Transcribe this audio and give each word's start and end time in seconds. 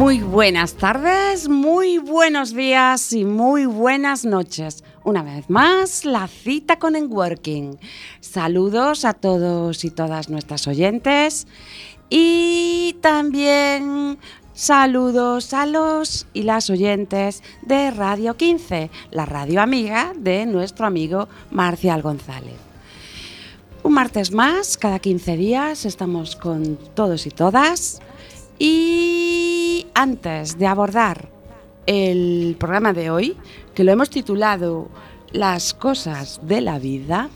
Muy 0.00 0.20
buenas 0.20 0.76
tardes, 0.76 1.46
muy 1.50 1.98
buenos 1.98 2.54
días 2.54 3.12
y 3.12 3.26
muy 3.26 3.66
buenas 3.66 4.24
noches. 4.24 4.82
Una 5.04 5.22
vez 5.22 5.50
más, 5.50 6.06
la 6.06 6.26
cita 6.26 6.78
con 6.78 6.96
Enworking. 6.96 7.78
Saludos 8.20 9.04
a 9.04 9.12
todos 9.12 9.84
y 9.84 9.90
todas 9.90 10.30
nuestras 10.30 10.66
oyentes 10.66 11.46
y 12.08 12.96
también 13.02 14.16
saludos 14.54 15.52
a 15.52 15.66
los 15.66 16.26
y 16.32 16.44
las 16.44 16.70
oyentes 16.70 17.42
de 17.60 17.90
Radio 17.90 18.38
15, 18.38 18.90
la 19.10 19.26
radio 19.26 19.60
amiga 19.60 20.14
de 20.16 20.46
nuestro 20.46 20.86
amigo 20.86 21.28
Marcial 21.50 22.00
González. 22.00 22.56
Un 23.82 23.92
martes 23.92 24.32
más, 24.32 24.78
cada 24.78 24.98
15 24.98 25.36
días, 25.36 25.84
estamos 25.84 26.36
con 26.36 26.78
todos 26.94 27.26
y 27.26 27.30
todas. 27.30 28.00
Y 28.62 29.86
antes 29.94 30.58
de 30.58 30.66
abordar 30.66 31.30
el 31.86 32.56
programa 32.60 32.92
de 32.92 33.08
hoy, 33.08 33.34
que 33.74 33.84
lo 33.84 33.92
hemos 33.92 34.10
titulado 34.10 34.90
Las 35.32 35.72
cosas 35.72 36.40
de 36.42 36.60
la 36.60 36.78
vida, 36.78 37.30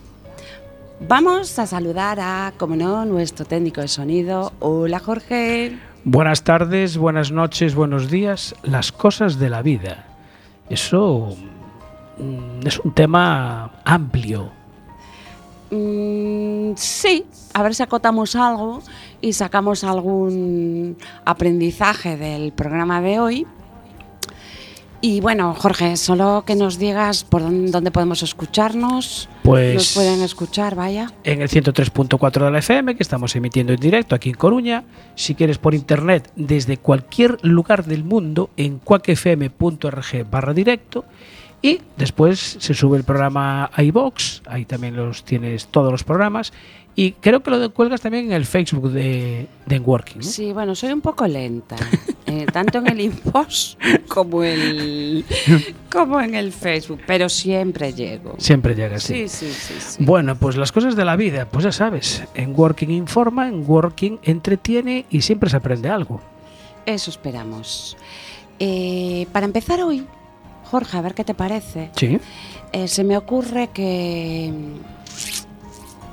vamos 1.01 1.59
a 1.59 1.67
saludar 1.67 2.21
a, 2.21 2.53
como 2.59 2.77
no, 2.77 3.07
nuestro 3.07 3.47
técnico 3.47 3.81
de 3.81 3.89
sonido. 3.89 4.53
Hola 4.61 4.99
Jorge. 4.99 5.79
Buenas 6.05 6.45
tardes, 6.45 6.99
buenas 6.99 7.33
noches, 7.33 7.75
buenos 7.75 8.11
días. 8.11 8.55
Las 8.63 8.93
cosas 8.93 9.39
de 9.39 9.49
la 9.49 9.63
vida. 9.63 10.05
Eso 10.69 11.39
mm, 12.19 12.67
es 12.67 12.79
un 12.81 12.93
tema 12.93 13.81
amplio. 13.87 14.53
Mm, 15.71 16.73
sí, 16.77 17.25
a 17.53 17.63
ver 17.63 17.75
si 17.75 17.83
acotamos 17.83 18.37
algo 18.37 18.83
y 19.21 19.33
sacamos 19.33 19.85
algún 19.85 20.97
aprendizaje 21.25 22.17
del 22.17 22.53
programa 22.53 23.01
de 23.01 23.19
hoy. 23.19 23.47
Y 25.01 25.21
bueno, 25.21 25.55
Jorge, 25.55 25.99
solo 25.99 26.45
que 26.47 26.55
nos 26.55 26.79
digas 26.79 27.25
por 27.25 27.43
dónde, 27.43 27.71
dónde 27.71 27.91
podemos 27.91 28.23
escucharnos. 28.23 29.29
Pues 29.43 29.75
Nos 29.75 29.93
pueden 29.93 30.23
escuchar, 30.23 30.75
vaya. 30.75 31.13
en 31.25 31.43
el 31.43 31.51
103.4 31.51 32.45
de 32.45 32.51
la 32.51 32.59
FM, 32.61 32.97
que 32.97 33.03
estamos 33.03 33.37
emitiendo 33.37 33.75
en 33.75 33.81
directo 33.81 34.15
aquí 34.15 34.31
en 34.31 34.37
Coruña. 34.37 34.85
Si 35.15 35.35
quieres 35.35 35.59
por 35.59 35.75
internet, 35.75 36.33
desde 36.37 36.79
cualquier 36.79 37.37
lugar 37.43 37.85
del 37.85 38.03
mundo, 38.03 38.49
en 38.57 38.79
cuacfm.org 38.79 40.31
barra 40.31 40.55
directo. 40.55 41.05
Y 41.65 41.81
después 41.97 42.59
se 42.61 42.75
sube 42.75 42.99
el 42.99 43.05
programa 43.05 43.71
a 43.73 43.83
iVox, 43.83 44.43
ahí 44.45 44.67
también 44.67 44.97
los 44.97 45.25
tienes 45.25 45.69
todos 45.69 45.91
los 45.91 46.05
programas. 46.05 46.53
Y 46.95 47.13
creo 47.13 47.43
que 47.43 47.51
lo 47.51 47.73
cuelgas 47.73 48.03
también 48.03 48.27
en 48.27 48.33
el 48.33 48.45
Facebook 48.45 48.91
de, 48.91 49.47
de 49.65 49.79
Working. 49.79 50.23
Sí, 50.23 50.53
bueno, 50.53 50.75
soy 50.75 50.93
un 50.93 51.01
poco 51.01 51.27
lenta, 51.27 51.77
eh, 52.27 52.45
tanto 52.53 52.77
en 52.77 52.89
el 52.89 53.01
inbox 53.01 53.79
como, 54.09 54.45
el, 54.45 55.25
como 55.91 56.21
en 56.21 56.35
el 56.35 56.53
Facebook, 56.53 57.01
pero 57.07 57.31
siempre 57.31 57.95
llego. 57.95 58.35
Siempre 58.37 58.75
llega 58.75 58.97
así. 58.97 59.27
Sí, 59.27 59.47
sí, 59.47 59.53
sí. 59.55 59.75
sí. 59.81 60.05
Bueno, 60.05 60.37
pues 60.37 60.57
las 60.57 60.71
cosas 60.71 60.95
de 60.97 61.07
la 61.07 61.17
vida, 61.17 61.49
pues 61.49 61.65
ya 61.65 61.73
sabes, 61.73 62.25
en 62.35 62.53
Working 62.55 62.91
informa, 62.91 63.49
en 63.49 63.65
Working 63.67 64.19
entretiene 64.23 65.07
y 65.09 65.23
siempre 65.23 65.49
se 65.49 65.57
aprende 65.57 65.89
algo. 65.89 66.21
Eso 66.85 67.11
esperamos. 67.11 67.97
Eh, 68.59 69.27
para 69.33 69.47
empezar 69.47 69.81
hoy, 69.81 70.07
Jorge, 70.75 70.97
a 70.97 71.03
ver 71.03 71.15
qué 71.15 71.23
te 71.23 71.35
parece. 71.35 71.91
Sí. 71.95 72.19
Eh, 72.73 72.89
se 72.89 73.05
me 73.05 73.17
ocurre 73.17 73.69
que, 73.73 74.53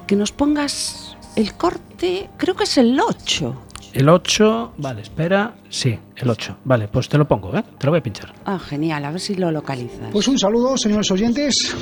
que 0.06 0.16
nos 0.16 0.32
pongas 0.32 1.18
el 1.36 1.56
corte, 1.56 2.30
creo 2.38 2.54
que 2.56 2.66
es 2.66 2.78
el 2.78 3.00
8. 3.00 3.56
El 3.94 4.08
8, 4.08 4.74
vale, 4.78 5.02
espera, 5.02 5.56
sí, 5.68 5.98
el 6.16 6.30
8. 6.30 6.58
Vale, 6.64 6.88
pues 6.90 7.10
te 7.10 7.18
lo 7.18 7.28
pongo, 7.28 7.58
¿eh? 7.58 7.64
Te 7.80 7.88
lo 7.88 7.92
voy 7.92 8.02
a 8.02 8.04
pinchar. 8.04 8.36
Ah, 8.46 8.60
genial, 8.60 9.04
a 9.04 9.10
ver 9.10 9.20
si 9.20 9.34
lo 9.34 9.50
localizas. 9.52 10.12
Pues 10.12 10.28
un 10.28 10.38
saludo, 10.38 10.78
señores 10.78 11.10
oyentes. 11.10 11.76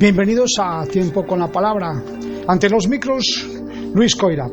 Bienvenidos 0.00 0.58
a 0.58 0.84
Tiempo 0.86 1.24
con 1.24 1.38
la 1.38 1.46
Palabra. 1.46 1.92
Ante 2.48 2.68
los 2.68 2.88
micros, 2.88 3.46
Luis 3.94 4.16
Coira. 4.16 4.48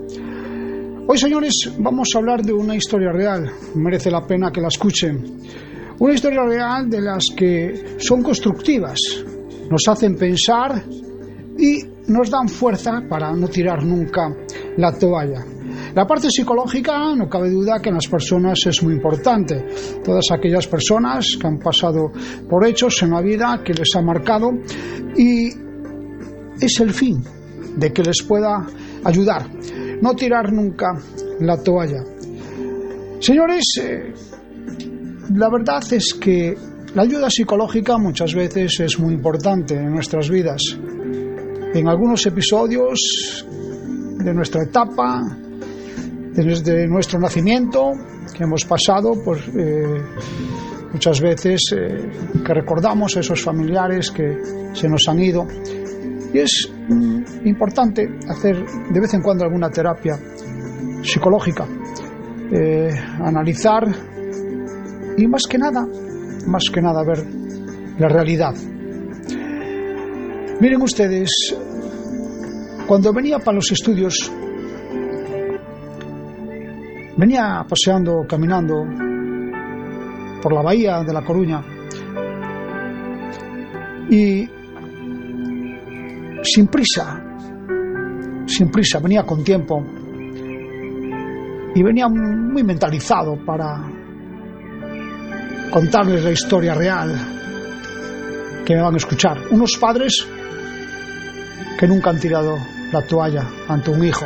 Hoy, 1.08 1.18
señores, 1.18 1.74
vamos 1.80 2.10
a 2.14 2.20
hablar 2.20 2.44
de 2.44 2.54
una 2.54 2.76
historia 2.76 3.12
real. 3.12 3.52
Merece 3.74 4.12
la 4.12 4.28
pena 4.28 4.52
que 4.52 4.62
la 4.62 4.68
escuchen. 4.68 5.42
Una 6.00 6.14
historia 6.14 6.44
real 6.44 6.90
de 6.90 7.02
las 7.02 7.30
que 7.36 7.96
son 7.98 8.24
constructivas, 8.24 9.00
nos 9.70 9.88
hacen 9.88 10.16
pensar 10.16 10.84
y 11.58 11.84
nos 12.08 12.30
dan 12.30 12.50
fuerza 12.50 13.04
para 13.08 13.32
no 13.34 13.48
tirar 13.48 13.84
nunca 13.84 14.36
la 14.78 14.92
toalla. 14.98 15.46
La 15.96 16.06
parte 16.08 16.32
psicológica, 16.32 17.16
no 17.16 17.30
cabe 17.30 17.52
duda 17.52 17.80
que 17.80 17.90
en 17.90 17.96
las 17.96 18.08
personas 18.08 18.66
es 18.66 18.82
muy 18.82 18.96
importante. 18.96 19.66
Todas 20.04 20.26
aquellas 20.32 20.68
personas 20.68 21.38
que 21.40 21.48
han 21.48 21.60
pasado 21.60 22.12
por 22.50 22.66
hechos 22.68 23.02
en 23.04 23.12
la 23.12 23.22
vida 23.22 23.62
que 23.64 23.74
les 23.74 23.96
ha 23.96 24.02
marcado 24.02 24.52
y 25.16 25.50
es 26.60 26.80
el 26.80 26.92
fin 26.92 27.24
de 27.76 27.94
que 27.94 28.04
les 28.04 28.24
pueda 28.24 28.66
ayudar. 29.04 29.50
No 30.02 30.16
tirar 30.16 30.52
nunca 30.52 30.94
la 31.40 31.62
toalla. 31.62 32.04
Señores, 33.20 33.80
eh, 33.82 34.14
la 35.36 35.50
verdad 35.50 35.82
es 35.92 36.14
que 36.14 36.56
la 36.94 37.04
ayuda 37.04 37.30
psicológica 37.30 37.98
muchas 37.98 38.36
veces 38.36 38.80
es 38.80 39.00
muy 39.00 39.14
importante 39.16 39.76
en 39.76 39.92
nuestras 39.92 40.30
vidas. 40.30 40.78
En 41.74 41.88
algunos 41.88 42.26
episodios 42.28 43.46
de 44.20 44.34
nuestra 44.34 44.64
etapa, 44.64 45.22
desde 46.34 46.88
nuestro 46.88 47.20
nacimiento, 47.20 47.94
que 48.36 48.44
hemos 48.44 48.64
pasado, 48.66 49.14
pues 49.26 49.42
eh, 49.58 50.02
muchas 50.92 51.20
veces 51.20 51.64
eh, 51.76 52.10
que 52.46 52.54
recordamos 52.54 53.18
a 53.18 53.22
esos 53.22 53.42
familiares 53.42 54.12
que 54.12 54.38
se 54.74 54.88
nos 54.88 55.08
han 55.08 55.20
ido. 55.20 55.48
Y 56.32 56.40
es 56.40 56.72
mm, 56.90 57.48
importante 57.48 58.08
hacer 58.30 58.64
de 58.92 59.00
vez 59.00 59.14
en 59.16 59.22
cuando 59.22 59.46
alguna 59.46 59.70
terapia 59.70 60.14
psicológica, 61.02 61.68
eh, 62.52 62.92
analizar 63.20 64.13
y 65.18 65.28
más 65.28 65.44
que 65.48 65.58
nada, 65.58 65.88
más 66.48 66.70
que 66.74 66.82
nada 66.82 67.04
ver 67.04 67.26
la 67.98 68.08
realidad. 68.10 68.54
Miren 70.60 70.82
ustedes, 70.82 71.56
cuando 72.88 73.14
venía 73.14 73.40
para 73.40 73.56
los 73.56 73.72
estudios, 73.72 74.32
venía 77.18 77.66
paseando, 77.68 78.26
caminando 78.28 78.86
por 80.42 80.54
la 80.54 80.62
bahía 80.62 81.04
de 81.04 81.14
La 81.14 81.24
Coruña 81.24 81.62
y 84.10 84.48
sin 86.44 86.68
prisa, 86.68 87.24
sin 88.46 88.70
prisa, 88.70 89.00
venía 89.00 89.24
con 89.24 89.44
tiempo 89.44 89.84
y 91.76 91.82
venía 91.82 92.08
muy 92.08 92.64
mentalizado 92.64 93.38
para 93.46 94.03
contarles 95.74 96.24
la 96.24 96.30
historia 96.30 96.76
real 96.76 97.16
que 98.64 98.76
me 98.76 98.82
van 98.84 98.94
a 98.94 98.98
escuchar. 98.98 99.40
Unos 99.50 99.76
padres 99.78 100.24
que 101.80 101.88
nunca 101.88 102.12
han 102.12 102.20
tirado 102.20 102.60
la 102.92 103.02
toalla 103.02 103.44
ante 103.68 103.90
un 103.90 104.06
hijo. 104.06 104.24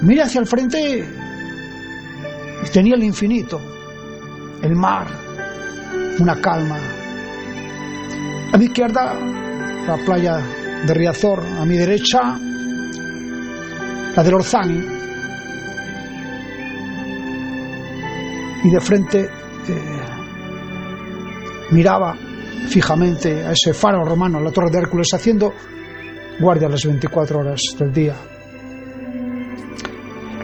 Mira 0.00 0.24
hacia 0.24 0.40
el 0.40 0.46
frente 0.46 1.06
y 2.64 2.70
tenía 2.70 2.94
el 2.94 3.04
infinito, 3.04 3.60
el 4.62 4.74
mar, 4.74 5.08
una 6.18 6.40
calma. 6.40 6.78
A 8.50 8.56
mi 8.56 8.64
izquierda, 8.64 9.14
la 9.86 9.98
playa 10.06 10.38
de 10.86 10.94
Riazor, 10.94 11.44
a 11.60 11.66
mi 11.66 11.76
derecha, 11.76 12.38
la 14.16 14.22
del 14.22 14.34
Orzán. 14.34 14.95
Y 18.66 18.70
de 18.70 18.80
frente 18.80 19.20
eh, 19.20 19.28
miraba 21.70 22.16
fijamente 22.68 23.44
a 23.44 23.52
ese 23.52 23.72
faro 23.72 24.04
romano, 24.04 24.40
la 24.40 24.50
Torre 24.50 24.72
de 24.72 24.78
Hércules, 24.78 25.06
haciendo 25.14 25.54
guardia 26.40 26.68
las 26.68 26.84
24 26.84 27.38
horas 27.38 27.60
del 27.78 27.92
día. 27.92 28.16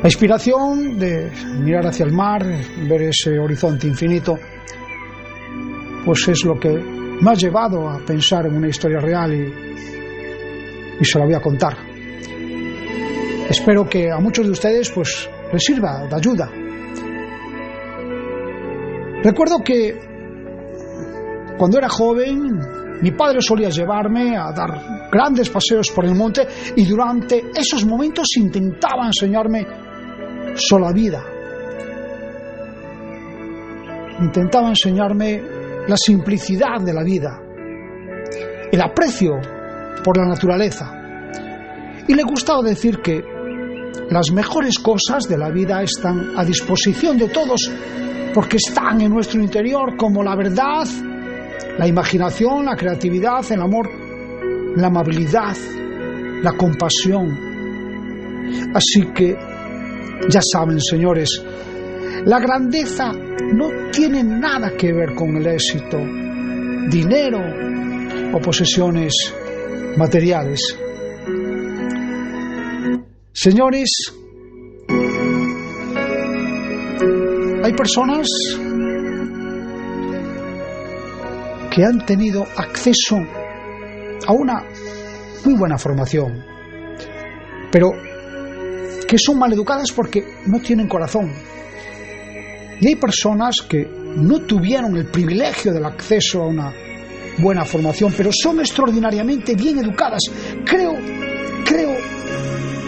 La 0.01 0.09
inspiración 0.09 0.97
de 1.01 1.33
mirar 1.65 1.89
hacia 1.89 2.07
el 2.07 2.13
mar, 2.13 2.47
ver 2.89 3.03
ese 3.03 3.37
horizonte 3.41 3.89
infinito, 3.89 4.39
pues 6.05 6.29
es 6.29 6.45
lo 6.45 6.61
que 6.61 6.71
me 6.71 7.29
ha 7.29 7.35
llevado 7.35 7.91
a 7.91 7.99
pensar 8.05 8.47
en 8.47 8.55
una 8.55 8.69
historia 8.69 9.01
real 9.01 9.35
y, 9.35 11.01
y 11.01 11.05
se 11.05 11.19
la 11.19 11.25
voy 11.25 11.35
a 11.35 11.41
contar. 11.41 11.77
Espero 13.51 13.89
que 13.89 14.13
a 14.13 14.19
muchos 14.21 14.47
de 14.47 14.53
ustedes 14.53 14.91
pues 14.91 15.29
les 15.53 15.65
sirva 15.65 16.07
de 16.07 16.15
ayuda. 16.15 16.62
Recuerdo 19.23 19.59
que 19.65 19.99
cuando 21.57 21.79
era 21.79 21.89
joven 21.89 22.59
mi 23.03 23.11
padre 23.11 23.41
solía 23.41 23.69
llevarme 23.69 24.37
a 24.37 24.53
dar 24.53 25.09
grandes 25.11 25.51
paseos 25.51 25.91
por 25.91 26.05
el 26.05 26.15
monte 26.15 26.47
y 26.77 26.85
durante 26.85 27.51
esos 27.55 27.85
momentos 27.85 28.29
intentaba 28.37 29.07
enseñarme 29.07 29.67
sola 30.55 30.93
vida. 30.93 31.23
Intentaba 34.21 34.69
enseñarme 34.69 35.43
la 35.89 35.97
simplicidad 35.97 36.81
de 36.81 36.93
la 36.93 37.03
vida, 37.03 37.41
el 38.71 38.81
aprecio 38.81 39.33
por 40.05 40.17
la 40.17 40.27
naturaleza. 40.27 40.93
Y 42.07 42.15
le 42.15 42.23
gustaba 42.23 42.63
decir 42.63 43.01
que 43.01 43.21
las 44.11 44.31
mejores 44.31 44.79
cosas 44.79 45.29
de 45.29 45.39
la 45.39 45.51
vida 45.51 45.83
están 45.83 46.35
a 46.37 46.45
disposición 46.45 47.19
de 47.19 47.29
todos 47.29 47.71
porque 48.35 48.57
están 48.57 49.01
en 49.01 49.11
nuestro 49.11 49.41
interior 49.41 49.97
como 49.97 50.23
la 50.23 50.35
verdad, 50.35 50.87
la 51.79 51.87
imaginación, 51.87 52.65
la 52.67 52.77
creatividad, 52.77 53.45
el 53.51 53.61
amor, 53.61 53.91
la 54.77 54.87
amabilidad, 54.87 55.57
la 56.43 56.53
compasión. 56.53 57.39
Así 58.75 59.03
que 59.15 59.37
ya 60.29 60.41
saben, 60.43 60.81
señores, 60.81 61.43
la 62.25 62.39
grandeza 62.39 63.13
no 63.13 63.69
tiene 63.91 64.23
nada 64.23 64.71
que 64.77 64.93
ver 64.93 65.15
con 65.15 65.37
el 65.37 65.47
éxito, 65.47 65.99
dinero 66.91 67.41
o 68.33 68.41
posesiones 68.41 69.35
materiales. 69.97 70.79
Señores, 73.33 74.22
hay 77.63 77.73
personas 77.75 78.27
que 81.71 81.85
han 81.85 82.05
tenido 82.05 82.45
acceso 82.57 83.17
a 84.27 84.33
una 84.33 84.65
muy 85.45 85.55
buena 85.55 85.79
formación, 85.79 86.45
pero 87.71 87.91
que 89.07 89.17
son 89.17 89.39
maleducadas 89.39 89.93
porque 89.93 90.25
no 90.47 90.61
tienen 90.61 90.89
corazón. 90.89 91.33
Y 92.81 92.89
hay 92.89 92.97
personas 92.97 93.57
que 93.69 93.87
no 94.17 94.41
tuvieron 94.41 94.97
el 94.97 95.07
privilegio 95.07 95.73
del 95.73 95.85
acceso 95.85 96.43
a 96.43 96.47
una 96.49 96.73
buena 97.39 97.65
formación, 97.65 98.13
pero 98.17 98.31
son 98.33 98.61
extraordinariamente 98.61 99.55
bien 99.55 99.79
educadas. 99.79 100.23
Creo, 100.65 100.95
creo 101.65 101.97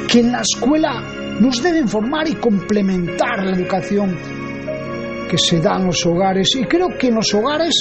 que 0.08 0.20
en 0.20 0.32
la 0.32 0.40
escuela 0.40 1.00
nos 1.40 1.62
deben 1.62 1.88
formar 1.88 2.28
y 2.28 2.34
complementar 2.34 3.44
la 3.44 3.56
educación 3.56 4.33
se 5.38 5.60
da 5.60 5.76
en 5.76 5.86
los 5.86 6.04
hogares. 6.06 6.54
Y 6.56 6.64
creo 6.64 6.88
que 6.98 7.08
en 7.08 7.16
los 7.16 7.32
hogares 7.34 7.74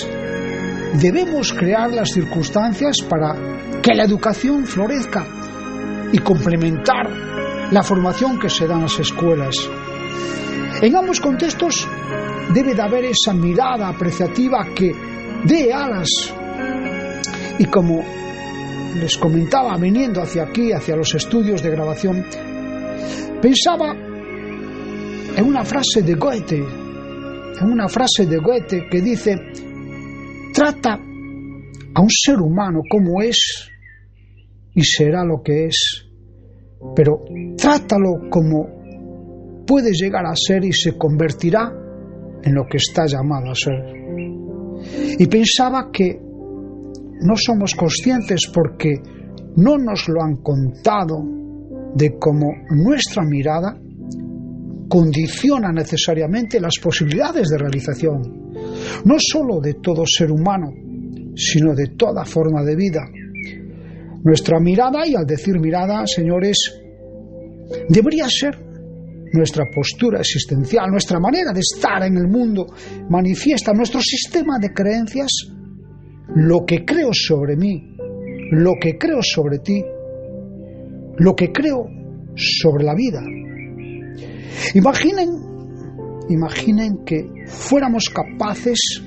debemos 0.99 1.53
crear 1.53 1.91
las 1.91 2.09
circunstancias 2.11 2.97
para 3.07 3.35
que 3.81 3.93
la 3.93 4.03
educación 4.03 4.65
florezca 4.65 5.25
y 6.11 6.19
complementar 6.19 7.09
la 7.71 7.83
formación 7.83 8.39
que 8.39 8.49
se 8.49 8.67
da 8.67 8.75
en 8.75 8.81
las 8.83 8.99
escuelas. 8.99 9.55
En 10.81 10.95
ambos 10.95 11.19
contextos 11.19 11.87
debe 12.53 12.75
de 12.75 12.81
haber 12.81 13.05
esa 13.05 13.33
mirada 13.33 13.87
apreciativa 13.87 14.65
que 14.75 14.91
dé 15.45 15.73
alas. 15.73 16.09
Y 17.57 17.65
como 17.65 18.03
les 18.99 19.17
comentaba 19.17 19.75
viniendo 19.77 20.21
hacia 20.21 20.43
aquí, 20.43 20.71
hacia 20.71 20.95
los 20.95 21.13
estudios 21.15 21.61
de 21.63 21.71
grabación, 21.71 22.25
pensaba 23.41 23.95
en 25.35 25.45
una 25.45 25.63
frase 25.63 26.03
de 26.03 26.13
Goethe, 26.13 26.82
en 27.61 27.71
una 27.71 27.87
frase 27.87 28.25
de 28.25 28.37
Goethe 28.37 28.87
que 28.89 29.01
dice, 29.01 29.35
trata 30.53 30.93
a 30.93 32.01
un 32.01 32.09
ser 32.09 32.39
humano 32.39 32.81
como 32.89 33.21
es 33.21 33.69
y 34.75 34.83
será 34.83 35.23
lo 35.23 35.41
que 35.43 35.65
es 35.65 36.09
pero 36.95 37.23
trátalo 37.57 38.29
como 38.29 39.63
puede 39.65 39.91
llegar 39.93 40.25
a 40.25 40.35
ser 40.35 40.65
y 40.65 40.73
se 40.73 40.97
convertirá 40.97 41.71
en 42.43 42.53
lo 42.53 42.65
que 42.65 42.77
está 42.77 43.05
llamado 43.05 43.51
a 43.51 43.55
ser. 43.55 43.73
Y 45.17 45.25
pensaba 45.27 45.89
que 45.91 46.19
no 46.19 47.35
somos 47.37 47.73
conscientes 47.73 48.51
porque 48.53 48.95
no 49.55 49.77
nos 49.77 50.09
lo 50.09 50.21
han 50.21 50.37
contado 50.37 51.23
de 51.95 52.17
cómo 52.19 52.51
nuestra 52.69 53.23
mirada 53.23 53.79
condiciona 54.87 55.71
necesariamente 55.71 56.59
las 56.59 56.77
posibilidades 56.81 57.49
de 57.49 57.57
realización, 57.57 58.51
no 59.05 59.15
sólo 59.17 59.59
de 59.59 59.75
todo 59.75 60.03
ser 60.05 60.31
humano, 60.31 60.71
sino 61.35 61.73
de 61.73 61.87
toda 61.97 62.25
forma 62.25 62.63
de 62.63 62.75
vida. 62.75 63.01
Nuestra 64.23 64.59
mirada, 64.59 65.05
y 65.05 65.15
al 65.15 65.25
decir 65.25 65.59
mirada, 65.59 66.05
señores, 66.05 66.57
debería 67.89 68.27
ser 68.29 68.57
nuestra 69.33 69.65
postura 69.73 70.19
existencial, 70.19 70.91
nuestra 70.91 71.19
manera 71.19 71.51
de 71.51 71.59
estar 71.59 72.03
en 72.03 72.17
el 72.17 72.27
mundo, 72.27 72.67
manifiesta 73.09 73.73
nuestro 73.73 73.99
sistema 73.99 74.59
de 74.59 74.71
creencias, 74.71 75.31
lo 76.35 76.65
que 76.65 76.85
creo 76.85 77.09
sobre 77.11 77.55
mí, 77.55 77.95
lo 78.51 78.73
que 78.79 78.97
creo 78.97 79.19
sobre 79.21 79.59
ti, 79.59 79.83
lo 81.17 81.35
que 81.35 81.51
creo 81.51 81.85
sobre 82.35 82.83
la 82.83 82.95
vida. 82.95 83.21
Imaginen, 84.73 85.29
imaginen 86.29 87.03
que 87.05 87.45
fuéramos 87.47 88.09
capaces 88.09 89.01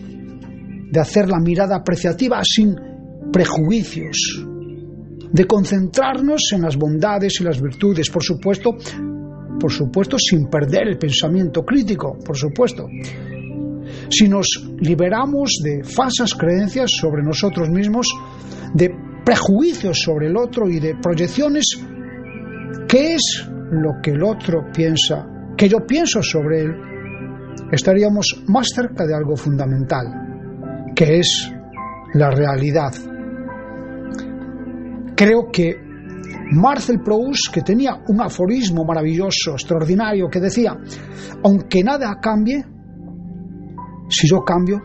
de 0.90 1.00
hacer 1.00 1.28
la 1.28 1.40
mirada 1.40 1.76
apreciativa 1.76 2.40
sin 2.44 2.74
prejuicios, 3.32 4.44
de 5.32 5.44
concentrarnos 5.46 6.52
en 6.52 6.62
las 6.62 6.76
bondades 6.76 7.40
y 7.40 7.44
las 7.44 7.60
virtudes, 7.60 8.08
por 8.10 8.22
supuesto, 8.22 8.76
por 9.58 9.72
supuesto 9.72 10.18
sin 10.18 10.48
perder 10.48 10.88
el 10.88 10.98
pensamiento 10.98 11.64
crítico, 11.64 12.16
por 12.24 12.36
supuesto. 12.36 12.86
Si 14.08 14.28
nos 14.28 14.46
liberamos 14.78 15.58
de 15.62 15.82
falsas 15.82 16.34
creencias 16.34 16.90
sobre 17.00 17.22
nosotros 17.22 17.68
mismos, 17.68 18.06
de 18.74 18.90
prejuicios 19.24 20.00
sobre 20.00 20.28
el 20.28 20.36
otro 20.36 20.68
y 20.68 20.78
de 20.78 20.94
proyecciones, 21.02 21.64
¿qué 22.88 23.14
es 23.14 23.48
lo 23.70 24.00
que 24.02 24.12
el 24.12 24.22
otro 24.22 24.70
piensa, 24.72 25.26
que 25.56 25.68
yo 25.68 25.86
pienso 25.86 26.22
sobre 26.22 26.62
él? 26.62 26.74
Estaríamos 27.72 28.44
más 28.48 28.68
cerca 28.74 29.06
de 29.06 29.14
algo 29.14 29.36
fundamental, 29.36 30.92
que 30.94 31.18
es 31.18 31.52
la 32.14 32.30
realidad 32.30 32.92
Creo 35.16 35.50
que 35.50 35.74
Marcel 36.52 37.00
Proust, 37.00 37.52
que 37.52 37.62
tenía 37.62 38.02
un 38.08 38.20
aforismo 38.20 38.84
maravilloso, 38.84 39.52
extraordinario, 39.52 40.28
que 40.28 40.40
decía, 40.40 40.76
aunque 41.42 41.82
nada 41.82 42.18
cambie, 42.20 42.62
si 44.10 44.28
yo 44.28 44.44
cambio, 44.44 44.78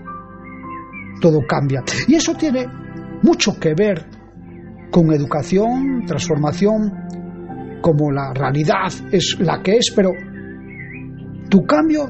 todo 1.19 1.41
cambia. 1.45 1.83
Y 2.07 2.15
eso 2.15 2.33
tiene 2.35 2.65
mucho 3.23 3.59
que 3.59 3.73
ver 3.75 4.05
con 4.89 5.11
educación, 5.13 6.05
transformación, 6.07 6.93
como 7.81 8.11
la 8.11 8.33
realidad 8.33 8.91
es 9.11 9.37
la 9.39 9.61
que 9.61 9.77
es, 9.77 9.91
pero 9.95 10.11
tu 11.49 11.65
cambio 11.65 12.09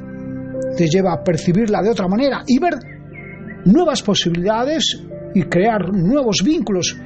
te 0.77 0.87
lleva 0.87 1.13
a 1.13 1.23
percibirla 1.23 1.81
de 1.81 1.89
otra 1.89 2.07
manera 2.07 2.41
y 2.47 2.59
ver 2.59 2.75
nuevas 3.65 4.01
posibilidades 4.01 5.01
y 5.33 5.43
crear 5.43 5.91
nuevos 5.93 6.41
vínculos 6.43 6.97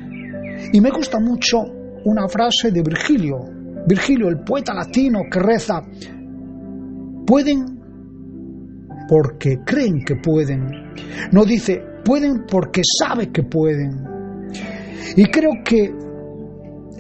y 0.72 0.82
me 0.82 0.90
gusta 0.90 1.20
mucho 1.20 1.58
una 2.06 2.28
frase 2.28 2.72
de 2.72 2.82
Virgilio, 2.82 3.38
Virgilio, 3.88 4.30
el 4.30 4.40
poeta 4.40 4.74
latino 4.74 5.20
que 5.32 5.40
reza, 5.40 5.82
pueden 7.26 7.76
porque 9.08 9.60
creen 9.66 10.04
que 10.04 10.16
pueden. 10.16 10.94
No 11.32 11.46
dice, 11.46 11.82
pueden 12.04 12.46
porque 12.50 12.82
sabe 12.84 13.32
que 13.32 13.44
pueden. 13.44 14.04
Y 15.16 15.26
creo 15.26 15.52
que 15.64 15.94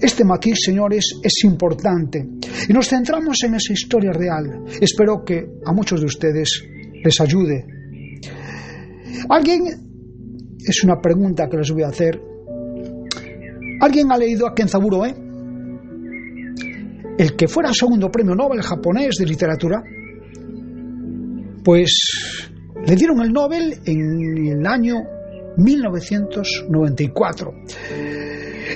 este 0.01 0.23
matiz, 0.23 0.57
señores, 0.65 1.19
es 1.23 1.43
importante. 1.43 2.25
Y 2.67 2.73
nos 2.73 2.87
centramos 2.87 3.37
en 3.43 3.55
esa 3.55 3.73
historia 3.73 4.11
real. 4.11 4.63
Espero 4.81 5.23
que 5.23 5.45
a 5.65 5.73
muchos 5.73 5.99
de 5.99 6.05
ustedes 6.05 6.63
les 7.03 7.21
ayude. 7.21 7.65
¿Alguien? 9.29 9.63
Es 10.59 10.83
una 10.83 10.99
pregunta 10.99 11.47
que 11.49 11.57
les 11.57 11.71
voy 11.71 11.83
a 11.83 11.87
hacer. 11.87 12.19
¿Alguien 13.81 14.11
ha 14.11 14.17
leído 14.17 14.47
a 14.47 14.55
Kenzaburo, 14.55 15.05
eh? 15.05 15.15
el 17.17 17.35
que 17.35 17.47
fuera 17.47 17.73
segundo 17.73 18.11
premio 18.11 18.35
Nobel 18.35 18.61
japonés 18.61 19.15
de 19.17 19.25
literatura, 19.25 19.81
pues 21.63 21.97
le 22.85 22.95
dieron 22.95 23.21
el 23.21 23.31
Nobel 23.31 23.79
en 23.85 24.47
el 24.47 24.67
año 24.67 24.95
1994. 25.57 27.53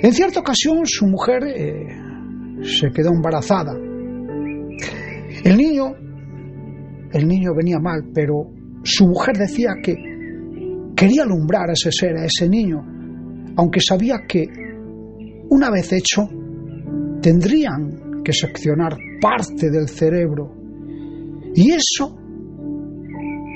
En 0.02 0.14
cierta 0.14 0.40
ocasión 0.40 0.86
su 0.86 1.08
mujer 1.08 1.44
eh, 1.48 1.88
se 2.64 2.92
quedó 2.92 3.12
embarazada. 3.12 3.74
El 5.44 5.58
niño, 5.58 5.94
el 7.12 7.28
niño 7.28 7.54
venía 7.56 7.80
mal, 7.80 8.10
pero 8.14 8.52
su 8.84 9.08
mujer 9.08 9.38
decía 9.38 9.70
que 9.84 9.96
quería 10.96 11.24
alumbrar 11.24 11.70
a 11.70 11.74
ese 11.74 11.92
ser, 11.92 12.18
a 12.18 12.26
ese 12.26 12.48
niño, 12.48 12.86
aunque 13.56 13.80
sabía 13.82 14.20
que 14.28 14.46
una 15.50 15.70
vez 15.72 15.92
hecho 15.94 16.28
tendrían 17.22 18.22
que 18.24 18.34
seccionar 18.34 18.96
parte 19.22 19.70
del 19.70 19.88
cerebro 19.90 20.54
y 21.56 21.72
eso 21.72 22.16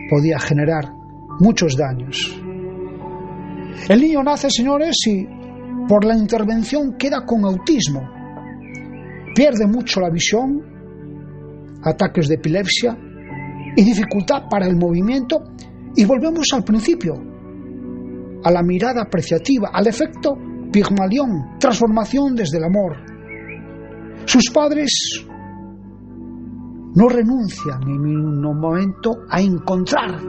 podía 0.09 0.39
generar 0.39 0.85
muchos 1.39 1.77
daños. 1.77 2.39
El 3.89 4.01
niño 4.01 4.23
nace, 4.23 4.49
señores, 4.49 4.95
y 5.07 5.27
por 5.87 6.05
la 6.05 6.17
intervención 6.17 6.95
queda 6.97 7.25
con 7.25 7.45
autismo. 7.45 8.01
Pierde 9.35 9.65
mucho 9.67 9.99
la 9.99 10.09
visión, 10.09 10.61
ataques 11.83 12.27
de 12.27 12.35
epilepsia 12.35 12.97
y 13.75 13.83
dificultad 13.83 14.43
para 14.49 14.67
el 14.67 14.77
movimiento 14.77 15.43
y 15.95 16.05
volvemos 16.05 16.47
al 16.53 16.63
principio, 16.63 17.13
a 18.43 18.51
la 18.51 18.63
mirada 18.63 19.03
apreciativa, 19.03 19.69
al 19.73 19.87
efecto 19.87 20.37
Pigmalión, 20.71 21.59
transformación 21.59 22.35
desde 22.35 22.57
el 22.57 22.63
amor. 22.63 22.97
Sus 24.25 24.49
padres 24.51 24.91
no 26.95 27.09
renuncian 27.09 27.83
en 27.83 28.45
un 28.45 28.59
momento 28.59 29.11
a 29.29 29.39
encontrar 29.39 30.19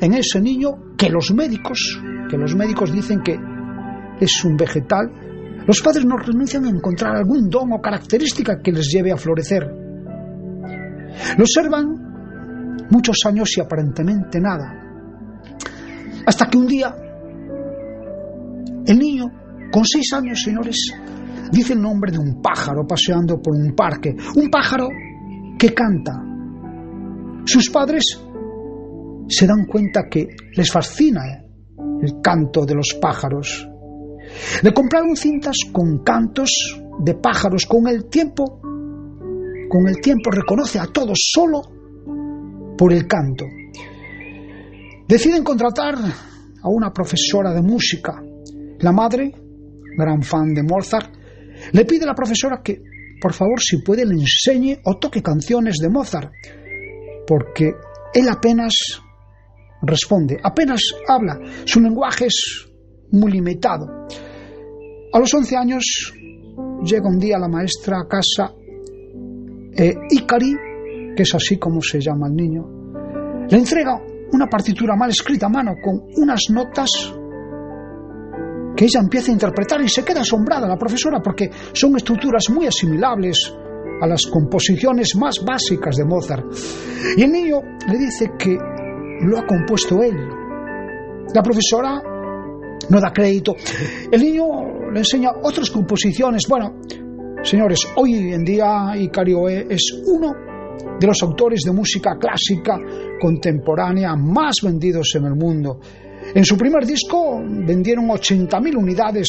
en 0.00 0.14
ese 0.14 0.40
niño 0.40 0.94
que 0.96 1.10
los 1.10 1.32
médicos, 1.32 2.00
que 2.28 2.38
los 2.38 2.54
médicos 2.54 2.92
dicen 2.92 3.22
que 3.22 3.36
es 4.20 4.44
un 4.44 4.56
vegetal, 4.56 5.10
los 5.66 5.80
padres 5.80 6.04
no 6.04 6.16
renuncian 6.16 6.64
a 6.64 6.70
encontrar 6.70 7.16
algún 7.16 7.48
don 7.48 7.72
o 7.72 7.80
característica 7.80 8.60
que 8.62 8.72
les 8.72 8.88
lleve 8.88 9.12
a 9.12 9.16
florecer. 9.16 9.62
Lo 11.36 11.42
observan 11.42 12.86
muchos 12.90 13.18
años 13.26 13.56
y 13.56 13.60
aparentemente 13.60 14.40
nada. 14.40 14.76
Hasta 16.26 16.46
que 16.46 16.58
un 16.58 16.66
día 16.66 16.94
el 18.86 18.98
niño, 18.98 19.26
con 19.70 19.84
seis 19.84 20.12
años, 20.12 20.42
señores, 20.42 20.92
dice 21.52 21.74
el 21.74 21.80
nombre 21.80 22.10
de 22.10 22.18
un 22.18 22.40
pájaro 22.42 22.86
paseando 22.86 23.40
por 23.40 23.54
un 23.54 23.74
parque. 23.74 24.16
Un 24.36 24.50
pájaro 24.50 24.88
que 25.58 25.72
canta. 25.74 26.12
Sus 27.44 27.70
padres 27.70 28.20
se 29.28 29.46
dan 29.46 29.66
cuenta 29.66 30.08
que 30.10 30.26
les 30.56 30.70
fascina 30.70 31.20
el 32.02 32.20
canto 32.20 32.64
de 32.64 32.74
los 32.74 32.98
pájaros. 33.00 33.69
Le 34.62 34.72
compraron 34.72 35.16
cintas 35.16 35.56
con 35.72 35.98
cantos 36.04 36.50
de 37.00 37.14
pájaros. 37.14 37.66
Con 37.66 37.88
el 37.88 38.06
tiempo, 38.06 38.60
con 39.68 39.88
el 39.88 40.00
tiempo 40.00 40.30
reconoce 40.30 40.78
a 40.78 40.86
todos 40.86 41.18
solo 41.32 41.62
por 42.76 42.92
el 42.92 43.06
canto. 43.06 43.44
Deciden 45.06 45.42
contratar 45.42 45.94
a 45.96 46.68
una 46.68 46.92
profesora 46.92 47.52
de 47.52 47.62
música. 47.62 48.22
La 48.78 48.92
madre, 48.92 49.32
gran 49.96 50.22
fan 50.22 50.54
de 50.54 50.62
Mozart, 50.62 51.14
le 51.72 51.84
pide 51.84 52.04
a 52.04 52.08
la 52.08 52.14
profesora 52.14 52.62
que 52.62 52.82
por 53.20 53.34
favor, 53.34 53.60
si 53.60 53.82
puede, 53.82 54.06
le 54.06 54.14
enseñe 54.14 54.80
o 54.84 54.96
toque 54.96 55.22
canciones 55.22 55.76
de 55.76 55.90
Mozart, 55.90 56.32
porque 57.26 57.74
él 58.14 58.28
apenas 58.28 58.72
responde, 59.82 60.38
apenas 60.42 60.80
habla, 61.06 61.38
su 61.64 61.80
lenguaje 61.80 62.26
es 62.26 62.66
muy 63.12 63.32
limitado. 63.32 64.06
A 65.12 65.18
los 65.18 65.34
11 65.34 65.56
años 65.56 66.14
llega 66.84 67.08
un 67.08 67.18
día 67.18 67.38
la 67.38 67.48
maestra 67.48 67.98
a 68.00 68.06
casa 68.08 68.54
e 69.76 69.92
Icari, 70.10 70.56
que 71.16 71.22
es 71.22 71.34
así 71.34 71.58
como 71.58 71.82
se 71.82 72.00
llama 72.00 72.28
el 72.28 72.36
niño, 72.36 72.64
le 73.48 73.58
entrega 73.58 74.00
una 74.32 74.46
partitura 74.46 74.94
mal 74.94 75.10
escrita 75.10 75.46
a 75.46 75.48
mano 75.48 75.72
con 75.82 76.02
unas 76.16 76.42
notas 76.50 76.90
que 78.76 78.84
ella 78.84 79.00
empieza 79.00 79.32
a 79.32 79.34
interpretar 79.34 79.80
y 79.82 79.88
se 79.88 80.04
queda 80.04 80.20
asombrada 80.20 80.68
la 80.68 80.76
profesora 80.76 81.20
porque 81.20 81.50
son 81.72 81.96
estructuras 81.96 82.48
muy 82.50 82.66
asimilables 82.66 83.52
a 84.00 84.06
las 84.06 84.26
composiciones 84.26 85.16
más 85.16 85.44
básicas 85.44 85.96
de 85.96 86.04
Mozart. 86.04 86.46
Y 87.16 87.22
el 87.22 87.32
niño 87.32 87.60
le 87.88 87.98
dice 87.98 88.30
que 88.38 88.56
lo 89.22 89.38
ha 89.38 89.46
compuesto 89.46 90.02
él. 90.02 90.16
La 91.34 91.42
profesora 91.42 92.00
no 92.88 93.00
da 93.00 93.12
crédito. 93.12 93.54
El 94.10 94.20
niño 94.20 94.44
le 94.92 94.98
enseña 94.98 95.30
otras 95.42 95.70
composiciones. 95.70 96.42
Bueno, 96.48 96.80
señores, 97.42 97.86
hoy 97.96 98.32
en 98.32 98.44
día 98.44 98.92
Icario 98.96 99.48
es 99.48 99.92
uno 100.06 100.32
de 100.98 101.06
los 101.06 101.22
autores 101.22 101.62
de 101.62 101.72
música 101.72 102.16
clásica 102.18 102.78
contemporánea 103.20 104.14
más 104.16 104.56
vendidos 104.62 105.14
en 105.14 105.24
el 105.24 105.34
mundo. 105.34 105.80
En 106.34 106.44
su 106.44 106.56
primer 106.56 106.86
disco 106.86 107.40
vendieron 107.42 108.06
80.000 108.08 108.76
unidades, 108.76 109.28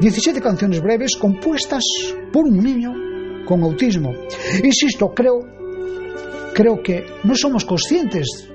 17 0.00 0.40
canciones 0.40 0.80
breves 0.80 1.16
compuestas 1.16 1.84
por 2.32 2.44
un 2.44 2.58
niño 2.58 2.92
con 3.46 3.62
autismo. 3.62 4.10
Insisto, 4.62 5.12
creo, 5.14 5.40
creo 6.52 6.82
que 6.82 7.04
no 7.24 7.34
somos 7.34 7.64
conscientes 7.64 8.48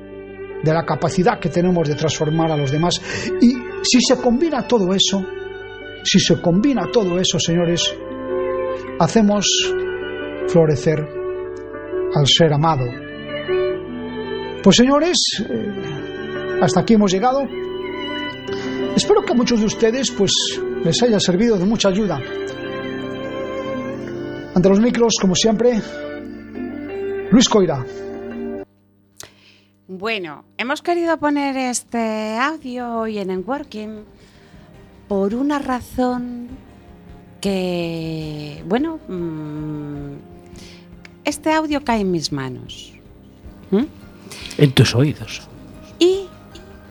de 0.61 0.73
la 0.73 0.83
capacidad 0.83 1.39
que 1.39 1.49
tenemos 1.49 1.87
de 1.87 1.95
transformar 1.95 2.51
a 2.51 2.57
los 2.57 2.71
demás. 2.71 3.01
Y 3.41 3.53
si 3.83 4.01
se 4.01 4.17
combina 4.17 4.67
todo 4.67 4.93
eso, 4.93 5.25
si 6.03 6.19
se 6.19 6.41
combina 6.41 6.89
todo 6.91 7.19
eso, 7.19 7.39
señores, 7.39 7.93
hacemos 8.99 9.47
florecer 10.47 10.99
al 12.15 12.27
ser 12.27 12.53
amado. 12.53 12.85
Pues 14.63 14.75
señores, 14.75 15.17
eh, 15.49 16.59
hasta 16.61 16.81
aquí 16.81 16.95
hemos 16.95 17.11
llegado. 17.11 17.41
Espero 18.95 19.23
que 19.23 19.31
a 19.31 19.35
muchos 19.35 19.59
de 19.59 19.65
ustedes 19.65 20.11
pues 20.11 20.33
les 20.83 21.01
haya 21.03 21.19
servido 21.19 21.57
de 21.57 21.65
mucha 21.65 21.89
ayuda. 21.89 22.19
Ante 24.55 24.69
los 24.69 24.79
micros, 24.79 25.15
como 25.21 25.35
siempre, 25.35 25.81
Luis 27.31 27.47
Coira. 27.47 27.85
Bueno, 29.87 30.43
hemos 30.57 30.81
querido 30.81 31.17
poner 31.17 31.55
este 31.57 32.37
audio 32.37 32.99
hoy 32.99 33.19
en 33.19 33.43
Working 33.45 34.03
por 35.09 35.33
una 35.33 35.59
razón 35.59 36.47
que, 37.41 38.63
bueno, 38.67 38.99
mm, 39.07 40.13
este 41.25 41.51
audio 41.51 41.83
cae 41.83 42.01
en 42.01 42.11
mis 42.11 42.31
manos. 42.31 42.93
¿Mm? 43.71 43.85
En 44.59 44.71
tus 44.71 44.95
oídos. 44.95 45.41
Y 45.97 46.27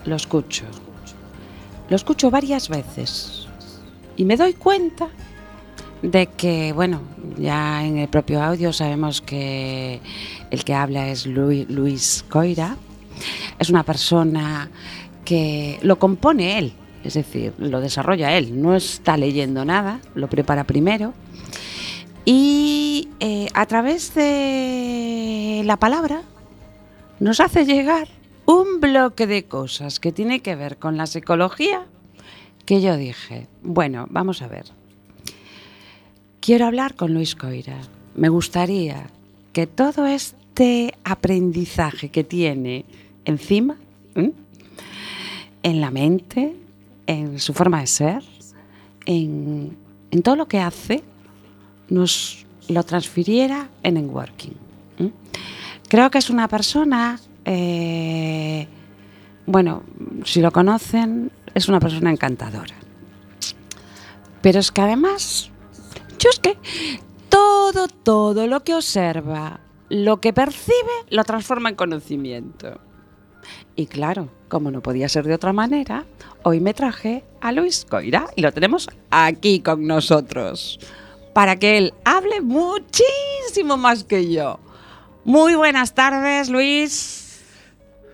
lo 0.05 0.15
escucho. 0.15 0.65
Lo 1.89 1.95
escucho 1.95 2.29
varias 2.29 2.69
veces 2.69 3.47
y 4.17 4.25
me 4.25 4.35
doy 4.35 4.53
cuenta 4.53 5.07
de 6.01 6.27
que, 6.27 6.73
bueno, 6.73 7.01
ya 7.37 7.85
en 7.85 7.97
el 7.99 8.09
propio 8.09 8.43
audio 8.43 8.73
sabemos 8.73 9.21
que 9.21 10.01
el 10.51 10.63
que 10.65 10.73
habla 10.73 11.07
es 11.07 11.25
Luis 11.25 12.25
Coira. 12.27 12.75
Es 13.57 13.69
una 13.69 13.83
persona 13.83 14.69
que 15.23 15.79
lo 15.83 15.97
compone 15.99 16.59
él, 16.59 16.73
es 17.03 17.13
decir, 17.13 17.53
lo 17.57 17.81
desarrolla 17.81 18.37
él, 18.37 18.61
no 18.61 18.75
está 18.75 19.17
leyendo 19.17 19.65
nada, 19.65 19.99
lo 20.15 20.27
prepara 20.27 20.63
primero. 20.65 21.13
Y 22.25 23.09
eh, 23.19 23.47
a 23.53 23.65
través 23.65 24.13
de 24.13 25.61
la 25.65 25.77
palabra 25.77 26.21
nos 27.19 27.39
hace 27.39 27.65
llegar 27.65 28.07
un 28.45 28.79
bloque 28.79 29.27
de 29.27 29.45
cosas 29.45 29.99
que 29.99 30.11
tiene 30.11 30.41
que 30.41 30.55
ver 30.55 30.77
con 30.77 30.97
la 30.97 31.07
psicología 31.07 31.85
que 32.65 32.81
yo 32.81 32.97
dije, 32.97 33.47
bueno, 33.63 34.07
vamos 34.09 34.41
a 34.41 34.47
ver. 34.47 34.65
Quiero 36.39 36.67
hablar 36.67 36.95
con 36.95 37.13
Luis 37.13 37.35
Coira. 37.35 37.79
Me 38.15 38.29
gustaría 38.29 39.07
que 39.53 39.65
todo 39.65 40.05
este 40.05 40.93
aprendizaje 41.03 42.09
que 42.09 42.23
tiene 42.23 42.85
encima, 43.25 43.75
en 45.63 45.81
la 45.81 45.91
mente, 45.91 46.55
en 47.09 47.39
su 47.39 47.53
forma 47.53 47.81
de 47.81 47.87
ser, 47.87 48.23
en, 49.05 49.77
todo 50.23 50.35
lo 50.35 50.47
que 50.47 50.59
hace, 50.59 51.03
nos 51.89 52.45
lo 52.67 52.83
transfiriera 52.83 53.69
en 53.83 53.97
Enworking. 53.97 54.53
Creo 55.87 56.11
que 56.11 56.19
es 56.19 56.29
una 56.29 56.47
persona 56.47 57.19
eh, 57.45 58.67
bueno, 59.47 59.81
si 60.25 60.41
lo 60.41 60.51
conocen, 60.51 61.31
es 61.55 61.67
una 61.67 61.79
persona 61.79 62.11
encantadora. 62.11 62.75
Pero 64.43 64.59
es 64.59 64.71
que 64.71 64.81
además, 64.81 65.49
yo 66.19 66.29
es 66.29 66.39
que 66.39 66.55
todo, 67.29 67.87
todo 67.87 68.45
lo 68.45 68.63
que 68.63 68.75
observa, 68.75 69.61
lo 69.89 70.21
que 70.21 70.33
percibe, 70.33 70.75
lo 71.09 71.23
transforma 71.23 71.69
en 71.69 71.75
conocimiento. 71.75 72.79
Y 73.75 73.87
claro, 73.87 74.29
como 74.47 74.71
no 74.71 74.81
podía 74.81 75.09
ser 75.09 75.25
de 75.25 75.33
otra 75.33 75.53
manera, 75.53 76.05
hoy 76.43 76.59
me 76.59 76.73
traje 76.73 77.23
a 77.41 77.51
Luis 77.51 77.85
Coira 77.89 78.27
y 78.35 78.41
lo 78.41 78.51
tenemos 78.51 78.89
aquí 79.09 79.61
con 79.61 79.87
nosotros 79.87 80.79
para 81.33 81.57
que 81.57 81.77
él 81.77 81.93
hable 82.03 82.41
muchísimo 82.41 83.77
más 83.77 84.03
que 84.03 84.31
yo. 84.31 84.59
Muy 85.23 85.55
buenas 85.55 85.93
tardes, 85.93 86.49
Luis. 86.49 87.19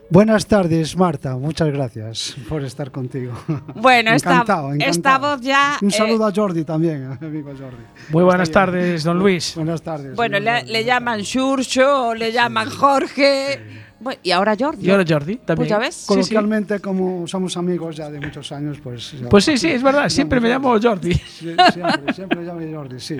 Buenas 0.09 0.45
tardes, 0.45 0.95
Marta. 0.95 1.35
Muchas 1.35 1.69
gracias 1.69 2.35
por 2.47 2.63
estar 2.63 2.91
contigo. 2.91 3.33
Bueno, 3.75 4.11
esta, 4.11 4.33
Encantado, 4.33 4.73
esta 4.73 5.17
voz 5.17 5.41
ya... 5.41 5.77
Un 5.81 5.89
eh, 5.89 5.91
saludo 5.91 6.27
a 6.27 6.31
Jordi 6.31 6.63
también, 6.63 7.17
amigo 7.21 7.49
Jordi. 7.57 7.83
Muy 8.09 8.23
buenas 8.23 8.49
Está 8.49 8.65
bien. 8.65 8.75
tardes, 8.75 9.03
don 9.03 9.17
Luis. 9.17 9.55
Buenas 9.55 9.81
tardes. 9.81 10.15
bueno, 10.15 10.39
le, 10.39 10.63
le 10.63 10.83
llaman 10.83 11.23
Xurxo, 11.23 12.13
le 12.13 12.31
llaman 12.31 12.69
Jorge. 12.69 13.85
Bueno, 14.05 14.19
y 14.21 14.29
ahora 14.29 14.55
Jordi. 14.57 14.85
Y 14.85 14.91
ahora 14.91 15.03
Jordi 15.07 15.37
también. 15.37 15.55
Pues 15.57 15.69
ya 15.69 15.79
ves. 15.79 15.95
Sí, 15.95 16.01
sí. 16.01 16.07
Coloquialmente, 16.07 16.79
como 16.79 17.25
somos 17.25 17.57
amigos 17.57 17.95
ya 17.95 18.07
de 18.11 18.19
muchos 18.19 18.51
años, 18.51 18.77
pues... 18.83 19.15
Pues 19.31 19.43
sí, 19.43 19.57
sí, 19.57 19.69
es 19.69 19.81
verdad. 19.81 20.09
Siempre 20.09 20.39
me 20.39 20.47
llamo 20.47 20.79
Jordi. 20.79 21.15
Sí, 21.15 21.55
siempre, 21.73 22.13
siempre 22.13 22.43
llamo 22.43 22.61
Jordi, 22.71 22.99
sí, 22.99 23.17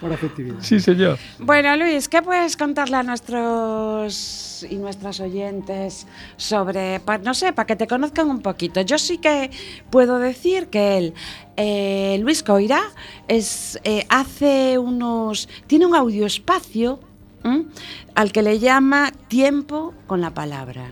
por 0.00 0.12
afectividad. 0.12 0.58
Sí, 0.60 0.78
señor. 0.78 1.18
Bueno, 1.40 1.76
Luis, 1.76 2.08
¿qué 2.08 2.22
puedes 2.22 2.56
contarle 2.56 2.96
a 2.96 3.02
nuestros 3.02 4.64
y 4.70 4.76
nuestras 4.76 5.18
oyentes 5.18 6.06
sobre, 6.36 7.00
pa- 7.00 7.18
no 7.18 7.34
sé, 7.34 7.52
para 7.52 7.66
que 7.66 7.74
te 7.74 7.88
conozcan 7.88 8.30
un 8.30 8.40
poquito? 8.40 8.80
Yo 8.82 8.98
sí 8.98 9.18
que 9.18 9.50
puedo 9.90 10.20
decir 10.20 10.68
que 10.68 10.96
él, 10.96 11.14
eh, 11.56 12.18
Luis 12.22 12.44
Coira, 12.44 12.82
es, 13.26 13.80
eh, 13.82 14.06
hace 14.08 14.78
unos, 14.78 15.48
tiene 15.66 15.86
un 15.86 15.94
audio 15.96 16.24
espacio 16.26 17.00
al 18.14 18.32
que 18.32 18.42
le 18.42 18.58
llama 18.58 19.12
Tiempo 19.28 19.92
con 20.06 20.20
la 20.20 20.32
palabra. 20.32 20.86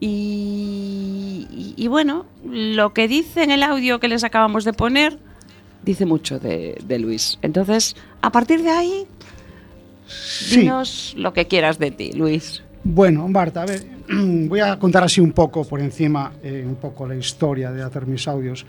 Y, 0.00 1.46
y- 1.50 1.74
y 1.76 1.88
bueno, 1.88 2.26
lo 2.44 2.92
que 2.94 3.06
dice 3.08 3.42
en 3.42 3.50
el 3.50 3.62
audio 3.62 4.00
que 4.00 4.08
les 4.08 4.24
acabamos 4.24 4.64
de 4.64 4.72
poner 4.72 5.18
dice 5.82 6.04
mucho 6.06 6.38
de, 6.38 6.78
de 6.84 6.98
Luis. 6.98 7.38
Entonces, 7.42 7.96
a 8.22 8.30
partir 8.30 8.62
de 8.62 8.70
ahí, 8.70 9.06
Sí. 10.06 10.60
dinos 10.60 11.14
lo 11.16 11.32
que 11.32 11.46
quieras 11.46 11.78
de 11.78 11.90
ti, 11.90 12.12
Luis. 12.12 12.62
Bueno, 12.82 13.28
Marta, 13.28 13.62
a 13.62 13.66
ver, 13.66 13.86
voy 14.48 14.60
a 14.60 14.78
contar 14.78 15.04
así 15.04 15.20
un 15.20 15.32
poco 15.32 15.64
por 15.64 15.80
encima, 15.80 16.32
eh, 16.42 16.64
un 16.66 16.74
poco 16.76 17.06
la 17.06 17.14
historia 17.14 17.70
de 17.70 17.82
hacer 17.82 18.06
mis 18.06 18.26
audios. 18.26 18.66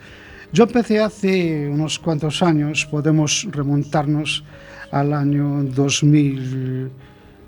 Yo 0.54 0.66
empecé 0.66 1.00
hace 1.00 1.68
unos 1.70 1.98
cuantos 1.98 2.44
años, 2.44 2.86
podemos 2.86 3.48
remontarnos 3.52 4.44
al 4.92 5.14
año 5.14 5.64
2000, 5.64 6.90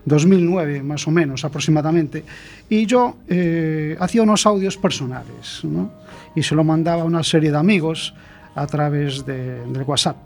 2009 0.05 0.83
más 0.83 1.07
o 1.07 1.11
menos 1.11 1.45
aproximadamente, 1.45 2.23
y 2.69 2.85
yo 2.85 3.17
eh, 3.27 3.95
hacía 3.99 4.23
unos 4.23 4.45
audios 4.45 4.77
personales, 4.77 5.61
y 6.35 6.43
se 6.43 6.55
lo 6.55 6.63
mandaba 6.63 7.03
a 7.03 7.05
una 7.05 7.23
serie 7.23 7.51
de 7.51 7.57
amigos 7.57 8.13
a 8.55 8.67
través 8.67 9.25
de- 9.25 9.65
del 9.65 9.83
WhatsApp. 9.83 10.17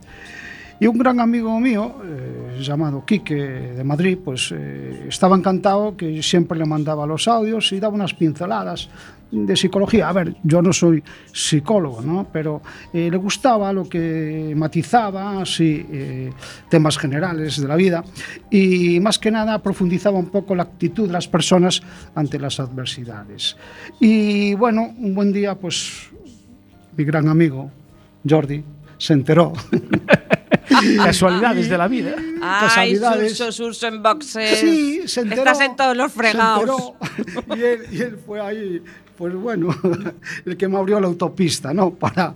Y 0.79 0.85
un 0.85 0.97
gran 0.97 1.19
amigo 1.19 1.59
mío, 1.59 1.95
eh, 2.05 2.59
llamado 2.61 3.03
Quique 3.03 3.33
de 3.35 3.83
Madrid, 3.83 4.17
pues 4.23 4.53
eh, 4.55 5.05
estaba 5.09 5.35
encantado 5.35 5.97
que 5.97 6.21
siempre 6.21 6.57
le 6.57 6.65
mandaba 6.65 7.07
los 7.07 7.27
audios 7.27 7.71
y 7.71 7.79
daba 7.79 7.95
unas 7.95 8.13
pinceladas 8.13 8.87
de 9.31 9.55
psicología. 9.55 10.09
A 10.09 10.13
ver, 10.13 10.35
yo 10.43 10.61
no 10.61 10.73
soy 10.73 11.03
psicólogo, 11.31 12.01
¿no? 12.01 12.27
Pero 12.31 12.61
eh, 12.93 13.09
le 13.11 13.17
gustaba 13.17 13.73
lo 13.73 13.87
que 13.87 14.53
matizaba, 14.55 15.41
así, 15.41 15.85
eh, 15.91 16.31
temas 16.69 16.97
generales 16.97 17.59
de 17.61 17.67
la 17.67 17.75
vida 17.75 18.03
y 18.49 18.99
más 18.99 19.19
que 19.19 19.31
nada 19.31 19.59
profundizaba 19.61 20.17
un 20.17 20.29
poco 20.29 20.55
la 20.55 20.63
actitud 20.63 21.07
de 21.07 21.13
las 21.13 21.27
personas 21.27 21.81
ante 22.15 22.39
las 22.39 22.59
adversidades. 22.59 23.57
Y 23.99 24.53
bueno, 24.55 24.93
un 24.97 25.13
buen 25.13 25.33
día, 25.33 25.55
pues 25.55 26.09
mi 26.95 27.03
gran 27.03 27.27
amigo 27.27 27.71
Jordi 28.27 28.63
se 28.97 29.13
enteró 29.13 29.53
Casualidades 30.97 31.69
de 31.69 31.77
la 31.77 31.87
vida. 31.87 32.15
Ay, 32.41 32.67
Casualidades. 32.67 33.37
Surso, 33.37 33.51
Surso 33.51 33.87
en 33.87 34.03
boxes. 34.03 34.59
Sí, 34.59 35.07
se 35.07 35.21
enteró. 35.21 35.43
Estás 35.43 35.61
en 35.61 35.75
todos 35.75 35.95
los 35.95 36.11
se 36.11 36.17
fregados. 36.19 36.93
enteró, 37.17 37.55
y, 37.55 37.61
él, 37.63 37.79
y 37.91 38.01
él 38.01 38.19
fue 38.25 38.41
ahí, 38.41 38.81
pues 39.17 39.33
bueno, 39.35 39.69
el 40.45 40.57
que 40.57 40.67
me 40.67 40.77
abrió 40.77 40.99
la 40.99 41.07
autopista, 41.07 41.73
¿no? 41.73 41.91
Para 41.95 42.33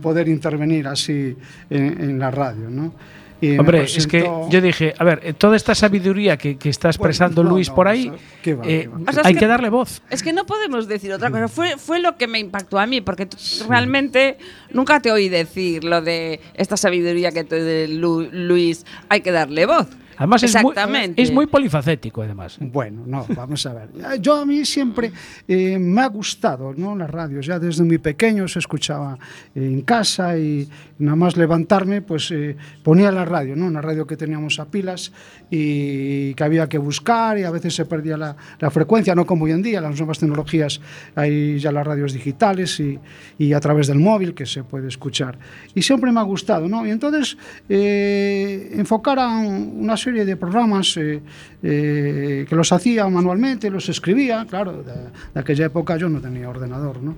poder 0.00 0.28
intervenir 0.28 0.86
así 0.86 1.36
en, 1.68 2.00
en 2.00 2.18
la 2.18 2.30
radio, 2.30 2.70
¿no? 2.70 2.94
Y 3.42 3.56
Hombre, 3.58 3.84
es 3.84 4.06
que 4.06 4.18
presentó- 4.20 4.50
yo 4.50 4.60
dije, 4.60 4.92
a 4.98 5.02
ver, 5.02 5.20
eh, 5.24 5.32
toda 5.32 5.56
esta 5.56 5.74
sabiduría 5.74 6.36
que, 6.36 6.58
que 6.58 6.68
está 6.68 6.88
expresando 6.88 7.42
no, 7.42 7.48
Luis 7.48 7.70
no, 7.70 7.74
por 7.74 7.88
ahí, 7.88 8.10
va, 8.10 8.16
eh, 8.16 8.18
qué 8.42 8.54
va. 8.54 8.62
O 9.08 9.12
sea, 9.12 9.22
es 9.22 9.26
hay 9.28 9.34
que- 9.34 9.46
darle 9.46 9.70
voz. 9.70 10.02
Es 10.10 10.22
que 10.22 10.34
no 10.34 10.44
podemos 10.44 10.86
decir 10.88 11.10
otra 11.10 11.30
cosa. 11.30 11.48
Fue, 11.48 11.78
fue 11.78 12.00
lo 12.00 12.18
que 12.18 12.26
me 12.26 12.38
impactó 12.38 12.78
a 12.78 12.86
mí, 12.86 13.00
porque 13.00 13.24
tú- 13.24 13.38
realmente 13.66 14.36
nunca 14.74 15.00
te 15.00 15.10
oí 15.10 15.30
decir 15.30 15.84
lo 15.84 16.02
de 16.02 16.38
esta 16.52 16.76
sabiduría 16.76 17.32
que 17.32 17.44
te 17.44 17.62
de 17.62 17.88
Lu- 17.88 18.28
Luis, 18.30 18.84
hay 19.08 19.22
que 19.22 19.32
darle 19.32 19.64
voz. 19.64 19.86
Además, 20.20 20.42
es 20.42 20.52
muy, 20.62 20.74
es 21.16 21.32
muy 21.32 21.46
polifacético, 21.46 22.22
además. 22.22 22.58
Bueno, 22.60 23.02
no, 23.06 23.26
vamos 23.34 23.64
a 23.66 23.72
ver. 23.72 23.88
Yo 24.20 24.36
a 24.36 24.44
mí 24.44 24.64
siempre 24.66 25.10
eh, 25.48 25.78
me 25.78 26.02
ha 26.02 26.06
gustado 26.08 26.74
¿no? 26.76 26.94
las 26.94 27.08
radios. 27.10 27.46
Ya 27.46 27.58
desde 27.58 27.82
muy 27.84 27.98
pequeño 27.98 28.46
se 28.46 28.58
escuchaba 28.58 29.18
eh, 29.54 29.64
en 29.64 29.80
casa 29.80 30.36
y 30.36 30.68
nada 30.98 31.16
más 31.16 31.36
levantarme, 31.38 32.02
pues 32.02 32.30
eh, 32.32 32.54
ponía 32.82 33.10
la 33.10 33.24
radio, 33.24 33.56
¿no? 33.56 33.64
una 33.66 33.80
radio 33.80 34.06
que 34.06 34.16
teníamos 34.18 34.60
a 34.60 34.66
pilas 34.66 35.10
y 35.50 36.34
que 36.34 36.44
había 36.44 36.68
que 36.68 36.76
buscar 36.78 37.38
y 37.38 37.44
a 37.44 37.50
veces 37.50 37.74
se 37.74 37.86
perdía 37.86 38.16
la, 38.18 38.36
la 38.58 38.70
frecuencia, 38.70 39.14
no 39.14 39.24
como 39.24 39.46
hoy 39.46 39.52
en 39.52 39.62
día, 39.62 39.80
las 39.80 39.96
nuevas 39.98 40.18
tecnologías, 40.18 40.80
hay 41.14 41.58
ya 41.58 41.72
las 41.72 41.86
radios 41.86 42.12
digitales 42.12 42.78
y, 42.80 42.98
y 43.38 43.54
a 43.54 43.60
través 43.60 43.86
del 43.86 43.98
móvil 43.98 44.34
que 44.34 44.44
se 44.44 44.64
puede 44.64 44.88
escuchar. 44.88 45.38
Y 45.74 45.80
siempre 45.82 46.12
me 46.12 46.20
ha 46.20 46.24
gustado, 46.24 46.68
¿no? 46.68 46.86
Y 46.86 46.90
entonces 46.90 47.38
eh, 47.68 48.70
enfocar 48.74 49.18
a 49.18 49.28
un- 49.28 49.78
una 49.80 49.96
serie 49.96 50.09
de 50.12 50.36
programas 50.36 50.96
eh, 50.96 51.20
eh, 51.62 52.46
que 52.48 52.56
los 52.56 52.72
hacía 52.72 53.08
manualmente, 53.08 53.70
los 53.70 53.88
escribía, 53.88 54.46
claro, 54.48 54.82
de, 54.82 54.92
de 55.34 55.40
aquella 55.40 55.66
época 55.66 55.96
yo 55.96 56.08
no 56.08 56.20
tenía 56.20 56.48
ordenador, 56.48 57.02
¿no? 57.02 57.16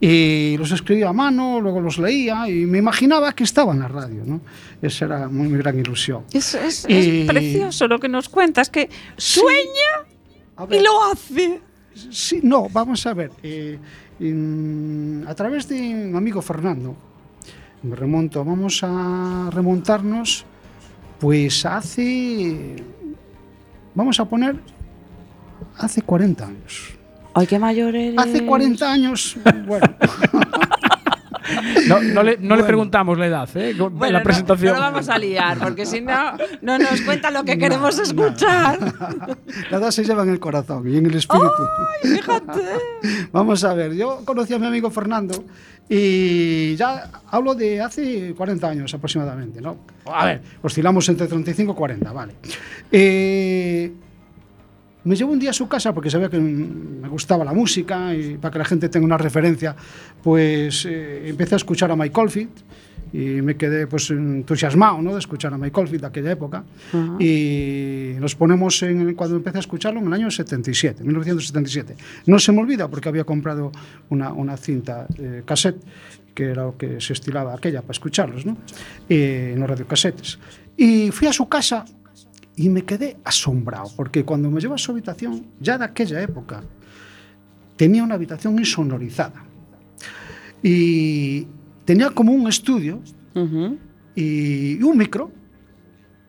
Y 0.00 0.56
los 0.58 0.70
escribía 0.72 1.08
a 1.08 1.12
mano, 1.12 1.60
luego 1.60 1.80
los 1.80 1.98
leía 1.98 2.48
y 2.48 2.66
me 2.66 2.78
imaginaba 2.78 3.32
que 3.32 3.44
estaba 3.44 3.72
en 3.72 3.80
la 3.80 3.88
radio, 3.88 4.22
¿no? 4.26 4.40
Esa 4.82 5.04
era 5.06 5.28
muy, 5.28 5.48
mi 5.48 5.58
gran 5.58 5.78
ilusión. 5.78 6.24
Es, 6.32 6.54
es- 6.54 6.86
Y- 6.88 7.20
es 7.22 7.26
precioso 7.26 7.88
lo 7.88 7.98
que 7.98 8.08
nos 8.08 8.28
cuentas, 8.28 8.68
que 8.70 8.88
Sí. 9.16 9.40
sueña 9.40 10.08
A 10.56 10.66
y 10.70 10.82
lo 10.82 11.04
hace. 11.10 11.60
Sí, 12.10 12.40
no, 12.42 12.68
vamos 12.70 13.06
a 13.06 13.14
ver. 13.14 13.30
eh, 13.42 13.78
en- 14.20 15.24
a 15.26 15.34
través 15.34 15.68
de 15.68 15.80
mi 15.80 16.16
amigo 16.16 16.40
Fernando, 16.42 16.96
me 17.82 17.94
remonto, 17.96 18.44
vamos 18.44 18.80
a 18.82 19.50
remontarnos, 19.52 20.44
pues 21.24 21.64
hace, 21.64 22.76
vamos 23.94 24.20
a 24.20 24.26
poner, 24.26 24.56
hace 25.78 26.02
40 26.02 26.46
años. 26.46 26.90
Ay, 27.32 27.46
qué 27.46 27.58
mayor 27.58 27.96
eres. 27.96 28.18
Hace 28.18 28.44
40 28.44 28.92
años, 28.92 29.34
bueno, 29.66 29.86
No, 31.88 32.00
no 32.00 32.22
le, 32.22 32.36
no 32.36 32.40
le 32.42 32.48
Bueno. 32.48 32.66
preguntamos 32.66 33.18
la 33.18 33.26
edad, 33.26 33.48
¿eh? 33.56 33.74
Con 33.78 33.96
Bueno, 33.98 34.12
la 34.14 34.18
no- 34.18 34.24
presentación. 34.24 34.72
No, 34.72 34.78
lo 34.80 34.84
vamos 34.84 35.08
a 35.08 35.18
liar, 35.18 35.58
porque 35.58 35.84
si 35.86 36.00
no, 36.02 36.32
no 36.62 36.78
nos 36.78 37.00
cuenta 37.02 37.30
lo 37.30 37.44
que 37.44 37.56
queremos 37.58 37.98
escuchar. 37.98 38.78
la 39.70 39.76
edad 39.78 39.90
se 39.90 40.04
lleva 40.04 40.22
en 40.24 40.30
el 40.30 40.40
corazón 40.40 40.86
y 40.88 40.96
en 40.98 41.06
el 41.06 41.14
espíritu. 41.14 41.48
Ay, 42.02 42.10
fíjate. 42.16 42.60
Vamos 43.32 43.62
a 43.64 43.72
ver, 43.74 43.94
yo 43.94 44.22
conocí 44.26 44.52
a 44.54 44.58
mi 44.58 44.66
amigo 44.66 44.90
Fernando 44.90 45.44
y 45.88 46.74
ya 46.76 47.10
hablo 47.30 47.54
de 47.54 47.80
hace 47.80 48.34
40 48.34 48.68
años 48.68 48.94
aproximadamente, 48.94 49.60
¿no? 49.60 49.76
A 50.06 50.26
ver, 50.26 50.42
oscilamos 50.62 51.08
entre 51.08 51.26
35 51.26 51.72
y 51.72 51.74
40, 51.74 52.12
vale. 52.12 52.34
Eh, 52.90 53.92
me 55.04 55.16
llevo 55.16 55.32
un 55.32 55.38
día 55.38 55.50
a 55.50 55.52
su 55.52 55.68
casa 55.68 55.92
porque 55.92 56.08
sabía 56.08 56.30
que 56.30 56.38
me 56.38 57.08
gustaba 57.08 57.44
la 57.44 57.52
música 57.52 58.14
y 58.14 58.38
para 58.38 58.52
que 58.52 58.58
la 58.58 58.64
gente 58.64 58.88
tenga 58.88 59.04
una 59.04 59.18
referencia, 59.18 59.76
pues 60.22 60.86
eh, 60.86 61.28
empecé 61.28 61.54
a 61.54 61.56
escuchar 61.56 61.90
a 61.90 61.96
Mike 61.96 62.18
Oldfield 62.18 62.62
y 63.14 63.42
me 63.42 63.56
quedé 63.56 63.86
pues 63.86 64.10
entusiasmado 64.10 65.00
¿no? 65.00 65.12
de 65.12 65.20
escuchar 65.20 65.54
a 65.54 65.56
Mike 65.56 65.78
Oldfield 65.78 66.00
de 66.00 66.06
aquella 66.08 66.32
época 66.32 66.64
y 67.20 68.14
nos 68.18 68.34
ponemos 68.34 68.82
en, 68.82 69.14
cuando 69.14 69.36
empecé 69.36 69.58
a 69.58 69.60
escucharlo 69.60 70.00
en 70.00 70.08
el 70.08 70.12
año 70.14 70.30
77, 70.32 71.04
1977. 71.04 71.94
No 72.26 72.40
se 72.40 72.50
me 72.50 72.60
olvida 72.60 72.88
porque 72.88 73.08
había 73.08 73.22
comprado 73.22 73.70
una, 74.08 74.32
una 74.32 74.56
cinta 74.56 75.06
eh, 75.16 75.42
cassette 75.46 75.80
que 76.34 76.46
era 76.46 76.64
lo 76.64 76.76
que 76.76 77.00
se 77.00 77.12
estilaba 77.12 77.54
aquella 77.54 77.82
para 77.82 77.92
escucharlos, 77.92 78.44
¿no? 78.44 78.56
Eh, 79.08 79.52
en 79.54 79.60
los 79.60 79.70
radiocasetes. 79.70 80.40
Y 80.76 81.12
fui 81.12 81.28
a 81.28 81.32
su 81.32 81.48
casa 81.48 81.84
y 82.56 82.68
me 82.68 82.82
quedé 82.82 83.18
asombrado, 83.22 83.92
porque 83.94 84.24
cuando 84.24 84.50
me 84.50 84.60
llevó 84.60 84.74
a 84.74 84.78
su 84.78 84.90
habitación, 84.90 85.46
ya 85.60 85.78
de 85.78 85.84
aquella 85.84 86.20
época, 86.20 86.64
tenía 87.76 88.02
una 88.02 88.16
habitación 88.16 88.58
insonorizada. 88.58 89.44
Y 90.60 91.46
tenía 91.84 92.10
como 92.10 92.32
un 92.32 92.48
estudio 92.48 93.00
uh 93.34 93.40
-huh. 93.40 93.78
y 94.14 94.82
un 94.82 94.98
micro. 94.98 95.30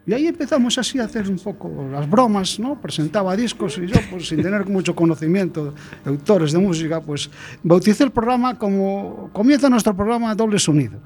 Y 0.07 0.13
ahí 0.13 0.27
empezamos 0.27 0.77
así 0.77 0.99
a 0.99 1.05
hacer 1.05 1.27
un 1.27 1.39
poco 1.39 1.87
las 1.91 2.07
bromas, 2.07 2.59
¿no? 2.59 2.79
Presentaba 2.79 3.35
discos 3.35 3.79
y 3.79 3.87
yo, 3.87 3.99
pues 4.11 4.27
sin 4.27 4.41
tener 4.41 4.67
mucho 4.67 4.95
conocimiento 4.95 5.73
de 6.03 6.11
autores 6.11 6.51
de 6.51 6.59
música, 6.59 7.01
pues 7.01 7.29
bauticé 7.63 8.03
el 8.03 8.11
programa 8.11 8.55
como 8.59 9.31
comienza 9.33 9.67
nuestro 9.67 9.95
programa 9.95 10.35
Doble 10.35 10.59
Sonido. 10.59 10.99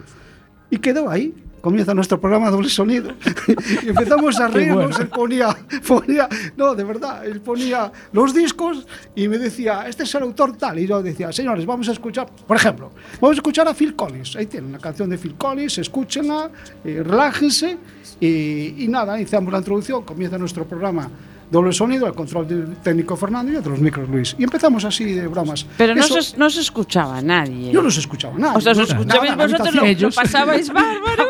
Y 0.69 0.77
quedó 0.77 1.09
ahí. 1.09 1.33
Comienza 1.61 1.93
nuestro 1.93 2.19
programa 2.19 2.49
Doble 2.49 2.69
Sonido. 2.69 3.11
y 3.83 3.89
empezamos 3.89 4.39
a 4.39 4.47
reírnos, 4.47 4.99
él 4.99 5.07
ponía, 5.07 5.55
ponía, 5.87 6.27
no, 6.57 6.75
de 6.75 6.83
verdad, 6.83 7.25
él 7.25 7.41
ponía 7.41 7.91
los 8.11 8.33
discos 8.33 8.85
y 9.15 9.27
me 9.27 9.37
decía, 9.37 9.85
este 9.87 10.03
es 10.03 10.15
el 10.15 10.23
autor 10.23 10.57
tal. 10.57 10.79
Y 10.79 10.87
yo 10.87 11.01
decía, 11.01 11.31
señores, 11.31 11.65
vamos 11.65 11.89
a 11.89 11.91
escuchar, 11.91 12.29
por 12.47 12.57
ejemplo, 12.57 12.91
vamos 13.19 13.37
a 13.37 13.39
escuchar 13.39 13.67
a 13.67 13.73
Phil 13.73 13.95
Collins. 13.95 14.35
Ahí 14.35 14.45
tienen 14.45 14.69
una 14.69 14.79
canción 14.79 15.09
de 15.09 15.17
Phil 15.17 15.35
Collins, 15.35 15.77
escúchenla, 15.77 16.49
eh, 16.83 17.03
relájense. 17.05 17.77
Y, 18.19 18.83
y 18.83 18.87
nada, 18.87 19.17
iniciamos 19.17 19.51
la 19.51 19.59
introducción, 19.59 20.03
comienza 20.03 20.37
nuestro 20.37 20.65
programa 20.65 21.09
doble 21.51 21.71
sonido, 21.73 22.05
el 22.07 22.13
control 22.13 22.47
del 22.47 22.75
técnico 22.77 23.15
Fernando 23.15 23.51
y 23.51 23.55
otros 23.55 23.79
micros 23.79 24.07
Luis. 24.09 24.35
Y 24.38 24.43
empezamos 24.43 24.85
así 24.85 25.03
de 25.13 25.27
bromas. 25.27 25.65
Pero 25.77 25.95
no 25.95 26.01
Eso- 26.03 26.21
se, 26.21 26.38
no 26.38 26.49
se 26.49 26.62
escuchaba 26.62 27.21
nadie. 27.21 27.71
Yo 27.71 27.81
no 27.81 27.89
se 27.91 27.99
escuchaba 28.01 28.38
nada. 28.38 28.55
o 28.55 28.62
sea, 28.62 28.71
os 28.73 28.77
No, 28.77 28.83
escuchabais 28.83 29.31
nada, 29.35 29.47
vosotros, 29.47 29.75
lo, 29.75 30.07
lo 30.09 30.12
pasabais 30.15 30.69
bárbaro. 30.73 31.25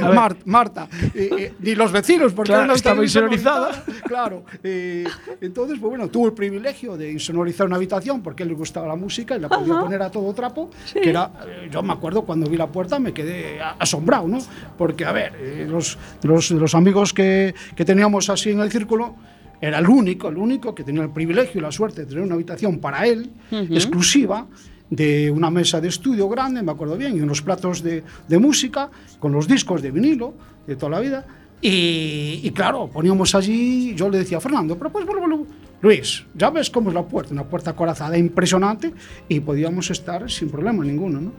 No, 0.00 0.12
Mar- 0.12 0.36
Marta, 0.44 0.88
eh, 1.14 1.30
eh, 1.38 1.54
ni 1.60 1.74
los 1.74 1.90
vecinos, 1.92 2.32
porque 2.32 2.50
Claro, 2.52 2.64
una 2.64 2.74
estaba 2.74 3.02
insonorizada. 3.02 3.84
Claro. 4.06 4.44
eh, 4.62 5.04
entonces, 5.40 5.78
pues 5.80 5.88
bueno, 5.90 6.08
tuvo 6.08 6.26
el 6.26 6.32
privilegio 6.34 6.96
de 6.96 7.10
insonorizar 7.12 7.66
una 7.66 7.76
habitación 7.76 8.22
porque 8.22 8.42
a 8.42 8.44
él 8.44 8.50
le 8.50 8.56
gustaba 8.56 8.86
la 8.88 8.96
música 8.96 9.36
y 9.36 9.40
la 9.40 9.48
podía 9.48 9.80
poner 9.80 10.02
a 10.02 10.10
todo 10.10 10.32
trapo. 10.34 10.70
Que 10.92 11.10
era, 11.10 11.30
eh, 11.46 11.68
yo 11.70 11.82
me 11.82 11.92
acuerdo 11.92 12.22
cuando 12.22 12.48
vi 12.50 12.56
la 12.56 12.66
puerta 12.66 12.98
me 12.98 13.12
quedé 13.12 13.60
a- 13.60 13.76
asombrado, 13.78 14.28
¿no? 14.28 14.38
Porque, 14.76 15.04
a 15.04 15.12
ver, 15.12 15.32
eh, 15.38 15.66
los, 15.68 15.96
los, 16.22 16.50
los 16.50 16.74
amigos 16.74 17.12
que, 17.14 17.54
que 17.74 17.84
teníamos 17.84 18.28
así 18.28 18.50
en 18.50 18.60
el 18.60 18.70
círculo. 18.70 19.16
Era 19.64 19.78
el 19.78 19.88
único, 19.88 20.28
el 20.28 20.36
único 20.36 20.74
que 20.74 20.84
tenía 20.84 21.02
el 21.02 21.08
privilegio 21.08 21.58
y 21.58 21.62
la 21.62 21.72
suerte 21.72 22.02
de 22.02 22.06
tener 22.06 22.22
una 22.22 22.34
habitación 22.34 22.80
para 22.80 23.06
él, 23.06 23.30
exclusiva, 23.50 24.46
de 24.90 25.30
una 25.30 25.48
mesa 25.48 25.80
de 25.80 25.88
estudio 25.88 26.28
grande, 26.28 26.62
me 26.62 26.70
acuerdo 26.70 26.98
bien, 26.98 27.16
y 27.16 27.20
unos 27.22 27.40
platos 27.40 27.82
de, 27.82 28.04
de 28.28 28.38
música, 28.38 28.90
con 29.18 29.32
los 29.32 29.48
discos 29.48 29.80
de 29.80 29.90
vinilo 29.90 30.34
de 30.66 30.76
toda 30.76 30.90
la 30.90 31.00
vida. 31.00 31.26
Y, 31.62 32.40
y 32.42 32.50
claro, 32.50 32.90
poníamos 32.92 33.34
allí, 33.34 33.94
yo 33.94 34.10
le 34.10 34.18
decía 34.18 34.36
a 34.36 34.40
Fernando, 34.42 34.76
pero 34.76 34.92
pues, 34.92 35.06
bueno, 35.06 35.46
Luis, 35.80 36.26
ya 36.34 36.50
ves 36.50 36.68
cómo 36.68 36.90
es 36.90 36.94
la 36.94 37.02
puerta, 37.02 37.32
una 37.32 37.44
puerta 37.44 37.74
corazada 37.74 38.18
impresionante, 38.18 38.92
y 39.30 39.40
podíamos 39.40 39.90
estar 39.90 40.30
sin 40.30 40.50
problema 40.50 40.84
ninguno, 40.84 41.22
¿no? 41.22 41.32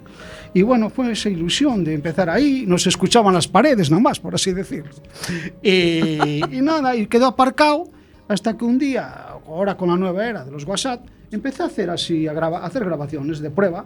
Y 0.51 0.63
bueno, 0.63 0.89
fue 0.89 1.11
esa 1.11 1.29
ilusión 1.29 1.83
de 1.83 1.93
empezar 1.93 2.27
ahí, 2.31 2.65
nos 2.65 2.87
escuchaban 2.87 3.35
las 3.35 3.47
paredes 3.47 3.91
nomás, 3.91 4.19
por 4.19 4.33
así 4.33 4.51
decirlo. 4.51 4.95
Y, 5.61 6.41
y 6.51 6.61
nada, 6.61 6.95
y 6.95 7.05
quedó 7.05 7.27
aparcado 7.27 7.93
hasta 8.27 8.57
que 8.57 8.65
un 8.65 8.77
día, 8.79 9.27
ahora 9.47 9.75
con 9.77 9.89
la 9.89 9.97
nueva 9.97 10.25
era 10.27 10.43
de 10.45 10.51
los 10.51 10.63
WhatsApp, 10.65 11.05
empecé 11.31 11.63
a 11.63 11.67
hacer 11.67 11.89
así, 11.89 12.27
a, 12.27 12.33
graba- 12.33 12.59
a 12.59 12.65
hacer 12.65 12.83
grabaciones 12.85 13.39
de 13.39 13.49
prueba. 13.51 13.85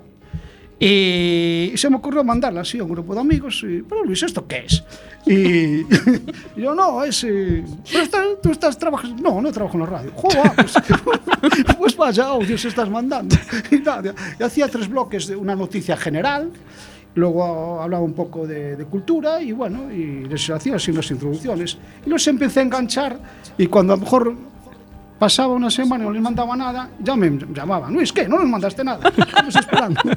Y 0.82 1.74
se 1.76 1.90
me 1.90 1.98
ocurrió 1.98 2.24
mandarla 2.24 2.62
así 2.62 2.80
a 2.80 2.84
un 2.84 2.90
grupo 2.92 3.14
de 3.14 3.20
amigos. 3.20 3.62
Y, 3.68 3.82
pero 3.82 4.06
Luis, 4.06 4.24
¿esto 4.24 4.48
qué 4.48 4.64
es? 4.66 4.82
Y, 5.26 5.86
yo, 6.62 6.74
no, 6.74 7.04
es. 7.04 7.22
eh, 7.26 7.66
pero 8.10 8.38
tú 8.42 8.52
estás 8.52 8.78
trabajando. 8.78 9.22
No, 9.22 9.42
no 9.42 9.52
trabajo 9.52 9.76
en 9.76 9.84
la 9.84 9.90
radio. 9.90 10.12
Joder, 10.16 10.52
pues, 10.56 10.74
pues 11.78 11.98
vaya 11.98 12.28
audios 12.28 12.64
estás 12.64 12.90
mandando. 12.90 13.36
Y 13.72 13.80
nada, 13.80 14.14
y 14.40 14.44
hacía 14.44 14.70
tres 14.70 14.88
bloques 14.88 15.28
de 15.28 15.36
una 15.36 15.54
noticia 15.54 15.98
general. 15.98 16.50
Luego 17.16 17.82
hablaba 17.82 18.04
un 18.04 18.14
poco 18.14 18.46
de, 18.46 18.86
cultura 18.90 19.42
y 19.42 19.52
bueno, 19.52 19.92
y 19.92 20.26
les 20.26 20.50
hacía 20.50 20.76
así 20.76 20.92
unas 20.92 21.10
introducciones. 21.12 21.78
Y 22.06 22.10
los 22.10 22.28
empecé 22.28 22.60
a 22.60 22.64
enganchar 22.64 23.20
y 23.58 23.68
cuando 23.68 23.94
a 23.94 23.96
lo 23.98 24.04
mejor 24.04 24.36
pasaba 25.20 25.54
una 25.54 25.70
semana 25.70 26.04
y 26.06 26.08
no 26.08 26.14
les 26.14 26.22
mandaba 26.22 26.56
nada, 26.56 26.90
ya 27.00 27.16
me 27.16 27.30
llamaban. 27.54 27.94
Luis, 27.94 28.12
¿qué? 28.14 28.28
¿No 28.28 28.38
nos 28.40 28.48
mandaste 28.48 28.84
nada? 28.84 29.10
Estamos 29.18 29.56
esperando. 29.56 30.02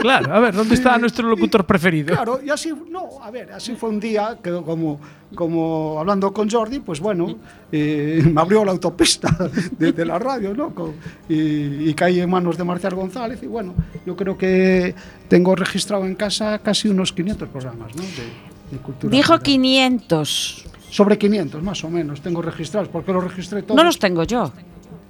Claro, 0.00 0.34
a 0.34 0.38
ver, 0.38 0.54
¿dónde 0.54 0.74
está 0.74 0.98
nuestro 0.98 1.26
locutor 1.28 1.64
preferido? 1.64 2.14
Claro, 2.14 2.38
y 2.44 2.50
así, 2.50 2.70
no, 2.90 3.22
a 3.22 3.30
ver, 3.30 3.52
así 3.52 3.74
fue 3.74 3.88
un 3.88 3.98
día, 3.98 4.36
quedó 4.42 4.62
como, 4.62 5.00
como 5.34 5.96
hablando 5.98 6.30
con 6.32 6.50
Jordi, 6.50 6.80
pues 6.80 7.00
bueno, 7.00 7.36
eh, 7.72 8.22
me 8.30 8.38
abrió 8.38 8.66
la 8.66 8.72
autopista 8.72 9.34
de, 9.78 9.92
de 9.92 10.04
la 10.04 10.18
radio, 10.18 10.52
¿no? 10.54 10.74
Con- 10.74 10.92
y, 11.26 11.88
y 11.88 11.94
caí 11.94 12.20
en 12.20 12.28
manos 12.28 12.58
de 12.58 12.64
Marcial 12.64 12.94
González, 12.94 13.42
y 13.42 13.46
bueno, 13.46 13.74
yo 14.04 14.14
creo 14.14 14.36
que 14.36 14.94
tengo 15.28 15.56
registrado 15.56 16.04
en 16.04 16.14
casa 16.16 16.58
casi 16.58 16.88
unos 16.88 17.10
500 17.14 17.48
programas, 17.48 17.96
¿no? 17.96 18.02
De, 18.02 18.76
de 18.76 18.82
cultura. 18.82 19.10
Dijo 19.10 19.38
general. 19.38 19.42
500. 19.42 20.66
Sobre 20.94 21.18
500, 21.18 21.60
más 21.60 21.82
o 21.82 21.90
menos, 21.90 22.20
tengo 22.20 22.40
registrados, 22.40 22.88
porque 22.88 23.12
los 23.12 23.24
registré 23.24 23.62
todos. 23.62 23.76
No 23.76 23.82
los 23.82 23.98
tengo 23.98 24.22
yo. 24.22 24.52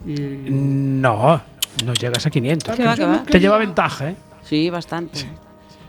y- 0.07 0.15
No, 0.49 1.43
no 1.85 1.93
llegas 1.93 2.25
a 2.25 2.31
500. 2.31 2.75
¿Qué 2.75 2.85
va, 2.87 2.97
qué 2.97 3.05
va? 3.05 3.23
Te 3.23 3.39
lleva 3.39 3.59
ventaja, 3.59 4.09
¿eh? 4.09 4.17
Sí, 4.43 4.71
bastante. 4.71 5.19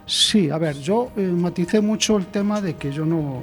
Sí, 0.05 0.49
a 0.49 0.57
ver, 0.57 0.77
yo 0.81 1.11
eh, 1.15 1.21
maticé 1.21 1.79
mucho 1.79 2.17
el 2.17 2.25
tema 2.25 2.59
de 2.59 2.75
que 2.75 2.91
yo 2.91 3.05
no, 3.05 3.41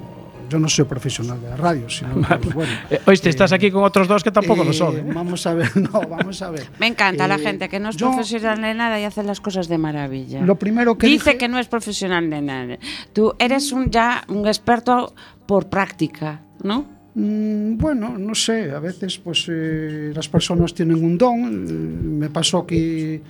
yo 0.53 0.59
no 0.59 0.69
soy 0.69 0.85
profesional 0.85 1.41
de 1.41 1.49
la 1.49 1.57
radio, 1.57 1.89
sino 1.89 2.21
pues, 2.21 2.55
bueno, 2.55 2.73
eh, 2.91 3.01
Oíste, 3.07 3.29
eh, 3.29 3.31
estás 3.31 3.53
aquí 3.53 3.71
con 3.71 3.83
otros 3.85 4.07
dos 4.07 4.23
que 4.23 4.31
tampoco 4.31 4.63
eh, 4.63 4.67
lo 4.67 4.73
son. 4.75 4.97
Eh, 4.97 5.01
¿eh? 5.01 5.13
Vamos 5.15 5.47
a 5.47 5.55
ver, 5.55 5.75
no, 5.77 6.03
vamos 6.03 6.43
a 6.43 6.51
ver. 6.51 6.67
Me 6.79 6.87
encanta 6.87 7.27
la 7.27 7.37
eh, 7.37 7.39
gente 7.39 7.69
que 7.71 7.81
no 7.81 7.89
es 7.89 7.97
yo, 7.97 8.13
profesional 8.13 8.61
de 8.61 8.75
nada 8.75 9.01
y 9.01 9.05
hace 9.05 9.23
las 9.23 9.41
cosas 9.41 9.69
de 9.69 9.79
maravilla. 9.79 10.43
Lo 10.43 10.57
primero 10.57 10.99
que 10.99 11.07
dice 11.07 11.31
dije, 11.31 11.39
que 11.39 11.49
no 11.49 11.59
es 11.59 11.69
profesional 11.69 12.29
de 12.29 12.43
nada. 12.43 12.77
Tú 13.15 13.35
eres 13.39 13.73
un 13.73 13.91
ya 13.91 14.25
un 14.29 14.47
experto 14.47 15.15
por 15.47 15.71
práctica, 15.71 16.43
¿no? 16.63 16.87
Mm, 17.15 17.77
bueno, 17.79 18.17
no 18.19 18.35
sé, 18.35 18.71
a 18.71 18.79
veces 18.79 19.19
pues 19.19 19.47
eh, 19.49 20.13
las 20.15 20.29
personas 20.29 20.75
tienen 20.75 21.03
un 21.03 21.17
don. 21.17 21.41
Eh, 21.41 21.73
me 21.73 22.29
pasó 22.29 22.67
que 22.67 23.23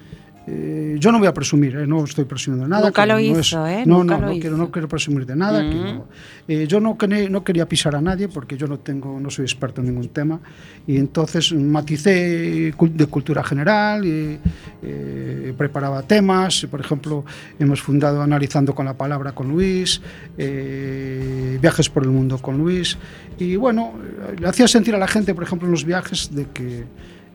eh, 0.46 0.96
yo 0.98 1.12
no 1.12 1.18
voy 1.18 1.28
a 1.28 1.35
presumir, 1.35 1.76
eh, 1.76 1.87
no 1.87 2.02
estoy 2.05 2.24
presumiendo 2.24 2.64
de 2.64 2.70
nada. 2.70 2.87
Nunca 2.87 3.07
lo 3.07 3.14
no 3.14 3.20
hizo, 3.20 3.66
¿eh? 3.66 3.85
No, 3.87 3.98
Nunca 3.98 4.18
no, 4.18 4.26
no 4.26 4.33
quiero, 4.40 4.57
no 4.57 4.70
quiero 4.70 4.88
presumir 4.88 5.24
de 5.26 5.37
nada. 5.37 5.61
que 5.62 5.74
no. 5.74 6.07
Eh, 6.48 6.66
yo 6.68 6.81
no, 6.81 6.98
quería- 6.98 7.28
no 7.28 7.44
quería 7.44 7.68
pisar 7.68 7.94
a 7.94 8.00
nadie 8.00 8.28
porque 8.28 8.57
yo 8.57 8.66
no 8.66 8.78
tengo, 8.81 9.20
no 9.20 9.31
soy 9.31 9.44
experto 9.44 9.81
en 9.81 9.87
ningún 9.88 10.09
tema 10.09 10.40
y 10.87 10.96
entonces 10.96 11.52
maticé 11.52 12.72
de 12.76 13.07
cultura 13.07 13.44
general 13.44 14.05
y 14.05 14.38
eh, 14.83 15.55
preparaba 15.57 16.02
temas. 16.02 16.66
Por 16.70 16.81
ejemplo, 16.81 17.24
hemos 17.59 17.81
fundado 17.81 18.20
Analizando 18.22 18.74
con 18.74 18.87
la 18.87 18.94
Palabra 18.96 19.33
con 19.33 19.48
Luis, 19.48 20.00
eh, 20.38 21.59
Viajes 21.61 21.88
por 21.88 22.02
el 22.02 22.11
Mundo 22.11 22.38
con 22.38 22.59
Luis 22.59 22.96
y 23.38 23.57
bueno, 23.57 23.92
eh, 24.02 24.37
le 24.40 24.48
hacía 24.48 24.66
sentir 24.68 24.94
a 24.94 24.98
la 24.98 25.09
gente, 25.09 25.35
por 25.35 25.44
ejemplo, 25.44 25.66
en 25.66 25.72
los 25.72 25.85
viajes 25.85 26.35
de 26.35 26.46
que 26.52 26.85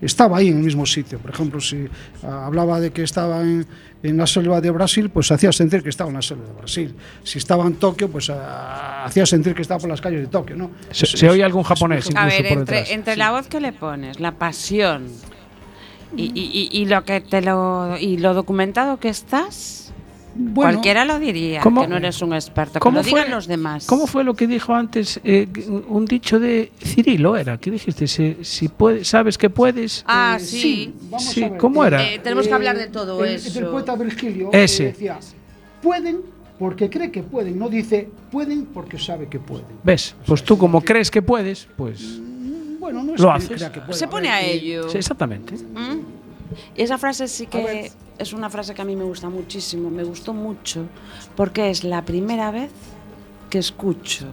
estaba 0.02 0.38
ahí 0.38 0.50
en 0.50 0.58
el 0.58 0.64
mismo 0.64 0.86
sitio. 0.86 1.18
Por 1.20 1.32
ejemplo, 1.32 1.60
si 1.60 1.88
ah, 2.24 2.46
hablaba 2.46 2.80
de 2.80 2.92
que 2.92 3.04
estaba 3.04 3.42
en, 3.42 3.66
en 4.04 4.18
la 4.18 4.28
selva 4.28 4.62
de 4.62 4.70
Brasil, 4.72 5.10
pues 5.10 5.32
hacía 5.32 5.52
sentir 5.52 5.82
que 5.82 5.90
estaba 5.90 6.10
en 6.10 6.16
la 6.18 6.22
selva 6.22 6.46
de 6.46 6.54
Brasil. 6.54 6.96
Si 7.24 7.40
estaba 7.40 7.66
en 7.66 7.76
Tokio, 7.76 8.10
pues 8.10 8.30
ah, 8.30 9.06
hacía 9.06 9.26
sentir 9.26 9.54
que 9.56 9.62
estaba 9.64 9.80
por 9.80 9.90
las 9.90 10.00
calles 10.02 10.22
de 10.22 10.28
Tokio, 10.28 10.56
¿no? 10.56 10.72
Se, 10.92 11.06
Es- 11.06 11.12
se 11.12 11.26
es- 11.26 11.32
oye 11.32 11.44
algún 11.44 11.64
japonés 11.64 12.00
es- 12.06 12.12
incluso 12.12 12.24
A 12.24 12.28
ver, 12.28 12.48
por 12.66 12.76
entre, 12.92 13.16
la 13.16 13.32
voz 13.32 13.48
que 13.48 13.60
le 13.60 13.74
pones, 13.74 14.20
la 14.20 14.34
pasión 14.34 15.08
y, 16.16 16.24
y- 16.26 16.70
y- 16.72 16.82
y 16.82 16.86
lo 16.86 17.04
que 17.04 17.20
te 17.22 17.42
lo 17.42 17.98
y 18.00 18.18
lo 18.18 18.34
documentado 18.34 18.98
que 19.00 19.10
estás, 19.10 19.87
Bueno, 20.40 20.72
cualquiera 20.74 21.04
lo 21.04 21.18
diría 21.20 21.62
¿Cómo- 21.62 21.82
que 21.82 21.88
no 21.88 21.98
eres 21.98 22.22
un 22.22 22.34
experto, 22.34 22.74
que 22.74 22.80
¿Cómo 22.80 23.02
digan 23.02 23.24
fue- 23.26 23.30
los 23.32 23.48
demás. 23.48 23.86
¿Cómo 23.88 24.06
fue 24.08 24.24
lo 24.24 24.34
que 24.36 24.46
dijo 24.48 24.74
antes? 24.74 25.20
eh, 25.24 25.48
un 25.88 26.06
dicho 26.06 26.40
de 26.40 26.72
Cirilo 26.80 27.36
era, 27.36 27.58
que 27.58 27.72
dijiste, 27.72 28.08
si, 28.08 28.38
si 28.42 28.68
puedes, 28.68 29.08
sabes 29.08 29.38
que 29.38 29.50
puedes. 29.50 30.04
Ah, 30.08 30.38
eh, 30.40 30.44
sí. 30.44 30.94
vamos 31.10 31.24
Sí, 31.26 31.44
a 31.44 31.50
ver. 31.50 31.58
¿cómo 31.60 31.84
era? 31.84 32.04
Eh, 32.04 32.20
tenemos 32.20 32.48
que 32.48 32.54
hablar 32.54 32.78
de 32.78 32.88
todo 32.88 33.24
el, 33.26 33.36
eso. 33.36 33.60
El 33.60 33.66
poeta 33.68 33.96
Virgilio 33.96 34.50
Ese. 34.54 34.84
eh, 34.84 34.88
decía, 34.88 35.20
pueden 35.82 36.22
porque 36.60 36.90
cree 36.90 37.12
que 37.12 37.22
pueden, 37.24 37.58
no 37.60 37.70
dice 37.70 38.10
pueden 38.32 38.66
porque 38.66 38.98
sabe 39.00 39.28
que 39.28 39.40
pueden. 39.40 39.66
¿Ves? 39.84 40.16
Pues 40.26 40.44
tú 40.44 40.58
como 40.58 40.82
crees 40.82 41.10
que 41.12 41.22
puedes, 41.22 41.68
pues... 41.78 42.20
Bueno, 42.80 43.04
no 43.04 43.16
es 43.16 43.20
Lo 43.20 43.28
que 43.30 43.34
haces. 43.34 43.64
que 43.70 43.82
puede. 43.82 43.94
Se 44.00 44.08
pone 44.08 44.28
ver, 44.30 44.34
a 44.38 44.42
eh, 44.44 44.54
ello. 44.54 44.90
Sí, 44.90 44.98
exactamente. 45.00 45.56
¿Mm? 45.56 46.17
Y 46.76 46.82
esa 46.82 46.98
frase 46.98 47.28
sí 47.28 47.48
que 47.48 47.92
es 48.18 48.34
una 48.34 48.50
frase 48.50 48.74
que 48.74 48.82
a 48.82 48.86
mí 48.86 48.96
me 48.96 49.04
gusta 49.04 49.30
muchísimo, 49.30 49.90
me 49.90 50.04
gustó 50.04 50.34
mucho, 50.34 50.86
porque 51.36 51.70
es 51.70 51.84
la 51.84 52.04
primera 52.04 52.52
vez 52.52 52.72
que 53.50 53.60
escucho 53.60 54.28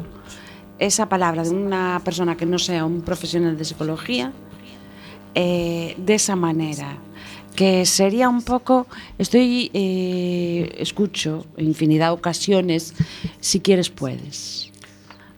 esa 0.78 1.08
palabra 1.08 1.44
de 1.44 1.50
una 1.50 2.00
persona 2.04 2.36
que 2.36 2.46
no 2.46 2.58
sea 2.58 2.84
un 2.84 3.02
profesional 3.02 3.56
de 3.56 3.64
psicología 3.64 4.32
eh, 5.34 5.94
de 5.98 6.14
esa 6.14 6.36
manera 6.36 6.98
que 7.54 7.86
sería 7.86 8.28
un 8.28 8.42
poco, 8.42 8.86
estoy, 9.16 9.70
eh, 9.74 10.74
escucho 10.78 11.46
en 11.56 11.66
infinidad 11.66 12.08
de 12.08 12.14
ocasiones, 12.14 12.94
si 13.40 13.60
quieres 13.60 13.90
puedes, 13.90 14.72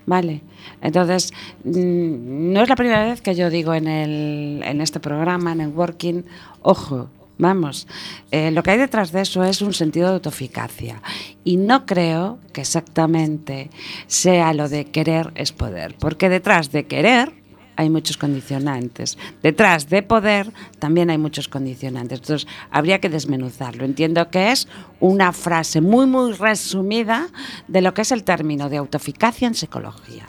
¿vale? 0.07 0.41
Entonces, 0.81 1.33
mm, 1.65 2.53
no 2.53 2.63
es 2.63 2.69
la 2.69 2.77
primera 2.77 3.05
vez 3.05 3.21
que 3.21 3.35
yo 3.35 3.51
digo 3.51 3.75
en, 3.75 3.89
el, 3.89 4.63
en 4.65 4.81
este 4.81 5.01
programa, 5.01 5.53
en 5.53 5.61
el 5.61 5.69
Working, 5.69 6.25
ojo, 6.63 7.11
Vamos, 7.39 7.87
eh, 8.31 8.51
lo 8.51 8.63
que 8.63 8.71
hay 8.71 8.79
detrás 8.79 9.13
de 9.13 9.21
eso 9.21 9.45
es 9.45 9.61
un 9.61 9.75
sentido 9.75 10.09
de 10.09 10.15
autoeficacia. 10.15 11.03
Y 11.45 11.59
no 11.59 11.85
creo 11.85 12.39
que 12.55 12.63
exactamente 12.63 13.69
sea 14.07 14.55
lo 14.55 14.71
de 14.71 14.87
querer 14.87 15.33
es 15.35 15.53
poder, 15.53 15.95
porque 15.99 16.31
detrás 16.31 16.73
de 16.73 16.87
querer 16.87 17.35
hay 17.77 17.91
muchos 17.91 18.17
condicionantes. 18.17 19.17
Detrás 19.43 19.89
de 19.89 20.03
poder 20.03 20.51
también 20.79 21.11
hay 21.11 21.19
muchos 21.19 21.49
condicionantes. 21.49 22.21
Entonces, 22.21 22.49
habría 22.71 23.01
que 23.01 23.09
desmenuzarlo. 23.09 23.85
Entiendo 23.85 24.31
que 24.31 24.51
es 24.53 24.67
una 25.01 25.33
frase 25.33 25.81
muy, 25.81 26.07
muy 26.07 26.33
resumida 26.33 27.29
de 27.69 27.83
lo 27.83 27.95
que 27.95 28.03
es 28.03 28.13
el 28.13 28.25
término 28.25 28.69
de 28.69 28.79
autoeficacia 28.79 29.47
en 29.47 29.55
psicología. 29.55 30.27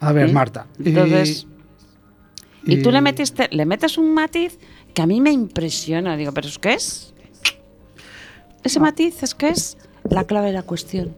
A 0.00 0.12
ver. 0.12 0.32
Marta. 0.32 0.66
Entonces, 0.84 1.46
y 2.64 2.82
tú 2.82 2.90
le 2.90 3.00
metiste, 3.00 3.48
le 3.50 3.64
metes 3.66 3.96
un 3.98 4.12
matiz 4.12 4.58
que 4.94 5.02
a 5.02 5.06
mí 5.06 5.20
me 5.20 5.30
impresiona. 5.30 6.16
Digo, 6.16 6.32
¿pero 6.32 6.48
es 6.48 6.58
qué 6.58 6.74
es? 6.74 7.12
Ese 8.64 8.80
matiz 8.80 9.22
es 9.22 9.34
que 9.34 9.48
es 9.48 9.78
la 10.10 10.24
clave 10.24 10.48
de 10.48 10.52
la 10.54 10.62
cuestión. 10.62 11.14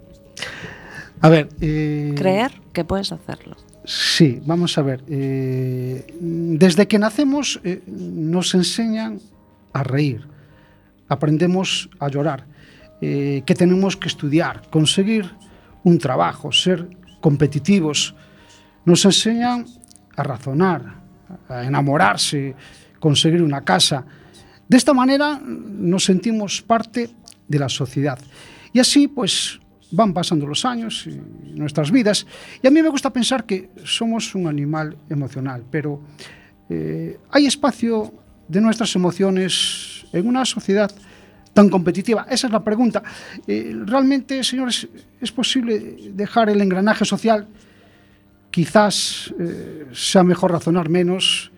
A 1.21 1.29
ver. 1.29 1.49
eh, 1.61 2.13
Creer 2.17 2.53
que 2.73 2.85
puedes 2.85 3.11
hacerlo. 3.13 3.57
Sí, 3.91 4.43
vamos 4.45 4.77
a 4.77 4.83
ver. 4.83 5.03
eh, 5.09 6.05
desde 6.21 6.87
que 6.87 6.99
nacemos 6.99 7.59
eh, 7.65 7.81
nos 7.87 8.55
enseñan 8.55 9.19
a 9.73 9.83
reír, 9.83 10.29
aprendemos 11.09 11.89
a 11.99 12.09
llorar, 12.09 12.45
eh, 13.01 13.43
que 13.47 13.55
tenemos 13.55 13.97
que 13.97 14.09
estudiar, 14.09 14.69
conseguir 14.69 15.31
un 15.85 15.97
trabajo, 15.99 16.53
ser 16.53 16.87
competitivos. 17.23 18.15
Nos 18.85 19.07
enseñan 19.07 19.65
a 20.15 20.23
razonar, 20.23 21.01
a 21.49 21.65
enamorarse, 21.65 22.55
conseguir 23.01 23.43
una 23.43 23.63
casa. 23.63 24.05
De 24.69 24.77
esta 24.77 24.93
manera 24.93 25.41
nos 25.43 26.05
sentimos 26.05 26.61
parte 26.61 27.09
de 27.49 27.59
la 27.59 27.71
sociedad. 27.71 28.19
Y 28.71 28.81
así, 28.81 29.09
pues, 29.09 29.61
van 29.91 30.13
pasando 30.13 30.47
los 30.47 30.65
años 30.65 31.07
y 31.07 31.59
nuestras 31.59 31.91
vidas. 31.91 32.27
Y 32.63 32.67
a 32.67 32.71
mí 32.71 32.83
me 32.83 32.89
gusta 32.89 33.11
pensar 33.11 33.45
que 33.45 33.71
somos 33.85 34.35
un 34.35 34.47
animal 34.47 34.97
emocional, 35.09 35.65
pero 35.71 36.01
eh, 36.69 37.19
hay 37.31 37.47
espacio 37.47 38.13
de 38.47 38.61
nuestras 38.61 38.95
emociones 38.97 40.05
en 40.13 40.27
una 40.27 40.45
sociedad 40.45 40.91
tan 41.53 41.69
competitiva. 41.69 42.27
Esa 42.31 42.47
es 42.47 42.53
la 42.53 42.63
pregunta. 42.63 43.03
Eh, 43.47 43.75
¿Realmente, 43.85 44.45
señores, 44.45 44.87
es 45.21 45.33
posible 45.33 46.13
dejar 46.13 46.51
el 46.51 46.61
engranaje 46.61 47.05
social? 47.05 47.49
Quizás 48.51 49.35
eh, 49.39 49.87
sea 49.93 50.23
mejor 50.23 50.53
razonar 50.53 50.89
menos 50.89 51.51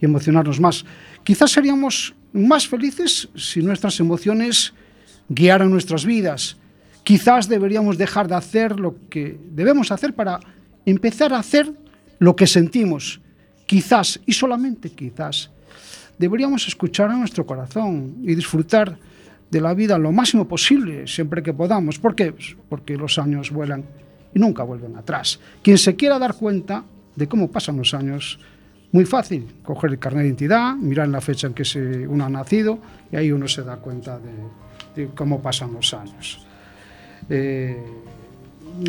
y 0.00 0.04
emocionarnos 0.04 0.60
más. 0.60 0.84
Quizás 1.22 1.50
seríamos 1.50 2.14
más 2.32 2.66
felices 2.66 3.28
si 3.34 3.62
nuestras 3.62 3.98
emociones 4.00 4.72
guiaran 5.28 5.70
nuestras 5.70 6.04
vidas. 6.04 6.56
Quizás 7.04 7.48
deberíamos 7.48 7.98
dejar 7.98 8.28
de 8.28 8.34
hacer 8.34 8.80
lo 8.80 8.96
que 9.10 9.38
debemos 9.50 9.92
hacer 9.92 10.14
para 10.14 10.40
empezar 10.86 11.34
a 11.34 11.38
hacer 11.38 11.70
lo 12.18 12.34
que 12.34 12.46
sentimos. 12.46 13.20
Quizás, 13.66 14.20
y 14.24 14.32
solamente 14.32 14.90
quizás, 14.90 15.50
deberíamos 16.18 16.66
escuchar 16.66 17.10
a 17.10 17.16
nuestro 17.16 17.44
corazón 17.44 18.16
y 18.22 18.34
disfrutar 18.34 18.98
de 19.50 19.60
la 19.60 19.74
vida 19.74 19.98
lo 19.98 20.12
máximo 20.12 20.48
posible, 20.48 21.06
siempre 21.06 21.42
que 21.42 21.52
podamos. 21.52 21.98
¿Por 21.98 22.14
qué? 22.14 22.32
Pues 22.32 22.56
porque 22.70 22.96
los 22.96 23.18
años 23.18 23.50
vuelan 23.50 23.84
y 24.34 24.38
nunca 24.38 24.62
vuelven 24.62 24.96
atrás. 24.96 25.38
Quien 25.62 25.76
se 25.76 25.96
quiera 25.96 26.18
dar 26.18 26.34
cuenta 26.34 26.84
de 27.14 27.28
cómo 27.28 27.50
pasan 27.50 27.76
los 27.76 27.92
años, 27.92 28.38
muy 28.92 29.04
fácil, 29.04 29.46
coger 29.62 29.90
el 29.90 29.98
carnet 29.98 30.22
de 30.22 30.28
identidad, 30.28 30.74
mirar 30.74 31.08
la 31.08 31.20
fecha 31.20 31.48
en 31.48 31.54
que 31.54 32.06
uno 32.08 32.24
ha 32.24 32.30
nacido 32.30 32.78
y 33.12 33.16
ahí 33.16 33.30
uno 33.30 33.46
se 33.46 33.62
da 33.62 33.76
cuenta 33.76 34.18
de, 34.18 35.02
de 35.02 35.08
cómo 35.14 35.42
pasan 35.42 35.74
los 35.74 35.92
años. 35.92 36.46
Eh, 37.30 37.76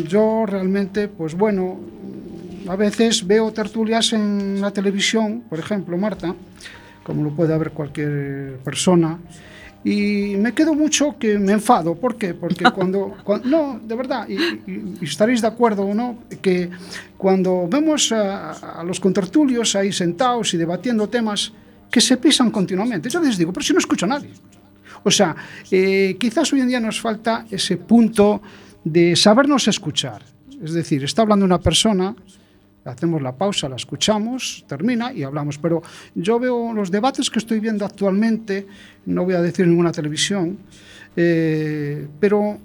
yo 0.08 0.44
realmente, 0.46 1.08
pues 1.08 1.34
bueno, 1.34 1.78
a 2.68 2.76
veces 2.76 3.26
veo 3.26 3.52
tertulias 3.52 4.12
en 4.12 4.60
la 4.60 4.70
televisión, 4.72 5.42
por 5.48 5.58
ejemplo, 5.58 5.96
Marta, 5.96 6.34
como 7.02 7.22
lo 7.22 7.30
puede 7.30 7.56
ver 7.56 7.70
cualquier 7.70 8.58
persona, 8.64 9.18
y 9.84 10.34
me 10.36 10.52
quedo 10.52 10.74
mucho 10.74 11.16
que 11.16 11.38
me 11.38 11.52
enfado. 11.52 11.94
¿Por 11.94 12.16
qué? 12.16 12.34
Porque 12.34 12.64
cuando, 12.74 13.14
cuando 13.22 13.48
no, 13.48 13.78
de 13.78 13.94
verdad, 13.94 14.26
y, 14.28 14.34
y- 14.34 14.94
y 15.00 15.04
estaréis 15.04 15.40
de 15.40 15.46
acuerdo 15.46 15.82
o 15.84 15.94
no, 15.94 16.18
que 16.42 16.68
cuando 17.16 17.68
vemos 17.70 18.10
a, 18.10 18.80
a 18.80 18.82
los 18.82 18.98
contertulios 18.98 19.76
ahí 19.76 19.92
sentados 19.92 20.52
y 20.54 20.56
debatiendo 20.56 21.08
temas 21.08 21.52
que 21.88 22.00
se 22.00 22.16
pisan 22.16 22.50
continuamente, 22.50 23.08
yo 23.08 23.20
les 23.22 23.38
digo, 23.38 23.52
pero 23.52 23.64
si 23.64 23.72
no 23.72 23.78
escucho 23.78 24.06
a 24.06 24.08
nadie. 24.08 24.30
O 25.06 25.10
sea, 25.12 25.36
eh, 25.70 26.16
quizás 26.18 26.52
hoy 26.52 26.62
en 26.62 26.66
día 26.66 26.80
nos 26.80 27.00
falta 27.00 27.46
ese 27.48 27.76
punto 27.76 28.42
de 28.82 29.14
sabernos 29.14 29.68
escuchar. 29.68 30.20
Es 30.60 30.72
decir, 30.72 31.04
está 31.04 31.22
hablando 31.22 31.44
una 31.44 31.60
persona, 31.60 32.12
hacemos 32.84 33.22
la 33.22 33.30
pausa, 33.30 33.68
la 33.68 33.76
escuchamos, 33.76 34.64
termina 34.66 35.12
y 35.12 35.22
hablamos. 35.22 35.58
Pero 35.58 35.80
yo 36.16 36.40
veo 36.40 36.72
los 36.74 36.90
debates 36.90 37.30
que 37.30 37.38
estoy 37.38 37.60
viendo 37.60 37.84
actualmente, 37.84 38.66
no 39.04 39.24
voy 39.24 39.34
a 39.34 39.42
decir 39.42 39.68
ninguna 39.68 39.92
televisión, 39.92 40.58
eh, 41.14 42.08
pero 42.18 42.58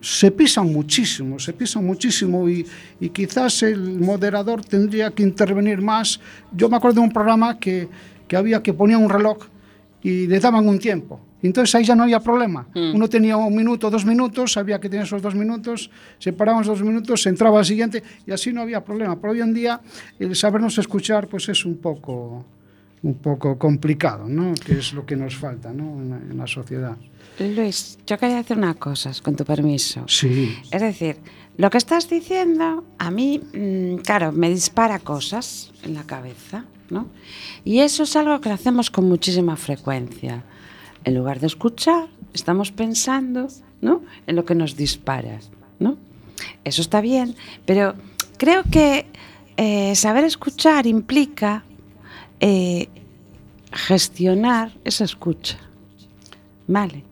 se 0.00 0.30
pisan 0.30 0.72
muchísimo, 0.72 1.40
se 1.40 1.52
pisan 1.52 1.84
muchísimo 1.84 2.48
y, 2.48 2.64
quizás 3.12 3.64
el 3.64 3.98
moderador 3.98 4.64
tendría 4.64 5.10
que 5.10 5.24
intervenir 5.24 5.82
más. 5.82 6.20
Yo 6.52 6.68
me 6.68 6.76
acuerdo 6.76 7.00
de 7.00 7.08
un 7.08 7.12
programa 7.12 7.58
que, 7.58 7.88
que 8.28 8.36
había 8.36 8.62
que 8.62 8.72
ponía 8.72 8.98
un 8.98 9.10
reloj 9.10 9.38
y 10.00 10.28
le 10.28 10.38
daban 10.38 10.68
un 10.68 10.78
tiempo. 10.78 11.24
Entonces 11.42 11.74
ahí 11.74 11.84
ya 11.84 11.94
no 11.94 12.02
había 12.02 12.20
problema. 12.20 12.66
Uno 12.74 13.08
tenía 13.08 13.36
un 13.36 13.54
minuto, 13.54 13.90
dos 13.90 14.04
minutos, 14.04 14.52
sabía 14.52 14.80
que 14.80 14.88
tenía 14.88 15.04
esos 15.04 15.22
dos 15.22 15.34
minutos, 15.34 15.90
se 16.18 16.32
paraban 16.32 16.62
esos 16.62 16.78
dos 16.78 16.86
minutos, 16.86 17.22
se 17.22 17.28
entraba 17.28 17.58
al 17.60 17.64
siguiente 17.64 18.02
y 18.26 18.32
así 18.32 18.52
no 18.52 18.62
había 18.62 18.84
problema. 18.84 19.16
Pero 19.20 19.32
hoy 19.32 19.40
en 19.40 19.54
día 19.54 19.80
el 20.18 20.34
sabernos 20.34 20.78
escuchar 20.78 21.28
pues 21.28 21.48
es 21.48 21.64
un 21.64 21.76
poco, 21.76 22.44
un 23.02 23.14
poco 23.14 23.56
complicado, 23.58 24.28
¿no? 24.28 24.54
Que 24.54 24.78
es 24.78 24.92
lo 24.92 25.06
que 25.06 25.16
nos 25.16 25.36
falta, 25.36 25.72
¿no? 25.72 26.00
En 26.00 26.10
la, 26.10 26.16
en 26.16 26.36
la 26.38 26.46
sociedad. 26.46 26.96
Luis, 27.38 27.98
yo 28.04 28.18
quería 28.18 28.36
decir 28.36 28.56
una 28.56 28.74
cosa, 28.74 29.12
con 29.22 29.36
tu 29.36 29.44
permiso. 29.44 30.04
Sí. 30.08 30.56
Es 30.72 30.80
decir, 30.80 31.18
lo 31.56 31.70
que 31.70 31.78
estás 31.78 32.10
diciendo 32.10 32.84
a 32.98 33.10
mí, 33.10 33.38
mm, 33.38 33.96
claro, 33.98 34.32
me 34.32 34.48
dispara 34.48 34.98
cosas 34.98 35.72
en 35.84 35.94
la 35.94 36.04
cabeza, 36.04 36.64
¿no? 36.90 37.08
Y 37.64 37.80
eso 37.80 38.02
es 38.02 38.16
algo 38.16 38.40
que 38.40 38.50
hacemos 38.50 38.90
con 38.90 39.08
muchísima 39.08 39.56
frecuencia. 39.56 40.44
En 41.08 41.14
lugar 41.14 41.40
de 41.40 41.46
escuchar, 41.46 42.06
estamos 42.34 42.70
pensando, 42.70 43.48
¿no? 43.80 44.02
En 44.26 44.36
lo 44.36 44.44
que 44.44 44.54
nos 44.54 44.76
dispara, 44.76 45.40
¿no? 45.78 45.96
Eso 46.64 46.82
está 46.82 47.00
bien, 47.00 47.34
pero 47.64 47.94
creo 48.36 48.62
que 48.70 49.06
eh, 49.56 49.96
saber 49.96 50.24
escuchar 50.24 50.86
implica 50.86 51.64
eh, 52.40 52.90
gestionar 53.72 54.70
esa 54.84 55.04
escucha, 55.04 55.56
¿vale? 56.66 57.04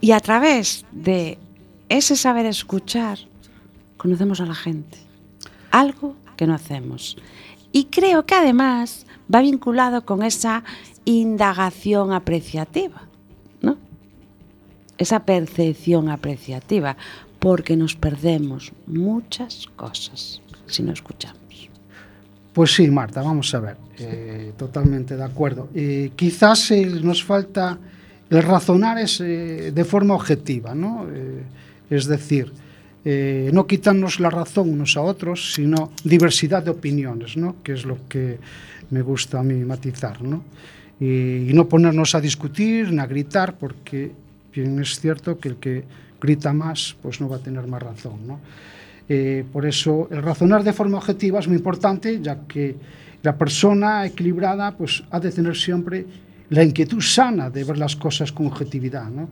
Y 0.00 0.10
a 0.10 0.18
través 0.18 0.84
de 0.90 1.38
ese 1.88 2.16
saber 2.16 2.46
escuchar, 2.46 3.16
conocemos 3.96 4.40
a 4.40 4.46
la 4.46 4.56
gente. 4.56 4.98
Algo 5.70 6.16
que 6.36 6.48
no 6.48 6.54
hacemos. 6.54 7.16
Y 7.70 7.84
creo 7.84 8.26
que 8.26 8.34
además 8.34 9.06
va 9.32 9.40
vinculado 9.40 10.04
con 10.04 10.22
esa 10.22 10.64
indagación 11.04 12.12
apreciativa, 12.12 13.02
¿no? 13.60 13.76
Esa 14.98 15.24
percepción 15.24 16.08
apreciativa, 16.08 16.96
porque 17.38 17.76
nos 17.76 17.96
perdemos 17.96 18.72
muchas 18.86 19.66
cosas 19.76 20.40
si 20.66 20.82
no 20.82 20.92
escuchamos. 20.92 21.38
Pues 22.52 22.74
sí, 22.74 22.86
Marta, 22.88 23.22
vamos 23.22 23.54
a 23.54 23.60
ver. 23.60 23.76
eh, 23.98 24.52
totalmente 24.56 25.16
de 25.16 25.24
acuerdo. 25.24 25.68
Eh, 25.74 26.12
quizás 26.16 26.70
eh, 26.70 26.86
nos 26.86 27.24
falta 27.24 27.78
el 28.30 28.42
razonar 28.42 28.98
es, 28.98 29.20
eh, 29.20 29.72
de 29.72 29.84
forma 29.84 30.14
objetiva, 30.14 30.74
¿no? 30.74 31.06
Eh, 31.12 31.42
es 31.90 32.06
decir, 32.06 32.52
eh, 33.04 33.50
no 33.52 33.66
quitarnos 33.66 34.20
la 34.20 34.30
razón 34.30 34.70
unos 34.70 34.96
a 34.96 35.02
otros, 35.02 35.52
sino 35.54 35.92
diversidad 36.04 36.62
de 36.62 36.70
opiniones, 36.70 37.36
¿no? 37.36 37.56
Que 37.62 37.72
es 37.72 37.84
lo 37.84 37.98
que 38.08 38.38
me 38.92 39.02
gusta 39.02 39.40
a 39.40 39.42
mí 39.42 39.54
matizar, 39.64 40.22
¿no? 40.22 40.44
Y, 41.00 41.50
no 41.52 41.66
ponernos 41.66 42.14
a 42.14 42.20
discutir 42.20 42.92
ni 42.92 43.00
a 43.00 43.06
gritar, 43.06 43.58
porque 43.58 44.12
bien 44.54 44.78
es 44.78 45.00
cierto 45.00 45.38
que 45.38 45.48
el 45.48 45.56
que 45.56 45.84
grita 46.20 46.52
más, 46.52 46.94
pues 47.02 47.20
no 47.20 47.28
va 47.28 47.36
a 47.36 47.40
tener 47.40 47.66
más 47.66 47.82
razón, 47.82 48.26
¿no? 48.26 48.38
Eh, 49.08 49.44
por 49.52 49.66
eso 49.66 50.08
el 50.10 50.22
razonar 50.22 50.62
de 50.62 50.72
forma 50.72 50.98
objetiva 50.98 51.40
es 51.40 51.48
muy 51.48 51.56
importante, 51.56 52.20
ya 52.22 52.46
que 52.46 52.76
la 53.22 53.36
persona 53.36 54.06
equilibrada 54.06 54.76
pues, 54.76 55.02
ha 55.10 55.18
de 55.18 55.32
tener 55.32 55.56
siempre 55.56 56.06
la 56.50 56.62
inquietud 56.62 57.00
sana 57.00 57.50
de 57.50 57.64
ver 57.64 57.78
las 57.78 57.96
cosas 57.96 58.30
con 58.30 58.46
objetividad 58.46 59.08
¿no? 59.08 59.28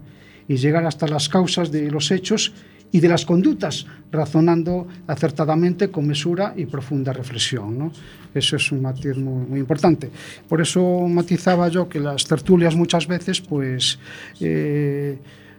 y 0.49 0.57
llegar 0.57 0.85
hasta 0.87 1.07
las 1.07 1.29
causas 1.29 1.71
de 1.71 1.91
los 1.91 2.11
hechos 2.11 2.53
y 2.93 3.01
de 3.01 3.09
las 3.09 3.25
conductas, 3.25 3.87
razonando 4.11 4.87
acertadamente 5.07 5.91
con 5.91 6.07
mesura 6.07 6.55
y 6.57 6.67
profunda 6.67 7.13
reflexión. 7.13 7.79
¿no? 7.79 7.93
Eso 8.35 8.57
es 8.57 8.73
un 8.73 8.83
matiz 8.83 9.17
muy, 9.17 9.47
muy, 9.47 9.61
importante. 9.61 10.11
Por 10.49 10.61
eso 10.61 11.07
matizaba 11.09 11.69
yo 11.69 11.89
que 11.89 12.01
las 12.01 12.25
tertulias 12.25 12.75
muchas 12.75 13.07
veces, 13.07 13.41
pues, 13.41 13.99
eh, 14.41 15.19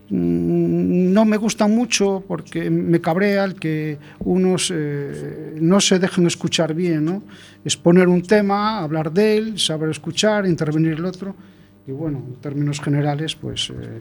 mm, 0.09 1.13
no 1.13 1.25
me 1.25 1.37
gustan 1.37 1.73
mucho 1.73 2.23
porque 2.27 2.69
me 2.69 2.99
cabrea 2.99 3.45
el 3.45 3.55
que 3.55 3.97
unos 4.19 4.71
eh, 4.73 5.55
no 5.61 5.79
se 5.79 5.99
dejen 5.99 6.27
escuchar 6.27 6.73
bien, 6.73 7.05
¿no? 7.05 7.23
Exponer 7.63 8.07
un 8.07 8.21
tema, 8.21 8.79
hablar 8.79 9.11
de 9.11 9.37
él, 9.37 9.59
saber 9.59 9.89
escuchar, 9.89 10.45
intervenir 10.45 10.93
el 10.93 11.05
otro. 11.05 11.35
Y 11.87 11.91
bueno, 11.91 12.23
en 12.27 12.35
términos 12.35 12.79
generales, 12.79 13.35
pues 13.35 13.69
eh, 13.69 13.99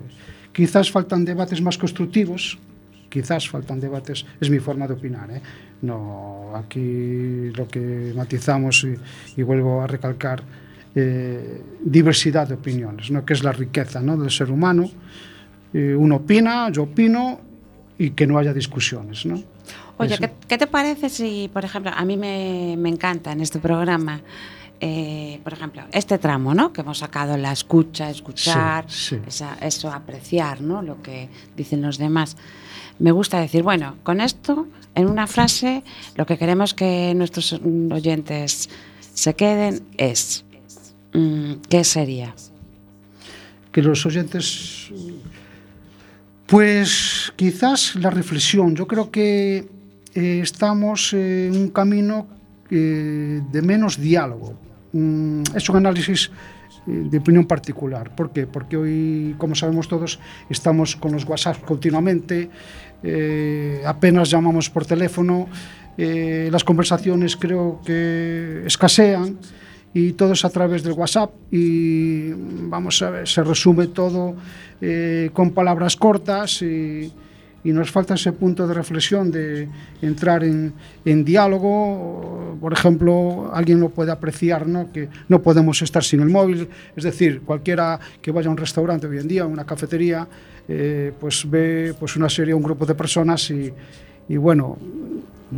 quizás 0.52 0.90
faltan 0.90 1.24
debates 1.24 1.62
más 1.62 1.78
constructivos, 1.78 2.58
quizás 3.10 3.48
faltan 3.48 3.78
debates, 3.80 4.24
es 4.40 4.48
mi 4.48 4.58
forma 4.58 4.86
de 4.86 4.94
opinar. 4.94 5.30
¿eh? 5.30 5.42
No, 5.82 6.52
aquí 6.54 7.50
lo 7.50 7.68
que 7.68 8.12
matizamos 8.16 8.84
y, 8.84 8.94
y 9.38 9.42
vuelvo 9.42 9.82
a 9.82 9.86
recalcar, 9.86 10.42
eh, 10.94 11.62
diversidad 11.80 12.48
de 12.48 12.54
opiniones, 12.54 13.10
¿no? 13.10 13.24
que 13.24 13.34
es 13.34 13.44
la 13.44 13.52
riqueza 13.52 14.00
¿no? 14.00 14.16
del 14.16 14.30
ser 14.30 14.50
humano. 14.50 14.90
Eh, 15.74 15.94
uno 15.94 16.16
opina, 16.16 16.70
yo 16.70 16.84
opino 16.84 17.40
y 17.98 18.10
que 18.10 18.26
no 18.26 18.38
haya 18.38 18.54
discusiones. 18.54 19.26
¿no? 19.26 19.42
Oye, 19.98 20.16
¿qué, 20.18 20.30
¿qué, 20.48 20.58
te 20.58 20.66
parece 20.66 21.08
si, 21.10 21.50
por 21.52 21.64
ejemplo, 21.64 21.92
a 21.94 22.04
mí 22.04 22.16
me, 22.16 22.74
me 22.78 22.88
encanta 22.88 23.32
en 23.32 23.40
este 23.40 23.58
programa, 23.58 24.20
eh, 24.80 25.40
por 25.44 25.52
ejemplo, 25.52 25.82
este 25.92 26.18
tramo, 26.18 26.54
¿no? 26.54 26.72
Que 26.72 26.80
hemos 26.80 26.98
sacado 26.98 27.36
la 27.36 27.52
escucha, 27.52 28.08
escuchar, 28.08 28.86
Sí, 28.88 29.16
sí. 29.16 29.22
Esa, 29.26 29.54
eso, 29.60 29.92
apreciar, 29.92 30.62
¿no? 30.62 30.80
Lo 30.80 31.02
que 31.02 31.28
dicen 31.54 31.82
los 31.82 31.98
demás. 31.98 32.36
Me 33.00 33.12
gusta 33.12 33.40
decir, 33.40 33.62
bueno, 33.62 33.96
con 34.02 34.20
esto, 34.20 34.68
en 34.94 35.08
una 35.08 35.26
frase, 35.26 35.82
lo 36.16 36.26
que 36.26 36.36
queremos 36.36 36.74
que 36.74 37.14
nuestros 37.14 37.54
oyentes 37.90 38.68
se 39.14 39.34
queden 39.34 39.82
es, 39.96 40.44
mm, 41.14 41.54
¿qué 41.70 41.82
sería? 41.82 42.34
Que 43.72 43.80
los 43.80 44.04
oyentes, 44.04 44.90
pues 46.46 47.32
quizás 47.36 47.96
la 47.96 48.10
reflexión. 48.10 48.76
Yo 48.76 48.86
creo 48.86 49.10
que 49.10 49.66
eh, 50.14 50.40
estamos 50.42 51.14
en 51.14 51.56
un 51.56 51.70
camino 51.70 52.26
eh, 52.70 53.40
de 53.50 53.62
menos 53.62 53.98
diálogo. 53.98 54.54
Mm, 54.92 55.42
es 55.54 55.68
un 55.70 55.76
análisis 55.76 56.30
eh, 56.86 57.06
de 57.10 57.18
opinión 57.18 57.46
particular. 57.46 58.14
¿Por 58.14 58.32
qué? 58.32 58.46
Porque 58.46 58.76
hoy, 58.76 59.34
como 59.38 59.54
sabemos 59.54 59.86
todos, 59.86 60.18
estamos 60.48 60.96
con 60.96 61.12
los 61.12 61.24
WhatsApp 61.24 61.62
continuamente, 61.64 62.50
eh, 63.02 63.82
apenas 63.86 64.30
llamamos 64.30 64.68
por 64.70 64.84
teléfono, 64.86 65.48
eh, 65.96 66.48
las 66.50 66.64
conversaciones 66.64 67.36
creo 67.36 67.80
que 67.84 68.62
escasean 68.66 69.38
y 69.92 70.12
todo 70.12 70.32
es 70.32 70.44
a 70.44 70.50
través 70.50 70.82
del 70.82 70.92
WhatsApp 70.92 71.30
y 71.50 72.30
vamos 72.32 73.02
a 73.02 73.10
ver, 73.10 73.28
se 73.28 73.42
resume 73.42 73.88
todo 73.88 74.34
eh, 74.80 75.30
con 75.32 75.50
palabras 75.50 75.96
cortas 75.96 76.62
y, 76.62 77.12
y 77.64 77.72
nos 77.72 77.90
falta 77.90 78.14
ese 78.14 78.32
punto 78.32 78.66
de 78.66 78.74
reflexión 78.74 79.30
de 79.30 79.68
entrar 80.00 80.44
en, 80.44 80.72
en, 81.04 81.24
diálogo. 81.24 82.56
Por 82.60 82.72
ejemplo, 82.72 83.50
alguien 83.52 83.80
lo 83.80 83.90
puede 83.90 84.12
apreciar, 84.12 84.66
¿no? 84.66 84.90
que 84.92 85.08
no 85.28 85.42
podemos 85.42 85.82
estar 85.82 86.02
sin 86.02 86.20
el 86.20 86.28
móvil. 86.28 86.68
Es 86.96 87.04
decir, 87.04 87.42
cualquiera 87.42 87.98
que 88.22 88.30
vaya 88.30 88.48
a 88.48 88.52
un 88.52 88.56
restaurante 88.56 89.06
hoy 89.06 89.18
en 89.18 89.28
día, 89.28 89.42
a 89.42 89.46
una 89.46 89.66
cafetería, 89.66 90.26
eh, 90.72 91.12
pues 91.18 91.50
ve 91.50 91.94
pues 91.98 92.14
una 92.14 92.28
serie, 92.28 92.54
un 92.54 92.62
grupo 92.62 92.86
de 92.86 92.94
personas 92.94 93.50
y, 93.50 93.72
y 94.28 94.36
bueno, 94.36 94.78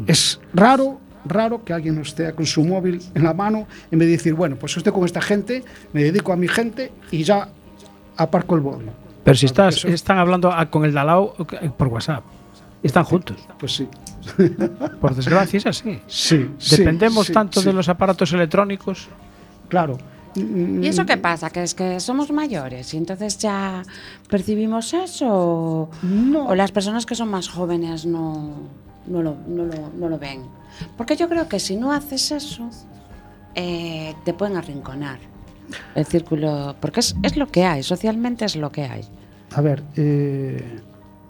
es 0.07 0.40
raro 0.55 0.98
raro 1.25 1.62
que 1.64 1.72
alguien 1.72 1.98
esté 1.98 2.33
con 2.33 2.46
su 2.46 2.64
móvil 2.64 3.01
en 3.14 3.25
la 3.25 3.35
mano 3.35 3.66
vez 3.90 4.01
de 4.01 4.07
decir, 4.07 4.35
bueno, 4.35 4.57
pues 4.57 4.77
estoy 4.77 4.92
con 4.92 5.05
esta 5.05 5.20
gente, 5.20 5.62
me 5.92 6.03
dedico 6.03 6.33
a 6.33 6.37
mi 6.37 6.48
gente 6.48 6.90
y 7.11 7.22
ya 7.22 7.48
aparco 8.16 8.55
el 8.57 8.62
móvil. 8.62 8.88
Pero 9.22 9.37
si 9.37 9.46
estás, 9.46 9.77
eso... 9.77 9.88
están 9.88 10.18
hablando 10.18 10.53
con 10.70 10.85
el 10.85 10.92
Dalao 10.92 11.35
por 11.77 11.88
WhatsApp. 11.88 12.25
Están 12.83 13.05
juntos. 13.05 13.37
Pues 13.59 13.77
sí. 13.77 13.88
Por 15.01 15.14
desgracia 15.14 15.59
es 15.59 15.66
así. 15.66 16.01
Sí. 16.09 16.51
Dependemos 16.70 17.27
sí, 17.27 17.33
tanto 17.33 17.61
sí. 17.61 17.66
de 17.66 17.72
los 17.72 17.88
aparatos 17.88 18.33
electrónicos. 18.33 19.09
Claro. 19.68 19.98
¿Y 20.35 20.87
eso 20.87 21.05
qué 21.05 21.16
pasa? 21.16 21.51
¿Que 21.51 21.62
es 21.62 21.75
que 21.75 22.01
somos 22.01 22.31
mayores 22.31 22.95
y 22.95 22.97
entonces 22.97 23.38
ya 23.38 23.83
percibimos 24.29 24.95
eso? 24.95 25.27
¿O, 25.29 25.90
no. 26.03 26.47
o 26.47 26.55
las 26.55 26.73
personas 26.73 27.05
que 27.07 27.14
son 27.14 27.29
más 27.29 27.49
jóvenes 27.49 28.07
no, 28.07 28.55
no, 29.07 29.23
lo, 29.23 29.37
no, 29.47 29.64
lo, 29.64 29.90
no 29.99 30.09
lo 30.09 30.18
ven? 30.18 30.42
Porque 30.97 31.16
yo 31.16 31.29
creo 31.29 31.49
que 31.49 31.61
si 31.61 31.77
no 31.77 31.92
haces 31.92 32.31
eso, 32.31 32.71
eh, 33.55 34.14
te 34.25 34.33
pueden 34.33 34.57
arrinconar 34.57 35.18
el 35.95 36.07
círculo, 36.07 36.77
porque 36.81 37.01
es, 37.01 37.14
es, 37.23 37.37
lo 37.37 37.49
que 37.49 37.64
hay, 37.64 37.83
socialmente 37.83 38.45
es 38.45 38.57
lo 38.57 38.73
que 38.73 38.85
hay. 38.85 39.05
A 39.55 39.61
ver, 39.61 39.83
eh, 39.97 40.81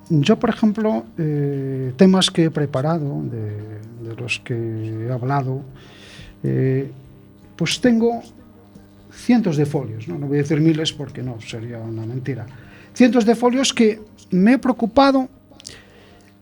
yo 0.09 0.39
por 0.39 0.51
ejemplo, 0.51 1.05
eh, 1.19 1.93
temas 1.97 2.31
que 2.31 2.45
he 2.45 2.51
preparado, 2.51 3.23
de, 3.23 4.09
de, 4.09 4.17
los 4.17 4.41
que 4.41 5.07
he 5.07 5.13
hablado, 5.13 5.63
pues 7.57 7.81
tengo 7.81 8.23
cientos 9.13 9.57
de 9.57 9.67
folios, 9.67 10.09
¿no? 10.09 10.19
no 10.19 10.27
voy 10.27 10.39
a 10.39 10.43
decir 10.43 10.61
miles 10.61 10.93
porque 10.93 11.23
no, 11.23 11.41
sería 11.41 11.79
una 11.79 12.07
mentira, 12.07 12.47
cientos 12.95 13.25
de 13.25 13.35
folios 13.35 13.73
que 13.73 14.01
me 14.31 14.55
he 14.55 14.59
preocupado 14.59 15.29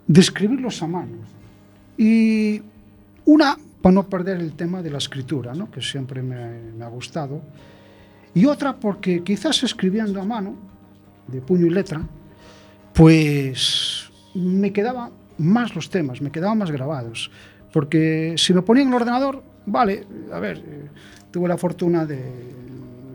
de 0.07 0.21
escribirlos 0.21 0.83
a 0.83 0.87
mano. 0.87 1.17
Y 1.99 2.63
una, 3.27 3.57
para 3.83 3.95
no 3.95 4.09
perder 4.09 4.39
el 4.41 4.53
tema 4.53 4.83
de 4.83 4.91
la 4.91 4.99
escritura, 4.99 5.55
¿no? 5.55 5.71
que 5.71 5.83
siempre 5.83 6.23
me, 6.23 6.73
me 6.77 6.85
ha 6.85 6.89
gustado, 6.89 7.43
y 8.35 8.47
otra 8.47 8.77
porque 8.77 9.23
quizás 9.23 9.63
escribiendo 9.63 10.21
a 10.21 10.25
mano, 10.25 10.57
de 11.27 11.41
puño 11.41 11.67
y 11.67 11.71
letra, 11.71 12.01
pues 12.95 14.11
me 14.35 14.73
quedaban 14.73 15.11
más 15.39 15.75
los 15.75 15.91
temas, 15.91 16.21
me 16.21 16.31
quedaban 16.31 16.59
más 16.59 16.71
grabados. 16.71 17.31
Porque 17.73 18.35
si 18.37 18.53
me 18.53 18.63
ponía 18.63 18.83
en 18.83 18.89
el 18.89 18.95
ordenador, 18.95 19.43
vale, 19.67 20.07
a 20.33 20.39
ver, 20.39 20.59
eh, 20.59 20.89
tuve 21.31 21.49
la 21.49 21.57
fortuna 21.57 22.05
de, 22.07 22.21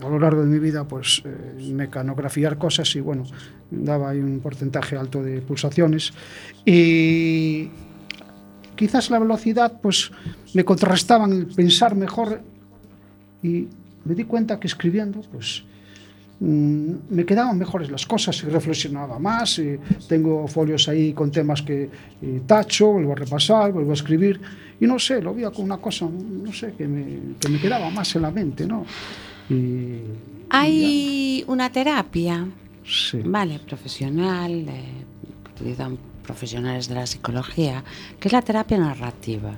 a 0.02 0.08
lo 0.08 0.18
largo 0.18 0.42
de 0.42 0.48
mi 0.48 0.58
vida, 0.58 0.84
pues 0.86 1.22
eh, 1.24 1.70
mecanografiar 1.72 2.58
cosas 2.58 2.94
y 2.96 3.00
bueno, 3.00 3.24
daba 3.70 4.10
ahí 4.10 4.20
un 4.20 4.40
porcentaje 4.40 4.96
alto 4.96 5.22
de 5.22 5.40
pulsaciones. 5.40 6.12
Y 6.64 7.70
quizás 8.74 9.10
la 9.10 9.18
velocidad, 9.18 9.80
pues 9.80 10.10
me 10.54 10.64
contrarrestaban 10.64 11.32
el 11.32 11.46
pensar 11.46 11.94
mejor 11.96 12.40
y 13.42 13.68
me 14.04 14.14
di 14.14 14.24
cuenta 14.24 14.60
que 14.60 14.66
escribiendo, 14.66 15.20
pues 15.32 15.64
me 16.40 17.24
quedaban 17.24 17.56
mejores 17.56 17.90
las 17.90 18.04
cosas 18.04 18.42
y 18.42 18.46
reflexionaba 18.46 19.18
más. 19.18 19.58
Y 19.58 19.78
tengo 20.08 20.46
folios 20.48 20.88
ahí 20.88 21.12
con 21.12 21.30
temas 21.30 21.62
que 21.62 21.88
y 22.20 22.40
tacho, 22.40 22.92
vuelvo 22.92 23.12
a 23.12 23.16
repasar, 23.16 23.72
vuelvo 23.72 23.92
a 23.92 23.94
escribir. 23.94 24.40
Y 24.80 24.86
no 24.86 24.98
sé, 24.98 25.22
lo 25.22 25.34
veía 25.34 25.50
con 25.50 25.64
una 25.64 25.78
cosa, 25.78 26.06
no 26.06 26.52
sé, 26.52 26.74
que 26.74 26.86
me, 26.86 27.36
que 27.40 27.48
me 27.48 27.58
quedaba 27.58 27.88
más 27.90 28.14
en 28.16 28.22
la 28.22 28.30
mente, 28.30 28.66
¿no? 28.66 28.84
Y, 29.48 30.00
Hay 30.50 31.40
ya. 31.40 31.52
una 31.52 31.70
terapia, 31.70 32.46
sí. 32.84 33.20
vale, 33.24 33.58
profesional, 33.58 34.52
eh, 34.68 34.82
que 35.44 35.62
utilizan 35.62 35.96
profesionales 36.22 36.88
de 36.88 36.94
la 36.96 37.06
psicología, 37.06 37.82
que 38.20 38.28
es 38.28 38.32
la 38.32 38.42
terapia 38.42 38.76
narrativa. 38.76 39.52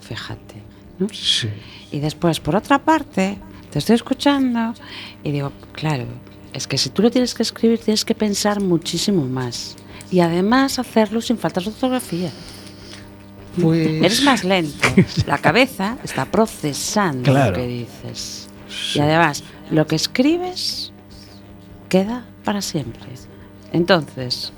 Fíjate. 0.00 0.56
¿no? 0.98 1.08
Sí. 1.10 1.48
Y 1.92 2.00
después, 2.00 2.40
por 2.40 2.56
otra 2.56 2.78
parte, 2.80 3.38
te 3.70 3.78
estoy 3.78 3.96
escuchando 3.96 4.74
y 5.22 5.32
digo, 5.32 5.52
claro, 5.72 6.06
es 6.52 6.66
que 6.66 6.78
si 6.78 6.90
tú 6.90 7.02
lo 7.02 7.10
tienes 7.10 7.34
que 7.34 7.42
escribir, 7.42 7.78
tienes 7.78 8.04
que 8.04 8.14
pensar 8.14 8.60
muchísimo 8.60 9.26
más. 9.26 9.76
Y 10.10 10.20
además 10.20 10.78
hacerlo 10.78 11.20
sin 11.20 11.36
faltas 11.36 11.64
de 11.64 11.70
ortografía. 11.70 12.30
Pues... 13.60 13.86
Eres 13.86 14.22
más 14.22 14.44
lento. 14.44 14.88
La 15.26 15.38
cabeza 15.38 15.98
está 16.02 16.24
procesando 16.24 17.30
claro. 17.30 17.50
lo 17.50 17.56
que 17.56 17.66
dices. 17.66 18.48
Sí. 18.68 18.98
Y 18.98 19.02
además, 19.02 19.44
lo 19.70 19.86
que 19.86 19.96
escribes 19.96 20.92
queda 21.88 22.24
para 22.44 22.62
siempre. 22.62 23.08
Entonces, 23.72 24.52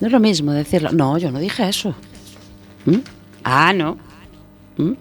no 0.00 0.06
es 0.08 0.12
lo 0.12 0.20
mismo 0.20 0.52
decirlo. 0.52 0.90
No, 0.92 1.16
yo 1.16 1.30
no 1.30 1.38
dije 1.38 1.68
eso. 1.68 1.94
¿Mm? 2.84 2.98
Ah, 3.44 3.72
no. 3.72 3.96
¿Mm? 4.76 4.92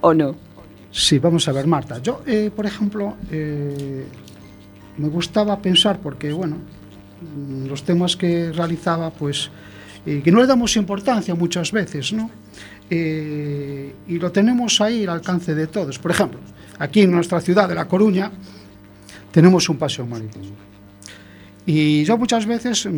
¿O 0.00 0.14
no? 0.14 0.47
Sí, 0.98 1.20
vamos 1.20 1.46
a 1.46 1.52
ver, 1.52 1.68
Marta. 1.68 2.02
Yo, 2.02 2.22
eh, 2.26 2.50
por 2.54 2.66
ejemplo, 2.66 3.16
eh, 3.30 4.04
me 4.96 5.08
gustaba 5.08 5.62
pensar, 5.62 6.00
porque, 6.00 6.32
bueno, 6.32 6.56
los 7.68 7.84
temas 7.84 8.16
que 8.16 8.50
realizaba, 8.50 9.10
pues, 9.10 9.48
eh, 10.04 10.20
que 10.24 10.32
no 10.32 10.40
le 10.40 10.48
damos 10.48 10.74
importancia 10.74 11.36
muchas 11.36 11.70
veces, 11.70 12.12
¿no? 12.12 12.28
Y 12.90 14.18
lo 14.18 14.32
tenemos 14.32 14.80
ahí 14.80 15.04
al 15.04 15.10
alcance 15.10 15.54
de 15.54 15.68
todos. 15.68 16.00
Por 16.00 16.10
ejemplo, 16.10 16.40
aquí 16.80 17.02
en 17.02 17.12
nuestra 17.12 17.40
ciudad 17.40 17.68
de 17.68 17.76
La 17.76 17.86
Coruña 17.86 18.32
tenemos 19.30 19.68
un 19.68 19.76
paseo 19.76 20.04
marítimo. 20.04 20.46
Y 21.64 22.02
yo 22.02 22.18
muchas 22.18 22.44
veces 22.44 22.86
mm, 22.86 22.90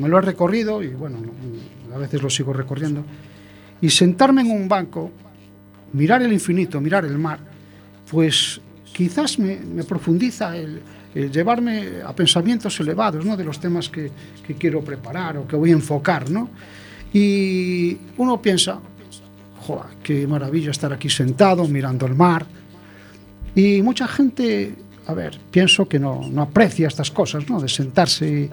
me 0.00 0.08
lo 0.08 0.16
he 0.16 0.22
recorrido 0.22 0.82
y 0.82 0.88
bueno, 0.88 1.18
mm, 1.18 1.92
a 1.92 1.98
veces 1.98 2.22
lo 2.22 2.30
sigo 2.30 2.54
recorriendo. 2.54 3.04
Y 3.82 3.90
sentarme 3.90 4.40
en 4.40 4.52
un 4.52 4.68
banco, 4.68 5.10
mirar 5.92 6.22
el 6.22 6.32
infinito, 6.32 6.80
mirar 6.80 7.04
el 7.04 7.18
mar, 7.18 7.38
pues 8.10 8.60
quizás 8.92 9.38
me, 9.38 9.56
me 9.56 9.84
profundiza 9.84 10.56
el, 10.56 10.80
el 11.14 11.30
llevarme 11.30 12.02
a 12.04 12.14
pensamientos 12.14 12.78
elevados 12.80 13.24
¿no? 13.24 13.36
de 13.36 13.44
los 13.44 13.58
temas 13.60 13.88
que, 13.88 14.10
que 14.46 14.54
quiero 14.54 14.82
preparar 14.82 15.36
o 15.38 15.46
que 15.46 15.56
voy 15.56 15.70
a 15.70 15.74
enfocar. 15.74 16.30
¿no? 16.30 16.50
Y 17.12 17.96
uno 18.16 18.40
piensa, 18.40 18.80
joder, 19.60 19.86
qué 20.02 20.26
maravilla 20.26 20.70
estar 20.70 20.92
aquí 20.92 21.08
sentado 21.08 21.66
mirando 21.68 22.06
el 22.06 22.14
mar. 22.14 22.46
Y 23.54 23.82
mucha 23.82 24.08
gente, 24.08 24.74
a 25.06 25.14
ver, 25.14 25.38
pienso 25.50 25.86
que 25.86 25.98
no, 25.98 26.22
no 26.30 26.42
aprecia 26.42 26.88
estas 26.88 27.10
cosas, 27.10 27.48
¿no? 27.50 27.60
De 27.60 27.68
sentarse 27.68 28.50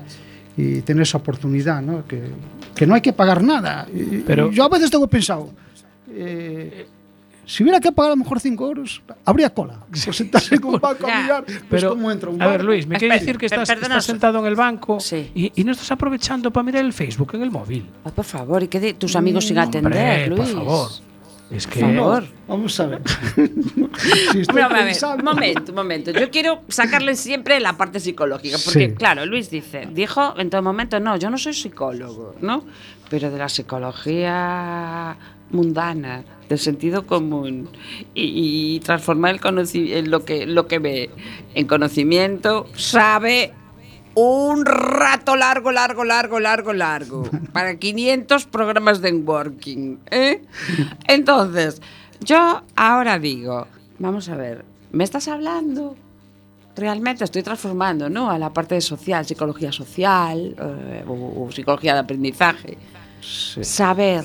y, 0.57 0.61
y 0.61 0.81
tener 0.81 1.03
esa 1.03 1.19
oportunidad, 1.19 1.81
¿no? 1.81 2.05
Que, 2.05 2.21
que 2.75 2.85
no 2.85 2.95
hay 2.95 3.01
que 3.01 3.13
pagar 3.13 3.41
nada. 3.41 3.87
Pero- 4.27 4.51
yo 4.51 4.65
a 4.65 4.69
veces 4.69 4.91
tengo 4.91 5.07
pensado, 5.07 5.51
eh, 6.11 6.85
si 7.51 7.63
hubiera 7.63 7.79
que 7.79 7.91
pagar 7.91 8.11
a 8.11 8.15
lo 8.15 8.17
mejor 8.17 8.39
5 8.39 8.67
euros, 8.67 9.01
habría 9.25 9.49
cola. 9.51 9.79
Por 10.05 10.13
sentarse 10.13 10.53
en 10.55 10.63
un 10.65 10.79
banco 10.79 11.07
a 11.07 11.21
mirar, 11.21 11.43
pues 11.45 11.63
Pero, 11.69 11.89
cómo 11.89 12.11
entra 12.11 12.29
un 12.29 12.39
a 12.41 12.47
ver. 12.47 12.63
Luis, 12.63 12.85
me 12.85 12.97
quiere 12.97 13.15
decir 13.19 13.39
que 13.39 13.47
estás, 13.47 13.67
sentado 14.05 14.37
en 14.39 14.45
el 14.45 14.55
banco 14.55 14.99
Sí. 14.99 15.31
y, 15.33 15.51
y 15.59 15.63
no 15.63 15.71
estás 15.71 15.91
aprovechando 15.91 16.51
para 16.51 16.63
mirar 16.63 16.85
el 16.85 16.93
Facebook 16.93 17.31
en 17.33 17.41
el 17.41 17.49
móvil. 17.49 17.89
Ay, 18.05 18.11
por 18.15 18.25
favor, 18.25 18.61
y 18.61 18.67
que 18.67 18.79
de- 18.79 18.93
tus 18.93 19.15
amigos 19.15 19.47
sin 19.47 19.57
atender, 19.57 19.83
Hombre, 19.83 20.27
Luis. 20.27 20.49
por 20.51 20.63
favor. 20.65 20.89
Es 21.49 21.65
que 21.65 21.79
Por 21.79 21.95
favor. 21.95 22.23
Vamos 22.47 22.79
a 22.79 22.85
ver. 22.85 23.01
si 24.31 24.39
estoy 24.41 24.61
Hombre, 24.61 24.63
a 24.81 24.83
ver, 24.85 25.23
momento, 25.23 25.71
un 25.71 25.75
momento. 25.75 26.11
Yo 26.11 26.29
quiero 26.29 26.61
sacarle 26.67 27.15
siempre 27.15 27.59
la 27.59 27.73
parte 27.75 27.99
psicológica, 27.99 28.57
porque 28.63 28.89
Sí. 28.89 28.93
claro, 28.95 29.25
Luis 29.25 29.49
dice, 29.49 29.87
dijo 29.91 30.35
en 30.37 30.51
todo 30.51 30.61
momento, 30.61 30.99
no, 30.99 31.17
yo 31.17 31.31
no 31.31 31.39
soy 31.39 31.55
psicólogo, 31.55 32.35
¿no? 32.41 32.63
Pero 33.09 33.31
de 33.31 33.39
la 33.39 33.49
psicología 33.49 35.17
mundana, 35.51 36.23
del 36.47 36.59
sentido 36.59 37.05
común, 37.05 37.69
y, 38.13 38.75
y 38.75 38.79
transformar 38.79 39.35
el 39.35 39.41
conoci- 39.41 39.93
en 39.93 40.09
lo 40.11 40.25
que, 40.25 40.45
lo 40.45 40.67
que 40.67 40.79
ve 40.79 41.09
en 41.55 41.67
conocimiento, 41.67 42.65
sabe 42.75 43.53
un 44.15 44.65
rato 44.65 45.35
largo, 45.35 45.71
largo, 45.71 46.03
largo, 46.03 46.39
largo, 46.39 46.73
largo. 46.73 47.23
Para 47.53 47.77
500 47.77 48.45
programas 48.47 49.01
de 49.01 49.13
working. 49.13 49.99
¿eh? 50.11 50.41
Entonces, 51.07 51.81
yo 52.21 52.63
ahora 52.75 53.19
digo, 53.19 53.67
vamos 53.99 54.27
a 54.29 54.35
ver, 54.35 54.65
¿me 54.91 55.03
estás 55.03 55.27
hablando? 55.27 55.95
Realmente 56.75 57.23
estoy 57.23 57.43
transformando, 57.43 58.09
¿no? 58.09 58.29
A 58.31 58.37
la 58.39 58.51
parte 58.53 58.75
de 58.75 58.81
social, 58.81 59.25
psicología 59.25 59.71
social 59.71 60.55
eh, 60.57 61.03
o, 61.07 61.45
o 61.45 61.51
psicología 61.51 61.93
de 61.93 61.99
aprendizaje. 61.99 62.77
Saber 63.21 64.23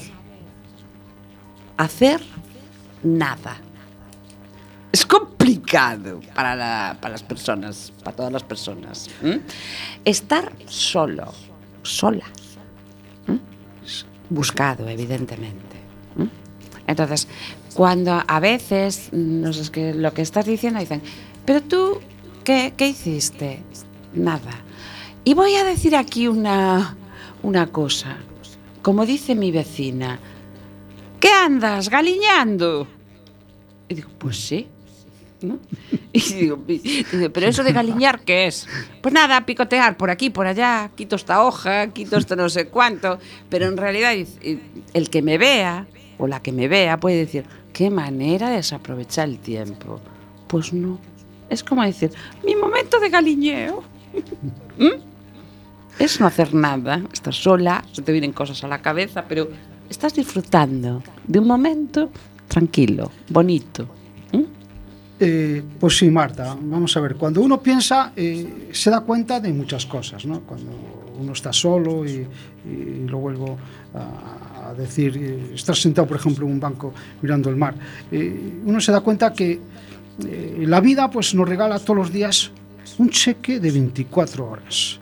hacer 1.76 2.20
nada. 3.02 3.56
Es 4.92 5.04
complicado 5.04 6.20
para, 6.34 6.54
la- 6.54 6.96
para 7.00 7.12
las 7.12 7.22
personas, 7.22 7.92
para 8.02 8.16
todas 8.16 8.32
las 8.32 8.42
personas. 8.44 9.08
Estar 10.04 10.52
solo, 10.66 11.32
sola. 11.82 12.24
Buscado, 14.30 14.88
evidentemente. 14.88 15.74
Entonces, 16.86 17.28
cuando 17.74 18.22
a 18.26 18.40
veces, 18.40 19.08
no 19.12 19.52
sé, 19.52 19.62
es 19.62 19.70
que 19.70 19.94
lo 19.94 20.12
que 20.12 20.22
estás 20.22 20.44
diciendo, 20.46 20.80
dicen, 20.80 21.02
pero 21.44 21.62
tú, 21.62 22.00
¿qué, 22.44 22.72
qué 22.76 22.88
hiciste? 22.88 23.62
Nada. 24.14 24.50
Y 25.24 25.34
voy 25.34 25.54
a 25.54 25.64
decir 25.64 25.96
aquí 25.96 26.28
una, 26.28 26.96
una 27.42 27.66
cosa. 27.68 28.16
Como 28.82 29.06
dice 29.06 29.34
mi 29.34 29.50
vecina, 29.50 30.18
¿qué 31.24 31.30
andas 31.32 31.88
galiñando? 31.88 32.86
Y 33.88 33.94
digo, 33.94 34.10
pues 34.18 34.36
sí. 34.36 34.68
¿no? 35.40 35.58
Y 36.12 36.20
digo, 36.20 36.62
pero 37.32 37.46
eso 37.46 37.64
de 37.64 37.72
galiñar, 37.72 38.20
¿qué 38.20 38.46
es? 38.46 38.68
Pues 39.00 39.12
nada, 39.12 39.44
picotear 39.44 39.96
por 39.96 40.10
aquí, 40.10 40.30
por 40.30 40.46
allá, 40.46 40.90
quito 40.94 41.16
esta 41.16 41.42
hoja, 41.42 41.88
quito 41.88 42.18
esto 42.18 42.36
no 42.36 42.48
sé 42.48 42.68
cuánto. 42.68 43.18
Pero 43.48 43.66
en 43.66 43.76
realidad 43.76 44.12
el 44.92 45.10
que 45.10 45.22
me 45.22 45.38
vea, 45.38 45.86
o 46.18 46.26
la 46.26 46.40
que 46.40 46.52
me 46.52 46.68
vea, 46.68 47.00
puede 47.00 47.16
decir, 47.16 47.44
qué 47.72 47.90
manera 47.90 48.50
de 48.50 48.56
desaprovechar 48.56 49.28
el 49.28 49.38
tiempo. 49.38 50.00
Pues 50.46 50.72
no. 50.72 51.00
Es 51.48 51.64
como 51.64 51.82
decir, 51.82 52.12
mi 52.44 52.54
momento 52.54 53.00
de 53.00 53.08
galiñeo. 53.08 53.82
¿Mm? 54.78 55.02
Es 55.98 56.20
no 56.20 56.26
hacer 56.26 56.54
nada, 56.54 57.02
estás 57.12 57.36
sola, 57.36 57.84
se 57.92 58.02
te 58.02 58.12
vienen 58.12 58.32
cosas 58.32 58.62
a 58.62 58.68
la 58.68 58.82
cabeza, 58.82 59.24
pero 59.28 59.48
estás 59.94 60.14
disfrutando 60.14 61.02
de 61.26 61.38
un 61.38 61.46
momento 61.46 62.10
tranquilo, 62.48 63.10
bonito. 63.30 63.86
¿Mm? 64.32 64.42
Eh, 65.20 65.62
pues 65.80 65.96
sí, 65.98 66.10
Marta, 66.10 66.56
vamos 66.60 66.96
a 66.96 67.00
ver, 67.00 67.14
cuando 67.16 67.40
uno 67.40 67.60
piensa 67.60 68.12
eh, 68.16 68.68
se 68.72 68.90
da 68.90 69.00
cuenta 69.00 69.40
de 69.40 69.52
muchas 69.52 69.86
cosas, 69.86 70.26
¿no? 70.26 70.40
Cuando 70.40 70.70
uno 71.20 71.32
está 71.32 71.52
solo 71.52 72.04
y, 72.04 72.26
y 72.68 73.06
lo 73.08 73.18
vuelvo 73.18 73.56
a, 73.94 74.70
a 74.70 74.74
decir, 74.74 75.16
eh, 75.16 75.54
estar 75.54 75.76
sentado, 75.76 76.06
por 76.08 76.16
ejemplo, 76.16 76.44
en 76.46 76.52
un 76.52 76.60
banco 76.60 76.92
mirando 77.22 77.48
el 77.50 77.56
mar, 77.56 77.74
uno 78.66 78.80
se 78.80 78.90
da 78.92 79.00
cuenta 79.00 79.32
que 79.32 79.60
la 80.60 80.80
vida 80.80 81.10
pues 81.10 81.34
nos 81.34 81.48
regala 81.48 81.78
todos 81.78 81.96
los 81.96 82.12
días 82.12 82.50
un 82.98 83.08
cheque 83.10 83.58
de 83.58 83.70
24 83.70 84.48
horas 84.48 84.98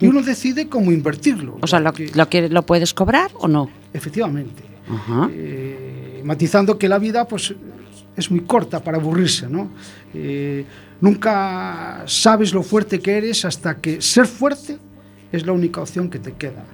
y 0.00 0.06
uno 0.08 0.22
decide 0.22 0.68
cómo 0.68 0.90
invertirlo. 0.92 1.56
O 1.62 1.66
sea, 1.66 1.78
¿lo, 1.80 1.90
porque- 1.92 2.10
lo, 2.14 2.28
quieres- 2.28 2.50
¿lo 2.50 2.62
puedes 2.66 2.92
cobrar 2.92 3.30
o 3.38 3.46
no? 3.48 3.68
Efectivamente. 3.96 4.62
Eh, 5.32 6.22
matizando 6.24 6.78
que 6.78 6.88
la 6.88 6.98
vida 6.98 7.26
pues 7.26 7.54
es 8.16 8.30
muy 8.30 8.40
corta 8.40 8.82
para 8.82 8.98
aburrirse, 8.98 9.48
¿no? 9.48 9.70
Eh, 10.14 10.64
nunca 11.00 12.04
sabes 12.06 12.52
lo 12.52 12.62
fuerte 12.62 13.00
que 13.00 13.16
eres 13.16 13.44
hasta 13.44 13.76
que 13.78 14.00
ser 14.00 14.26
fuerte 14.26 14.78
es 15.32 15.44
la 15.44 15.52
única 15.52 15.80
opción 15.80 16.08
que 16.08 16.18
te 16.18 16.32
queda. 16.32 16.64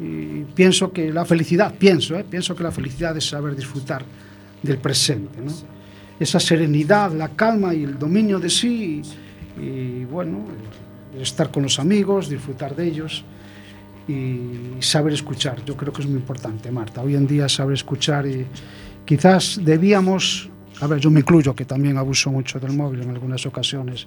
Y 0.00 0.44
pienso 0.54 0.90
que 0.90 1.12
la 1.12 1.24
felicidad, 1.24 1.74
pienso, 1.74 2.18
¿eh? 2.18 2.24
pienso 2.28 2.56
que 2.56 2.62
la 2.62 2.72
felicidad 2.72 3.16
es 3.16 3.28
saber 3.28 3.54
disfrutar 3.54 4.02
del 4.62 4.78
presente, 4.78 5.40
¿no? 5.40 5.52
Esa 6.18 6.40
serenidad, 6.40 7.12
la 7.12 7.28
calma 7.28 7.74
y 7.74 7.84
el 7.84 7.98
dominio 7.98 8.38
de 8.38 8.50
sí 8.50 9.02
y, 9.58 9.62
y, 9.62 10.04
bueno, 10.04 10.44
estar 11.18 11.50
con 11.50 11.62
los 11.62 11.78
amigos, 11.78 12.28
disfrutar 12.28 12.74
de 12.74 12.86
ellos 12.86 13.24
y 14.10 14.82
saber 14.82 15.12
escuchar. 15.12 15.64
Yo 15.64 15.76
creo 15.76 15.92
que 15.92 16.02
es 16.02 16.08
muy 16.08 16.18
importante, 16.18 16.70
Marta. 16.70 17.02
Hoy 17.02 17.14
en 17.14 17.26
día 17.26 17.48
saber 17.48 17.74
escuchar 17.74 18.26
y 18.26 18.46
quizás 19.04 19.60
debíamos, 19.62 20.50
a 20.80 20.86
ver, 20.86 20.98
yo 20.98 21.10
me 21.10 21.20
incluyo 21.20 21.54
que 21.54 21.64
también 21.64 21.96
abuso 21.96 22.30
mucho 22.30 22.58
del 22.58 22.72
móvil 22.72 23.02
en 23.02 23.10
algunas 23.10 23.46
ocasiones, 23.46 24.06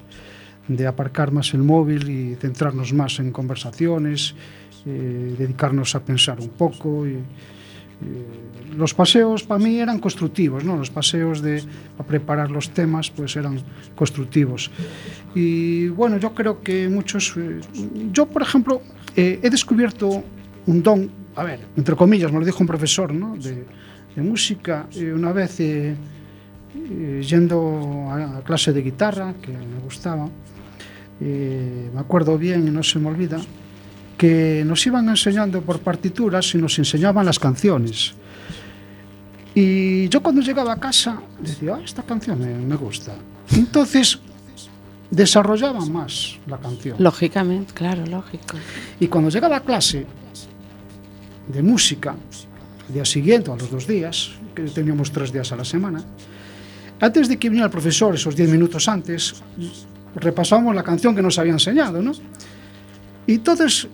de 0.68 0.86
aparcar 0.86 1.30
más 1.30 1.54
el 1.54 1.62
móvil 1.62 2.08
y 2.08 2.34
centrarnos 2.36 2.92
más 2.92 3.18
en 3.18 3.30
conversaciones, 3.30 4.34
eh, 4.86 5.34
dedicarnos 5.38 5.94
a 5.94 6.04
pensar 6.04 6.40
un 6.40 6.50
poco. 6.50 7.06
Y, 7.06 7.12
eh, 7.12 7.22
los 8.76 8.92
paseos 8.92 9.44
para 9.44 9.62
mí 9.62 9.78
eran 9.78 10.00
constructivos, 10.00 10.64
¿no? 10.64 10.76
Los 10.76 10.90
paseos 10.90 11.40
de 11.40 11.62
a 11.98 12.02
preparar 12.02 12.50
los 12.50 12.70
temas 12.70 13.10
pues 13.10 13.36
eran 13.36 13.60
constructivos. 13.94 14.70
Y 15.34 15.88
bueno, 15.88 16.18
yo 16.18 16.34
creo 16.34 16.60
que 16.60 16.88
muchos... 16.88 17.34
eh, 17.36 17.60
yo, 18.12 18.26
por 18.26 18.42
ejemplo, 18.42 18.82
eh, 19.16 19.40
he 19.42 19.50
descubierto 19.50 20.22
un 20.66 20.82
don, 20.82 21.10
a 21.36 21.44
ver, 21.44 21.60
entre 21.76 21.94
comillas, 21.96 22.32
me 22.32 22.38
lo 22.38 22.44
dijo 22.44 22.58
un 22.60 22.66
profesor 22.66 23.12
¿no? 23.12 23.36
de, 23.36 23.64
de 24.14 24.22
música, 24.22 24.86
eh, 24.94 25.12
una 25.12 25.32
vez 25.32 25.60
eh, 25.60 25.94
eh, 26.74 27.22
yendo 27.26 28.08
a, 28.10 28.38
a 28.38 28.42
clase 28.42 28.72
de 28.72 28.82
guitarra, 28.82 29.34
que 29.40 29.52
me 29.52 29.80
gustaba, 29.82 30.28
eh, 31.20 31.90
me 31.94 32.00
acuerdo 32.00 32.36
bien 32.36 32.66
y 32.66 32.70
no 32.70 32.82
se 32.82 32.98
me 32.98 33.08
olvida, 33.08 33.40
que 34.18 34.64
nos 34.66 34.84
iban 34.86 35.08
enseñando 35.08 35.60
por 35.60 35.80
partituras 35.80 36.54
y 36.54 36.58
nos 36.58 36.78
enseñaban 36.78 37.24
las 37.26 37.38
canciones. 37.38 38.14
Y 39.54 40.08
yo 40.08 40.20
cuando 40.20 40.40
llegaba 40.40 40.72
a 40.72 40.80
casa 40.80 41.20
decía, 41.40 41.76
ah, 41.76 41.80
esta 41.84 42.02
canción 42.02 42.40
me, 42.40 42.54
me 42.54 42.74
gusta. 42.76 43.14
Entonces 43.52 44.18
desarrollaba 45.14 45.84
más 45.86 46.38
la 46.46 46.58
canción. 46.58 46.96
Lógicamente, 46.98 47.72
claro, 47.72 48.04
lógico. 48.06 48.56
Y 49.00 49.08
cuando 49.08 49.30
llegaba 49.30 49.56
a 49.56 49.60
clase 49.60 50.06
de 51.48 51.62
música, 51.62 52.14
el 52.88 52.94
día 52.94 53.04
siguiente, 53.04 53.50
a 53.50 53.56
los 53.56 53.70
dos 53.70 53.86
días, 53.86 54.32
que 54.54 54.62
teníamos 54.62 55.12
tres 55.12 55.32
días 55.32 55.50
a 55.52 55.56
la 55.56 55.64
semana, 55.64 56.02
antes 57.00 57.28
de 57.28 57.38
que 57.38 57.48
viniera 57.48 57.66
el 57.66 57.72
profesor, 57.72 58.14
esos 58.14 58.34
diez 58.34 58.48
minutos 58.48 58.88
antes, 58.88 59.34
repasábamos 60.14 60.74
la 60.74 60.82
canción 60.82 61.14
que 61.14 61.22
nos 61.22 61.38
había 61.38 61.52
enseñado, 61.52 62.00
¿no? 62.00 62.12
Y 63.26 63.34
entonces 63.34 63.88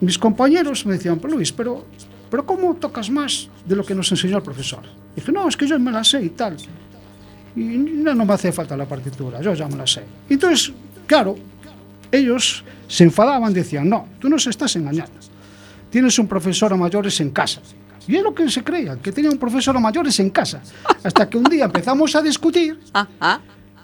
mis 0.00 0.18
compañeros 0.18 0.86
me 0.86 0.94
decían, 0.94 1.18
pero 1.18 1.34
Luis, 1.34 1.52
pero, 1.52 1.86
pero 2.30 2.44
¿cómo 2.46 2.74
tocas 2.76 3.10
más 3.10 3.48
de 3.64 3.76
lo 3.76 3.84
que 3.84 3.94
nos 3.94 4.10
enseñó 4.10 4.38
el 4.38 4.42
profesor? 4.42 4.82
Y 5.12 5.20
dije, 5.20 5.32
no, 5.32 5.48
es 5.48 5.56
que 5.56 5.66
yo 5.66 5.78
me 5.78 5.92
la 5.92 6.04
sé 6.04 6.22
y 6.22 6.30
tal. 6.30 6.56
Y 7.56 7.60
no, 7.60 8.14
no 8.14 8.24
me 8.24 8.34
hace 8.34 8.52
falta 8.52 8.76
la 8.76 8.86
partitura, 8.86 9.40
yo 9.40 9.54
ya 9.54 9.66
me 9.68 9.76
la 9.76 9.86
sé. 9.86 10.02
Entonces, 10.28 10.72
claro, 11.06 11.36
ellos 12.12 12.64
se 12.86 13.04
enfadaban, 13.04 13.52
decían, 13.52 13.88
no, 13.88 14.08
tú 14.18 14.28
nos 14.28 14.46
estás 14.46 14.74
engañando. 14.76 15.12
Tienes 15.90 16.18
un 16.18 16.26
profesor 16.26 16.72
a 16.72 16.76
mayores 16.76 17.20
en 17.20 17.30
casa. 17.30 17.60
Y 18.06 18.16
es 18.16 18.22
lo 18.22 18.34
que 18.34 18.48
se 18.48 18.64
creía, 18.64 18.96
que 18.96 19.12
tenía 19.12 19.30
un 19.30 19.38
profesor 19.38 19.76
a 19.76 19.80
mayores 19.80 20.18
en 20.20 20.30
casa. 20.30 20.62
Hasta 21.02 21.28
que 21.28 21.36
un 21.38 21.44
día 21.44 21.64
empezamos 21.66 22.14
a 22.16 22.22
discutir 22.22 22.78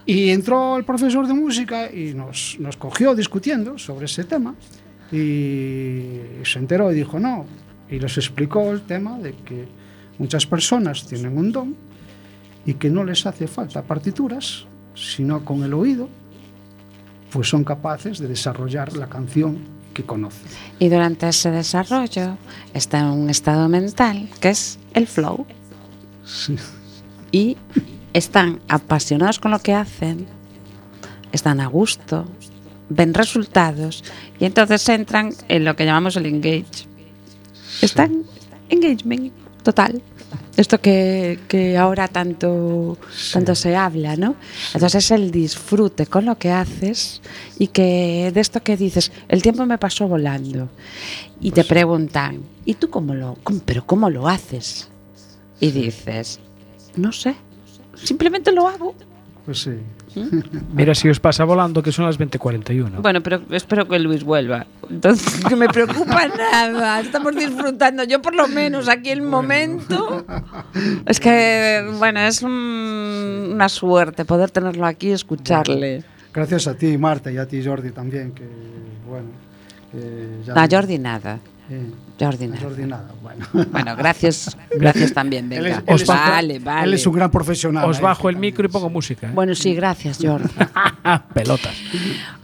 y 0.04 0.30
entró 0.30 0.76
el 0.76 0.84
profesor 0.84 1.26
de 1.26 1.34
música 1.34 1.90
y 1.92 2.14
nos, 2.14 2.56
nos 2.58 2.76
cogió 2.76 3.14
discutiendo 3.14 3.78
sobre 3.78 4.06
ese 4.06 4.24
tema 4.24 4.54
y 5.12 6.10
se 6.44 6.58
enteró 6.58 6.92
y 6.92 6.94
dijo 6.94 7.18
no. 7.18 7.44
Y 7.88 7.98
les 7.98 8.16
explicó 8.16 8.70
el 8.70 8.82
tema 8.82 9.18
de 9.18 9.32
que 9.32 9.68
muchas 10.18 10.46
personas 10.46 11.06
tienen 11.06 11.36
un 11.36 11.52
don 11.52 11.76
y 12.66 12.74
que 12.74 12.90
no 12.90 13.04
les 13.04 13.24
hace 13.26 13.46
falta 13.46 13.82
partituras, 13.82 14.66
sino 14.94 15.44
con 15.44 15.62
el 15.62 15.72
oído, 15.72 16.08
pues 17.30 17.48
son 17.48 17.64
capaces 17.64 18.18
de 18.18 18.26
desarrollar 18.28 18.96
la 18.96 19.08
canción 19.08 19.58
que 19.94 20.04
conocen. 20.04 20.48
Y 20.78 20.88
durante 20.88 21.28
ese 21.28 21.50
desarrollo 21.50 22.36
está 22.74 23.00
en 23.00 23.06
un 23.06 23.30
estado 23.30 23.68
mental 23.68 24.28
que 24.40 24.50
es 24.50 24.78
el 24.94 25.06
flow. 25.06 25.46
Sí. 26.24 26.56
Y 27.30 27.56
están 28.12 28.60
apasionados 28.68 29.38
con 29.38 29.52
lo 29.52 29.58
que 29.60 29.74
hacen, 29.74 30.26
están 31.32 31.60
a 31.60 31.66
gusto, 31.66 32.26
ven 32.88 33.14
resultados 33.14 34.04
y 34.38 34.44
entonces 34.44 34.88
entran 34.88 35.32
en 35.48 35.64
lo 35.64 35.76
que 35.76 35.84
llamamos 35.84 36.16
el 36.16 36.26
engage. 36.26 36.86
Están 37.80 38.24
engagement 38.70 39.32
total. 39.62 40.02
Esto 40.56 40.80
que, 40.80 41.38
que 41.48 41.76
ahora 41.76 42.08
tanto, 42.08 42.96
sí. 43.14 43.34
tanto 43.34 43.54
se 43.54 43.76
habla, 43.76 44.16
¿no? 44.16 44.32
Sí. 44.32 44.70
Entonces 44.74 45.04
es 45.04 45.10
el 45.10 45.30
disfrute 45.30 46.06
con 46.06 46.24
lo 46.24 46.38
que 46.38 46.50
haces 46.50 47.20
y 47.58 47.68
que 47.68 48.30
de 48.32 48.40
esto 48.40 48.62
que 48.62 48.76
dices, 48.76 49.12
el 49.28 49.42
tiempo 49.42 49.66
me 49.66 49.76
pasó 49.76 50.08
volando. 50.08 50.70
Y 51.40 51.50
pues 51.50 51.54
te 51.54 51.64
preguntan, 51.64 52.42
¿y 52.64 52.74
tú 52.74 52.88
cómo 52.88 53.14
lo, 53.14 53.36
cómo, 53.42 53.60
pero 53.64 53.86
cómo 53.86 54.08
lo 54.08 54.28
haces? 54.28 54.88
Y 55.60 55.70
dices, 55.70 56.40
no 56.96 57.12
sé, 57.12 57.36
simplemente 58.02 58.50
lo 58.52 58.66
hago. 58.66 58.94
Pues 59.46 59.60
sí. 59.62 59.78
Mira 60.72 60.92
si 60.94 61.08
os 61.08 61.20
pasa 61.20 61.44
volando 61.44 61.80
que 61.82 61.92
son 61.92 62.04
las 62.04 62.18
20.41. 62.18 63.00
Bueno, 63.00 63.22
pero 63.22 63.40
espero 63.52 63.86
que 63.86 63.96
Luis 64.00 64.24
vuelva. 64.24 64.66
Entonces, 64.90 65.44
que 65.48 65.54
me 65.54 65.68
preocupa 65.68 66.26
nada. 66.26 67.00
Estamos 67.00 67.34
disfrutando, 67.36 68.02
yo 68.02 68.20
por 68.20 68.34
lo 68.34 68.48
menos 68.48 68.88
aquí 68.88 69.10
el 69.10 69.22
momento. 69.22 70.26
Es 71.06 71.20
que, 71.20 71.88
bueno, 71.98 72.20
es 72.20 72.42
un- 72.42 73.50
una 73.54 73.68
suerte 73.68 74.24
poder 74.24 74.50
tenerlo 74.50 74.84
aquí 74.84 75.08
y 75.08 75.12
escucharle. 75.12 76.02
Gracias 76.34 76.66
a 76.66 76.74
ti, 76.74 76.98
Marta, 76.98 77.30
y 77.30 77.38
a 77.38 77.46
ti, 77.46 77.64
Jordi, 77.64 77.92
también, 77.92 78.32
que 78.32 78.44
bueno. 79.08 79.28
que 79.92 80.28
ya- 80.44 80.54
A 80.60 80.66
Jordi 80.68 80.98
nada. 80.98 81.38
Eh, 81.68 81.90
Jordi 82.20 82.44
a 82.44 82.48
nada. 82.48 82.60
Jordi 82.62 82.84
nada, 82.84 83.08
bueno. 83.22 83.46
Bueno, 83.72 83.96
gracias, 83.96 84.56
gracias 84.70 85.12
también, 85.12 85.52
Él 85.52 85.64
venga. 85.64 85.82
es- 85.86 86.06
vale, 86.06 86.58
vale. 86.60 86.84
Él 86.86 86.94
es 86.94 87.06
un 87.06 87.14
gran 87.14 87.30
profesional. 87.30 87.90
Os 87.90 87.98
¿eh? 87.98 88.02
bajo 88.02 88.28
el 88.28 88.36
micro 88.36 88.64
y 88.64 88.68
pongo 88.70 88.88
música. 88.88 89.26
¿eh? 89.26 89.30
Bueno, 89.34 89.54
sí, 89.54 89.74
gracias, 89.74 90.18
Jordi. 90.22 90.48
Pelotas. 91.34 91.74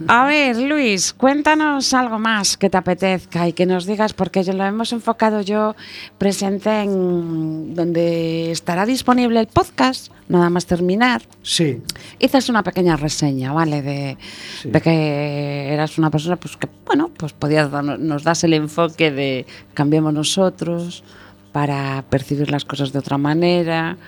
A 0.08 0.26
ver, 0.26 0.56
Luis, 0.56 1.12
cuéntanos 1.12 1.94
algo 1.94 2.18
más 2.18 2.56
que 2.56 2.68
te 2.68 2.76
apetezca 2.76 3.46
y 3.48 3.52
que 3.52 3.64
nos 3.66 3.86
digas, 3.86 4.12
porque 4.12 4.42
yo 4.42 4.52
lo 4.52 4.64
hemos 4.64 4.92
enfocado 4.92 5.40
yo 5.40 5.74
presente 6.18 6.82
en 6.82 7.74
donde 7.74 8.50
estará 8.50 8.84
disponible 8.86 9.40
el 9.40 9.46
podcast, 9.46 10.12
nada 10.28 10.48
más 10.50 10.66
terminar. 10.66 11.22
Sí, 11.42 11.80
Hice 12.18 12.38
una 12.50 12.62
pequeña 12.62 12.96
reseña, 12.96 13.52
¿vale? 13.52 13.82
De, 13.82 14.16
Sí. 14.62 14.70
de 14.70 14.80
que 14.80 15.72
eras 15.72 15.98
una 15.98 16.10
persona 16.10 16.36
pues 16.36 16.56
que, 16.56 16.68
bueno, 16.86 17.10
pues 17.16 17.32
podías 17.32 17.70
nos 17.98 18.22
das 18.22 18.44
el 18.44 18.54
enfoque 18.54 19.10
de 19.10 19.46
cambiemos 19.74 20.12
nosotros 20.14 21.02
para 21.52 22.04
percibir 22.08 22.50
las 22.50 22.64
cosas 22.64 22.92
de 22.92 22.98
otra 22.98 23.18
manera, 23.18 23.98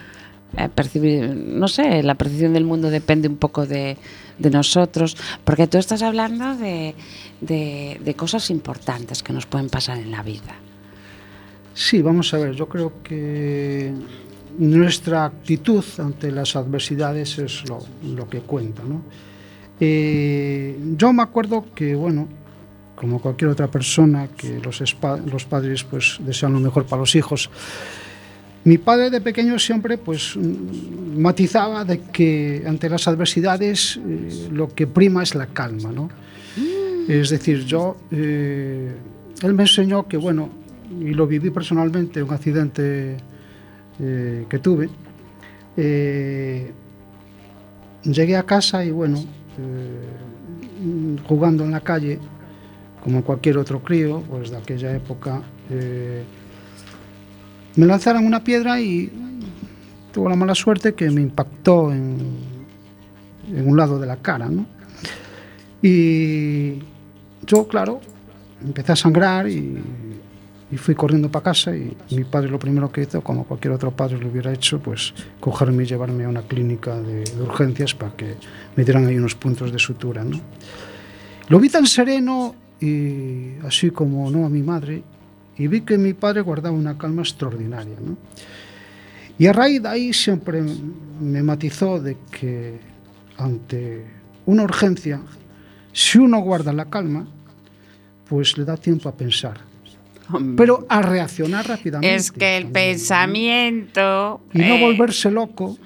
eh, 0.56 0.68
percibir, 0.74 1.28
no 1.34 1.68
sé, 1.68 2.02
la 2.02 2.14
percepción 2.14 2.54
del 2.54 2.64
mundo 2.64 2.88
depende 2.88 3.28
un 3.28 3.36
poco 3.36 3.66
de, 3.66 3.96
de 4.38 4.50
nosotros, 4.50 5.16
porque 5.44 5.66
tú 5.66 5.76
estás 5.78 6.00
hablando 6.02 6.56
de, 6.56 6.94
de, 7.40 8.00
de 8.02 8.14
cosas 8.14 8.48
importantes 8.50 9.22
que 9.22 9.32
nos 9.32 9.46
pueden 9.46 9.68
pasar 9.68 9.98
en 9.98 10.10
la 10.10 10.22
vida. 10.22 10.54
sí, 11.74 12.00
vamos 12.02 12.32
a 12.32 12.38
ver, 12.38 12.52
yo 12.54 12.68
creo 12.68 12.92
que 13.02 13.92
nuestra 14.59 15.24
actitud 15.24 15.84
ante 15.98 16.30
las 16.30 16.57
adversidades 16.57 17.38
es 17.38 17.68
lo, 17.68 17.78
lo 18.14 18.28
que 18.28 18.40
cuenta, 18.40 18.82
¿no? 18.82 19.02
Eh, 19.80 20.78
yo 20.96 21.12
me 21.12 21.22
acuerdo 21.22 21.66
que, 21.74 21.94
bueno, 21.94 22.28
como 22.94 23.20
cualquier 23.20 23.50
otra 23.50 23.68
persona, 23.68 24.28
que 24.28 24.61
los, 24.61 24.80
los 25.26 25.44
padres 25.44 25.84
pues 25.84 26.18
desean 26.20 26.52
lo 26.52 26.61
mejor 26.61 26.86
para 26.86 27.00
los 27.00 27.14
hijos. 27.16 27.50
Mi 28.64 28.78
padre 28.78 29.11
de 29.11 29.20
pequeño 29.20 29.59
siempre 29.59 29.98
pues 29.98 30.36
mm, 30.36 31.18
matizaba 31.20 31.84
de 31.84 32.00
que 32.00 32.62
ante 32.66 32.88
las 32.88 33.07
adversidades 33.09 33.98
eh, 33.98 34.48
lo 34.52 34.68
que 34.74 34.86
prima 34.86 35.22
es 35.22 35.34
la 35.34 35.46
calma, 35.46 35.90
¿no? 35.92 36.09
Es 37.07 37.28
decir, 37.28 37.66
yo, 37.66 37.98
eh, 38.11 38.90
él 39.42 39.52
me 39.52 39.64
enseñó 39.64 40.09
que, 40.09 40.16
bueno, 40.16 40.48
y 41.00 41.12
lo 41.12 41.26
viví 41.26 41.50
personalmente, 41.50 42.22
un 42.22 42.32
accidente 42.32 43.18
eh, 44.01 44.47
que 44.49 44.59
tuve, 44.59 44.88
eh, 45.76 46.72
llegué 48.05 48.36
a 48.36 48.45
casa 48.45 48.84
y, 48.84 48.90
bueno, 48.90 49.18
eh, 49.59 51.16
jugando 51.26 51.64
en 51.64 51.72
la 51.72 51.80
calle, 51.80 52.18
como 53.03 53.22
cualquier 53.24 53.59
otro 53.59 53.82
crío, 53.82 54.22
pues 54.28 54.51
de 54.51 54.57
aquella 54.57 54.95
época, 54.95 55.42
eh, 55.70 56.22
me 57.76 57.86
lanzaron 57.86 58.24
una 58.26 58.42
piedra 58.45 58.80
y 58.80 59.11
tuve 60.12 60.30
la 60.30 60.36
mala 60.36 60.55
suerte 60.55 60.95
que 60.95 61.11
me 61.11 61.20
impactó 61.20 61.92
en, 61.92 62.55
un 63.49 63.76
lado 63.76 63.99
de 63.99 64.07
la 64.07 64.16
cara. 64.16 64.49
Y 65.82 66.78
yo, 67.47 67.68
claro, 67.68 68.01
empecé 68.64 68.92
a 68.92 68.97
sangrar 68.97 69.49
y, 69.49 69.78
y 70.74 70.76
fui 70.76 70.96
corriendo 70.96 71.30
para 71.30 71.44
casa 71.44 71.76
y 71.76 71.96
mi 72.10 72.24
padre 72.24 72.50
lo 72.50 72.58
primero 72.58 72.90
que 72.90 73.02
hizo, 73.02 73.22
como 73.22 73.44
cualquier 73.44 73.74
otro 73.74 73.92
padre 73.92 74.18
lo 74.18 74.28
hubiera 74.28 74.52
hecho, 74.52 74.80
pues 74.80 75.14
cogerme 75.38 75.84
y 75.84 75.86
llevarme 75.86 76.24
a 76.24 76.28
una 76.28 76.42
clínica 76.42 77.00
de, 77.00 77.22
de 77.22 77.42
urgencias 77.42 77.94
para 77.94 78.16
que 78.16 78.34
me 78.74 78.82
dieran 78.82 79.06
ahí 79.06 79.16
unos 79.16 79.36
puntos 79.36 79.70
de 79.70 79.78
sutura, 79.78 80.24
¿no? 80.24 80.40
Lo 81.48 81.60
vi 81.60 81.68
tan 81.68 81.86
sereno 81.86 82.56
y 82.80 83.56
así 83.64 83.92
como 83.92 84.28
no 84.32 84.46
a 84.46 84.48
mi 84.48 84.62
madre 84.62 85.04
y 85.56 85.68
vi 85.68 85.82
que 85.82 85.96
mi 85.96 86.12
padre 86.12 86.40
guardaba 86.40 86.74
una 86.74 86.98
calma 86.98 87.22
extraordinaria, 87.22 87.94
¿no? 88.04 88.16
Y 89.38 89.46
a 89.46 89.52
raíz 89.52 89.80
de 89.80 89.88
ahí 89.88 90.12
siempre 90.12 90.60
me 91.20 91.40
matizó 91.44 92.00
de 92.00 92.16
que 92.32 92.80
ante 93.36 94.04
una 94.44 94.64
urgencia, 94.64 95.20
si 95.92 96.18
uno 96.18 96.40
guarda 96.40 96.72
la 96.72 96.86
calma, 96.86 97.28
pues 98.28 98.58
le 98.58 98.64
da 98.64 98.76
tiempo 98.76 99.08
a 99.08 99.16
pensar, 99.16 99.73
pero 100.56 100.86
a 100.88 101.02
reaccionar 101.02 101.66
rápidamente. 101.66 102.14
Es 102.14 102.32
que 102.32 102.56
el 102.56 102.64
también, 102.64 102.68
¿no? 102.68 102.72
pensamiento... 102.72 104.40
Y 104.52 104.58
no 104.58 104.74
eh, 104.74 104.80
volverse 104.80 105.30
loco 105.30 105.76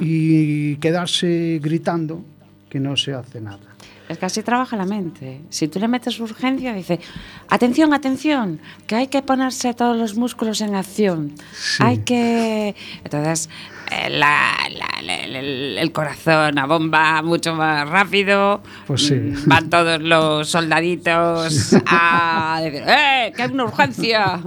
y 0.00 0.76
quedarse 0.76 1.60
gritando 1.62 2.24
que 2.68 2.80
no 2.80 2.96
se 2.96 3.14
hace 3.14 3.40
nada. 3.40 3.76
Es 4.08 4.18
que 4.18 4.26
así 4.26 4.42
trabaja 4.42 4.76
la 4.76 4.86
mente. 4.86 5.40
Si 5.50 5.66
tú 5.66 5.80
le 5.80 5.88
metes 5.88 6.20
urgencia, 6.20 6.72
dice, 6.72 7.00
atención, 7.48 7.92
atención, 7.92 8.60
que 8.86 8.94
hay 8.94 9.06
que 9.08 9.20
ponerse 9.22 9.74
todos 9.74 9.96
los 9.96 10.14
músculos 10.16 10.60
en 10.60 10.74
acción. 10.76 11.34
Hay 11.80 11.98
que... 11.98 12.76
Entonces, 13.02 13.48
la- 13.90 14.56
la- 14.70 15.02
la- 15.02 15.14
el, 15.24 15.78
el 15.78 15.92
corazón 15.92 16.58
a 16.58 16.66
bomba 16.66 17.22
mucho 17.22 17.54
más 17.54 17.88
rápido. 17.88 18.62
Pues 18.86 19.06
sí. 19.06 19.32
Van 19.46 19.68
todos 19.70 20.00
los 20.02 20.48
soldaditos 20.48 21.74
a 21.86 22.60
decir, 22.62 22.82
¡eh, 22.86 23.32
que 23.36 23.42
hay 23.42 23.50
una 23.50 23.64
urgencia! 23.64 24.40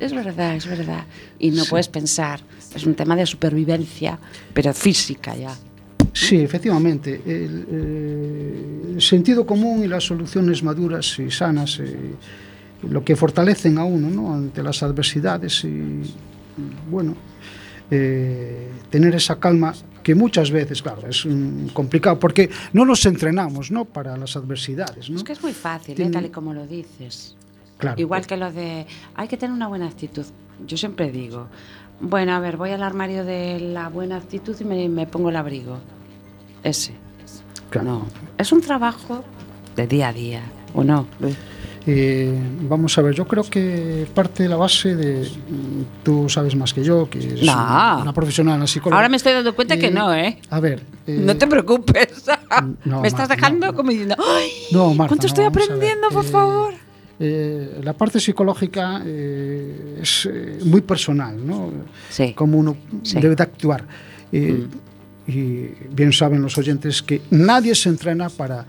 Es 0.00 0.12
verdad, 0.12 0.56
es 0.56 0.66
verdad. 0.66 1.04
Y 1.38 1.50
no 1.50 1.64
puedes 1.64 1.88
pensar. 1.88 2.40
Es 2.74 2.84
un 2.86 2.94
tema 2.94 3.16
de 3.16 3.24
supervivencia, 3.26 4.18
pero 4.52 4.74
física 4.74 5.34
ya. 5.36 5.54
Sí, 6.12 6.36
efectivamente. 6.40 7.22
El, 7.24 7.66
eh, 7.70 8.92
el 8.96 9.02
sentido 9.02 9.46
común 9.46 9.82
y 9.84 9.88
las 9.88 10.04
soluciones 10.04 10.62
maduras 10.62 11.18
y 11.18 11.30
sanas, 11.30 11.78
eh, 11.80 12.14
lo 12.88 13.04
que 13.04 13.16
fortalecen 13.16 13.78
a 13.78 13.84
uno 13.84 14.10
¿no? 14.10 14.34
ante 14.34 14.62
las 14.62 14.82
adversidades 14.82 15.64
y, 15.64 16.02
bueno, 16.90 17.16
eh, 17.94 18.68
tener 18.90 19.14
esa 19.14 19.38
calma 19.38 19.74
que 20.02 20.14
muchas 20.14 20.50
veces, 20.50 20.82
claro, 20.82 21.08
es 21.08 21.24
mm, 21.24 21.68
complicado 21.68 22.18
porque 22.18 22.50
no 22.72 22.84
nos 22.84 23.06
entrenamos 23.06 23.70
¿no? 23.70 23.84
para 23.84 24.16
las 24.16 24.36
adversidades. 24.36 25.08
¿no? 25.10 25.16
Es 25.16 25.24
que 25.24 25.32
es 25.32 25.42
muy 25.42 25.52
fácil, 25.52 26.00
¿eh? 26.00 26.10
Tal 26.10 26.26
y 26.26 26.30
como 26.30 26.52
lo 26.52 26.66
dices. 26.66 27.36
Claro. 27.78 28.00
Igual 28.00 28.26
que 28.26 28.36
lo 28.36 28.52
de 28.52 28.86
hay 29.14 29.28
que 29.28 29.36
tener 29.36 29.54
una 29.54 29.68
buena 29.68 29.86
actitud. 29.86 30.24
Yo 30.66 30.76
siempre 30.76 31.10
digo, 31.10 31.48
bueno, 32.00 32.32
a 32.32 32.40
ver, 32.40 32.56
voy 32.56 32.70
al 32.70 32.82
armario 32.82 33.24
de 33.24 33.58
la 33.60 33.88
buena 33.88 34.16
actitud 34.16 34.56
y 34.60 34.64
me, 34.64 34.88
me 34.88 35.06
pongo 35.06 35.30
el 35.30 35.36
abrigo. 35.36 35.78
Ese. 36.62 36.92
Claro. 37.70 37.88
No, 37.88 38.06
es 38.38 38.52
un 38.52 38.60
trabajo 38.60 39.24
de 39.74 39.86
día 39.86 40.08
a 40.08 40.12
día, 40.12 40.42
¿o 40.74 40.84
no? 40.84 41.06
Luis? 41.18 41.36
Eh, 41.86 42.32
vamos 42.62 42.96
a 42.96 43.02
ver, 43.02 43.14
yo 43.14 43.26
creo 43.28 43.44
que 43.44 44.06
parte 44.14 44.44
de 44.44 44.48
la 44.48 44.56
base 44.56 44.96
de. 44.96 45.20
mm, 45.28 46.02
Tú 46.02 46.28
sabes 46.30 46.56
más 46.56 46.72
que 46.72 46.82
yo, 46.82 47.08
que 47.10 47.18
es 47.18 47.42
No. 47.42 47.52
una, 48.00 48.12
profesional, 48.14 48.56
una 48.56 48.66
psicóloga. 48.66 48.96
Ahora 48.96 49.08
me 49.10 49.16
estoy 49.18 49.34
dando 49.34 49.54
cuenta 49.54 49.76
que 49.76 49.88
Eh, 49.88 49.90
no, 49.90 50.14
¿eh? 50.14 50.38
A 50.48 50.60
ver. 50.60 50.82
eh, 51.06 51.18
No 51.22 51.36
te 51.36 51.46
preocupes. 51.46 52.24
no, 52.86 53.00
me 53.02 53.08
estás 53.08 53.28
Marta, 53.28 53.34
dejando 53.36 53.66
no, 53.66 53.74
como 53.74 53.90
diciendo, 53.90 54.16
¡ay! 54.18 54.48
No, 54.72 54.94
Marta, 54.94 55.08
¿Cuánto 55.10 55.26
estoy 55.26 55.44
aprendiendo, 55.44 56.08
por 56.08 56.24
eh, 56.24 56.28
favor? 56.28 56.74
eh, 57.20 57.80
la 57.82 57.92
parte 57.92 58.18
psicológica 58.18 59.02
eh, 59.04 59.98
es 60.00 60.28
muy 60.64 60.80
personal, 60.80 61.46
¿no? 61.46 61.70
Sí. 62.08 62.32
Cómo 62.34 62.56
uno 62.58 62.76
Sí. 63.02 63.18
Mm. 63.18 63.20
debe 63.20 63.36
de 63.36 63.42
actuar. 63.42 63.84
Eh, 64.32 64.66
Y 65.26 65.70
bien 65.90 66.12
saben 66.12 66.42
los 66.42 66.58
oyentes 66.58 67.02
que 67.02 67.22
nadie 67.30 67.74
se 67.74 67.88
entrena 67.88 68.28
para, 68.28 68.66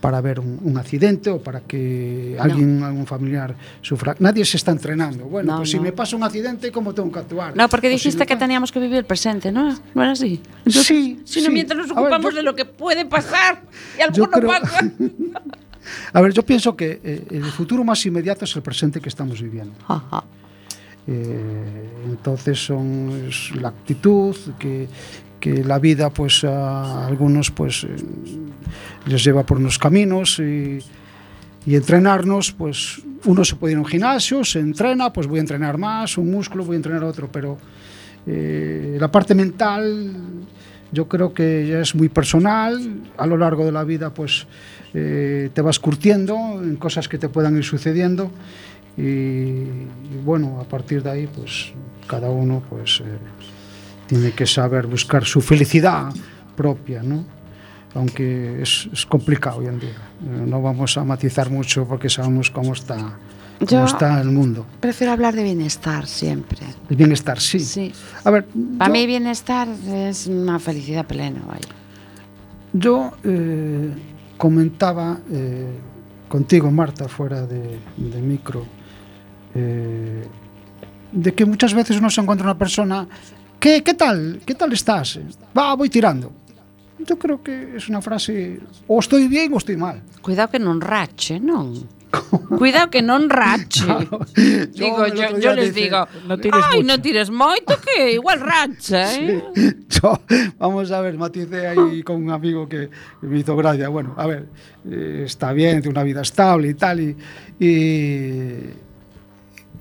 para 0.00 0.20
ver 0.20 0.40
un, 0.40 0.58
un 0.62 0.78
accidente 0.78 1.28
ou 1.30 1.44
para 1.44 1.60
que 1.60 2.36
alguien, 2.40 2.82
algún 2.82 3.04
familiar 3.04 3.52
sufra. 3.84 4.16
Nadie 4.18 4.44
se 4.48 4.56
está 4.56 4.72
entrenando. 4.72 5.28
Bueno, 5.28 5.52
no, 5.52 5.58
pues 5.60 5.74
no. 5.74 5.78
si 5.78 5.80
me 5.80 5.92
pasa 5.92 6.16
un 6.16 6.24
accidente, 6.24 6.72
como 6.72 6.94
tengo 6.94 7.12
que 7.12 7.20
actuar? 7.20 7.54
No, 7.54 7.68
porque 7.68 7.88
dijiste 7.88 8.12
si 8.12 8.18
no... 8.18 8.26
que 8.26 8.36
teníamos 8.36 8.72
que 8.72 8.80
vivir 8.80 8.96
el 8.96 9.04
presente, 9.04 9.52
¿no? 9.52 9.76
¿No 9.94 10.02
era 10.02 10.12
así? 10.12 10.40
Entonces, 10.64 10.86
sí, 10.86 11.20
sino 11.24 11.46
sí. 11.46 11.52
mientras 11.52 11.78
nos 11.78 11.90
ocupamos 11.90 12.32
ver, 12.32 12.32
yo... 12.32 12.36
de 12.38 12.42
lo 12.42 12.56
que 12.56 12.64
puede 12.64 13.04
pasar 13.04 13.62
y 13.98 14.02
alguno 14.02 14.30
creo... 14.30 14.48
pasa. 14.48 14.80
A 16.12 16.20
ver, 16.20 16.32
yo 16.32 16.44
pienso 16.44 16.76
que 16.76 17.00
eh, 17.02 17.26
el 17.30 17.44
futuro 17.44 17.82
más 17.84 18.04
inmediato 18.06 18.44
es 18.44 18.54
el 18.54 18.62
presente 18.62 19.00
que 19.00 19.08
estamos 19.08 19.40
viviendo. 19.42 19.74
Ajá. 19.88 20.24
Eh, 21.06 21.88
entonces 22.06 22.58
son 22.64 23.26
es 23.28 23.50
la 23.56 23.68
actitud 23.68 24.36
que, 24.58 24.86
que 25.40 25.64
la 25.64 25.78
vida 25.78 26.10
pues 26.10 26.44
a 26.44 27.06
algunos 27.06 27.50
pues 27.50 27.84
eh, 27.84 27.88
les 29.06 29.24
lleva 29.24 29.44
por 29.44 29.56
unos 29.56 29.78
caminos 29.78 30.38
y, 30.38 30.78
entrenarnos 31.66 32.52
pues 32.52 33.02
uno 33.26 33.44
se 33.44 33.54
puede 33.54 33.72
ir 33.72 33.78
a 33.78 33.80
un 33.80 33.86
gimnasio 33.86 34.44
se 34.44 34.58
entrena 34.58 35.12
pues 35.12 35.26
voy 35.26 35.38
a 35.38 35.42
entrenar 35.42 35.78
más 35.78 36.18
un 36.18 36.30
músculo 36.30 36.64
voy 36.64 36.74
a 36.74 36.76
entrenar 36.78 37.04
otro 37.04 37.28
pero 37.30 37.58
eh, 38.26 38.96
la 38.98 39.10
parte 39.10 39.34
mental 39.34 40.10
yo 40.90 41.06
creo 41.06 41.32
que 41.32 41.68
ya 41.68 41.80
es 41.80 41.94
muy 41.94 42.08
personal 42.08 43.02
a 43.16 43.26
lo 43.26 43.36
largo 43.36 43.64
de 43.64 43.72
la 43.72 43.84
vida 43.84 44.12
pues 44.12 44.46
eh, 44.94 45.50
te 45.52 45.60
vas 45.60 45.78
curtiendo 45.78 46.60
en 46.62 46.76
cosas 46.76 47.08
que 47.08 47.18
te 47.18 47.28
puedan 47.28 47.56
ir 47.56 47.64
sucediendo 47.64 48.30
y, 48.96 49.02
y 49.02 50.20
bueno 50.24 50.60
a 50.60 50.64
partir 50.64 51.02
de 51.02 51.10
ahí 51.10 51.28
pues 51.28 51.72
cada 52.08 52.30
uno 52.30 52.62
pues 52.68 53.00
eh, 53.00 53.18
tiene 54.10 54.32
que 54.32 54.44
saber 54.46 54.88
buscar 54.88 55.24
su 55.24 55.40
felicidad 55.40 56.12
propia 56.56 57.00
no 57.02 57.24
aunque 57.94 58.60
es, 58.62 58.88
es 58.92 59.06
complicado 59.06 59.58
hoy 59.60 59.66
en 59.66 59.78
día 59.78 59.98
Eh, 60.22 60.44
no 60.52 60.60
vamos 60.60 60.96
a 60.98 61.04
matizar 61.04 61.48
mucho 61.48 61.86
porque 61.86 62.08
sabemos 62.10 62.50
cómo 62.50 62.72
está 62.72 62.96
cómo 63.58 63.70
Yo- 63.70 63.84
está 63.84 64.20
el 64.20 64.30
mundo 64.32 64.66
Prefiero 64.80 65.12
hablar 65.12 65.34
de 65.36 65.44
bienestar 65.44 66.06
siempre. 66.06 66.58
el 66.90 66.96
bienestar 66.96 67.38
sí, 67.40 67.60
Sí. 67.60 67.92
a 68.24 68.30
ver 68.30 68.46
Para 68.78 68.88
yo- 68.88 68.92
mí 68.94 69.06
bienestar 69.06 69.68
es 70.08 70.26
una 70.26 70.58
felicidad 70.58 71.06
plena, 71.06 71.40
vaya. 71.46 71.68
Yo 72.72 73.12
eh, 73.24 73.90
comentaba 74.36 75.18
eh, 75.32 75.68
contigo, 76.28 76.70
Marta, 76.70 77.08
fuera 77.08 77.42
de, 77.46 77.78
de 77.96 78.20
micro, 78.22 78.64
eh, 79.54 80.24
de 81.12 81.34
que 81.34 81.44
muchas 81.44 81.74
veces 81.74 81.96
uno 81.98 82.08
se 82.10 82.20
encuentra 82.20 82.46
una 82.46 82.56
persona, 82.58 83.08
Que, 83.60 83.82
que 83.82 83.92
tal? 83.94 84.40
Que 84.46 84.54
tal 84.54 84.72
estás? 84.72 85.20
Va, 85.56 85.74
voy 85.74 85.90
tirando. 85.90 86.32
Yo 86.98 87.18
creo 87.18 87.42
que 87.42 87.76
es 87.76 87.88
una 87.88 88.00
frase 88.00 88.60
o 88.86 88.98
estoy 88.98 89.28
bien 89.28 89.52
o 89.52 89.58
estoy 89.58 89.76
mal. 89.76 90.02
Cuidado 90.20 90.50
que 90.50 90.58
non 90.58 90.80
rache, 90.80 91.40
non? 91.40 91.76
Cuidado 92.60 92.90
que 92.90 93.00
non 93.00 93.28
rache. 93.28 93.84
Claro. 93.84 94.20
Digo, 94.72 95.06
yo, 95.08 95.36
yo, 95.36 95.38
yo 95.38 95.50
les 95.54 95.72
dice, 95.72 95.88
digo, 95.88 96.08
no 96.28 96.36
tires 96.36 96.64
ai, 96.72 96.82
no 96.84 97.00
tires 97.00 97.28
moito 97.32 97.76
que 97.80 98.12
igual 98.12 98.40
racha, 98.40 99.12
eh? 99.16 99.44
Yo, 99.88 100.20
vamos 100.58 100.92
a 100.92 101.00
ver, 101.00 101.16
matice 101.16 101.68
aí 101.68 102.02
con 102.02 102.16
un 102.16 102.30
amigo 102.30 102.68
que 102.68 102.90
me 103.22 103.38
hizo 103.38 103.56
gracia. 103.56 103.88
Bueno, 103.88 104.14
a 104.16 104.26
ver, 104.26 104.48
eh, 104.84 105.22
está 105.24 105.52
bien, 105.52 105.80
tiene 105.80 105.96
una 105.96 106.04
vida 106.04 106.20
estable 106.20 106.68
y 106.68 106.74
tal, 106.74 107.00
y, 107.00 107.16
y 107.58 108.72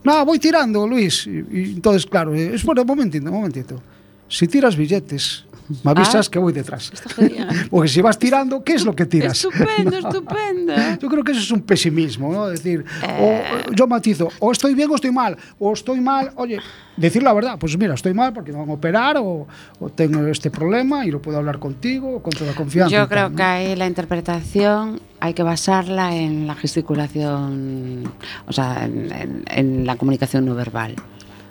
No, 0.04 0.26
voy 0.26 0.40
tirando, 0.40 0.88
Luis. 0.88 1.28
Y, 1.28 1.46
y 1.52 1.64
entonces, 1.76 2.06
claro, 2.06 2.34
eh, 2.34 2.56
es 2.56 2.64
bueno, 2.64 2.82
un 2.82 2.88
momentito, 2.88 3.26
un 3.26 3.34
momentito. 3.34 3.82
Si 4.28 4.48
tiras 4.48 4.76
billetes, 4.76 5.46
me 5.84 5.92
avisas 5.92 6.28
Ah. 6.28 6.32
que 6.32 6.40
voy 6.40 6.54
detrás. 6.54 6.92
jodida. 7.16 7.48
Porque 7.70 7.88
si 7.90 8.02
vas 8.02 8.18
tirando, 8.18 8.64
¿qué 8.64 8.74
es 8.74 8.86
lo 8.86 8.96
que 8.96 9.06
tiras? 9.06 9.34
Estupendo, 9.46 9.98
estupendo. 10.10 10.74
Yo 11.02 11.10
creo 11.10 11.24
que 11.24 11.32
eso 11.32 11.42
es 11.42 11.52
un 11.52 11.62
pesimismo, 11.62 12.32
¿no? 12.34 12.50
Es 12.50 12.64
decir, 12.64 12.84
Eh. 13.04 13.44
o, 13.70 13.72
yo 13.74 13.88
matizo, 13.88 14.30
o 14.40 14.52
estoy 14.52 14.74
bien 14.74 14.90
o 14.92 14.96
estoy 14.96 15.12
mal, 15.12 15.38
o 15.60 15.74
estoy 15.74 16.02
mal, 16.02 16.32
oye, 16.36 16.60
decir 16.98 17.24
la 17.24 17.34
verdad, 17.34 17.58
pues 17.60 17.78
mira, 17.78 17.94
estoy 17.94 18.14
mal 18.14 18.34
porque 18.34 18.52
me 18.52 18.60
van 18.60 18.70
a 18.70 18.74
operar 18.74 19.18
o, 19.18 19.48
o 19.80 19.90
tengo 19.90 20.26
este 20.28 20.50
problema 20.52 21.06
y 21.06 21.12
lo 21.12 21.22
puedo 21.22 21.38
hablar 21.38 21.60
contigo 21.60 22.22
con 22.22 22.34
toda 22.34 22.54
confianza. 22.54 22.92
Yo 22.96 23.00
tal, 23.02 23.10
creo 23.10 23.30
¿no? 23.30 23.36
que 23.36 23.44
ahí 23.44 23.76
la 23.76 23.88
interpretación 23.88 25.00
hay 25.20 25.34
que 25.34 25.44
basarla 25.44 26.16
en 26.16 26.48
la 26.48 26.56
gesticulación, 26.56 28.12
o 28.48 28.54
sea, 28.54 28.86
en, 28.86 29.12
en- 29.12 29.44
en 29.48 29.86
la 29.86 29.96
comunicación 29.98 30.46
no 30.46 30.56
verbal. 30.56 30.96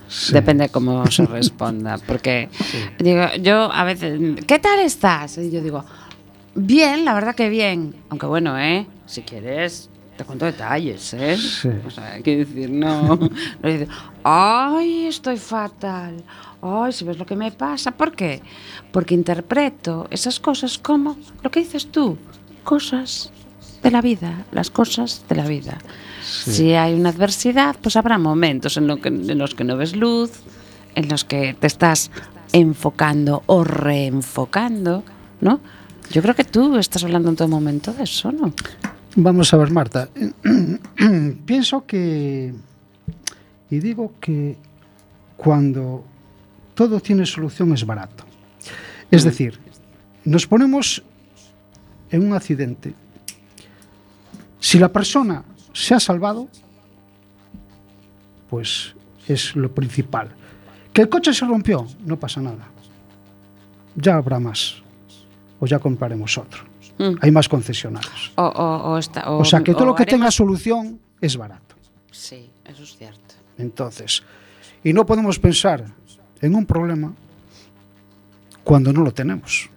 Sí. 0.09 0.33
Depende 0.33 0.65
de 0.65 0.71
cómo 0.71 1.07
se 1.07 1.27
responda. 1.27 1.99
Porque 1.99 2.49
digo, 2.99 3.27
yo 3.41 3.71
a 3.73 3.85
veces, 3.85 4.19
¿qué 4.47 4.59
tal 4.59 4.81
estás? 4.81 5.39
Y 5.39 5.51
yo 5.51 5.61
digo, 5.63 5.85
bien, 6.55 7.05
la 7.05 7.15
verdad 7.15 7.35
que 7.35 7.49
bien. 7.49 7.95
Aunque 8.09 8.27
bueno, 8.27 8.59
¿eh? 8.59 8.87
Si 9.07 9.23
quieres, 9.23 9.91
te 10.17 10.25
cuento 10.25 10.47
detalles, 10.47 11.15
¿eh? 11.15 11.37
Sí. 11.37 11.71
O 11.87 11.91
sea, 11.91 12.15
hay 12.15 12.23
que 12.23 12.39
decir, 12.39 12.71
no. 12.71 13.17
no 13.17 13.29
decir, 13.63 13.89
ay, 14.25 15.07
estoy 15.07 15.37
fatal. 15.37 16.23
Ay, 16.61 16.93
si 16.93 17.05
ves 17.05 17.19
lo 17.19 17.27
que 17.27 17.37
me 17.37 17.53
pasa. 17.53 17.93
¿Por 17.93 18.13
qué? 18.13 18.43
Porque 18.91 19.15
interpreto 19.15 20.09
esas 20.11 20.41
cosas 20.41 20.79
como 20.79 21.17
lo 21.43 21.51
que 21.51 21.61
dices 21.61 21.87
tú, 21.91 22.19
cosas 22.65 23.31
de 23.83 23.91
la 23.91 24.01
vida, 24.01 24.45
las 24.53 24.70
cosas 24.70 25.24
de 25.29 25.37
la 25.37 25.47
vida. 25.47 25.79
Si 26.22 26.72
hay 26.74 26.95
una 26.95 27.11
adversidad, 27.11 27.76
pues 27.81 27.97
habrá 27.97 28.18
momentos 28.18 28.76
en, 28.76 28.87
lo 28.87 29.01
que- 29.01 29.09
en 29.09 29.39
los 29.39 29.55
que 29.55 29.64
no 29.64 29.76
ves 29.76 29.95
luz, 29.97 30.31
en 30.95 31.09
los 31.09 31.24
que 31.24 31.55
te 31.59 31.66
estás 31.66 32.11
enfocando 32.53 33.43
o 33.47 33.64
reenfocando, 33.64 35.05
¿no? 35.41 35.61
Yo 36.11 36.22
creo 36.22 36.35
que 36.35 36.45
tú 36.45 36.76
estás 36.79 37.05
hablando 37.05 37.29
en 37.29 37.37
todo 37.37 37.49
momento 37.49 37.93
de 37.93 38.05
eso, 38.05 38.33
¿no? 38.33 38.53
Vamos 39.16 39.53
a 39.53 39.57
ver, 39.59 39.70
Marta. 39.70 40.09
Pienso 41.47 41.85
que, 41.87 42.55
y 43.70 43.79
digo 43.79 44.12
que 44.20 44.57
cuando 45.37 46.05
todo 46.74 47.01
tiene 47.01 47.26
solución 47.26 47.72
es 47.74 47.85
barato. 47.85 48.24
Es 49.11 49.24
decir, 49.24 49.59
nos 50.24 50.47
ponemos 50.47 51.03
en 52.11 52.26
un 52.26 52.35
accidente. 52.35 52.95
Si 54.61 54.79
la 54.79 54.91
persona 54.93 55.45
se 55.73 55.95
ha 55.95 56.01
salvado, 56.01 56.49
pues 58.51 58.95
es 59.27 59.55
lo 59.57 59.73
principal. 59.73 60.31
Que 60.93 61.03
el 61.03 61.09
coche 61.09 61.33
se 61.33 61.45
rompió, 61.47 61.87
no 62.05 62.19
pasa 62.19 62.41
nada. 62.41 62.69
Ya 63.95 64.17
habrá 64.17 64.39
más. 64.41 64.77
O 65.61 65.67
ya 65.67 65.79
compraremos 65.79 66.39
otro. 66.39 66.65
Mm. 66.99 67.15
Hay 67.21 67.31
más 67.31 67.49
concesionarios. 67.49 68.33
O, 68.37 68.43
o, 68.45 68.93
o 68.93 68.99
está- 68.99 69.31
O 69.31 69.45
sea 69.45 69.63
que 69.63 69.73
todo 69.73 69.85
o 69.85 69.87
lo 69.89 69.95
que 69.95 70.07
tenga 70.07 70.31
solución 70.31 71.01
es 71.21 71.37
barato. 71.37 71.77
Sí, 72.11 72.51
eso 72.65 72.83
es 72.83 72.97
cierto. 72.97 73.35
Entonces, 73.59 74.23
y 74.83 74.93
no 74.93 75.05
podemos 75.05 75.39
pensar 75.39 75.85
en 76.41 76.55
un 76.55 76.65
problema 76.65 77.13
cuando 78.65 78.93
no 78.93 79.03
lo 79.03 79.13
tenemos. 79.13 79.69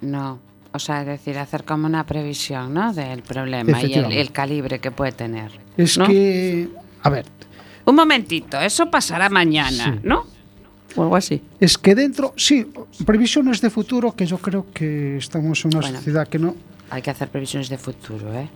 No, 0.00 0.38
o 0.76 0.78
sea, 0.78 1.00
es 1.00 1.06
decir, 1.06 1.36
hacer 1.38 1.64
como 1.64 1.86
una 1.86 2.04
previsión, 2.06 2.72
¿no? 2.74 2.92
Del 2.92 3.22
problema 3.22 3.82
y 3.82 3.92
el, 3.94 4.30
calibre 4.32 4.78
que 4.78 4.90
puede 4.90 5.12
tener. 5.12 5.50
Es 5.76 5.98
¿no? 5.98 6.06
que, 6.06 6.68
a 7.02 7.10
ver, 7.10 7.26
Un 7.84 7.94
momentito, 7.96 8.58
eso 8.60 8.90
pasará 8.90 9.28
mañana, 9.28 9.94
Sí. 9.94 10.00
¿no? 10.04 10.24
O 10.96 11.02
algo 11.02 11.16
así. 11.16 11.42
es 11.60 11.76
que 11.76 11.94
dentro, 11.94 12.32
sí, 12.36 12.66
previsiones 13.04 13.60
de 13.60 13.68
futuro 13.70 14.12
que 14.16 14.24
yo 14.26 14.38
creo 14.38 14.66
que 14.72 15.18
estamos 15.18 15.62
en 15.64 15.72
una 15.74 15.80
Bueno. 15.80 15.98
sociedad 15.98 16.26
que 16.26 16.38
no. 16.38 16.54
Hay 16.90 17.02
que 17.02 17.10
hacer 17.10 17.28
previsiones 17.28 17.68
de 17.68 17.76
futuro, 17.78 18.32
¿eh? 18.32 18.48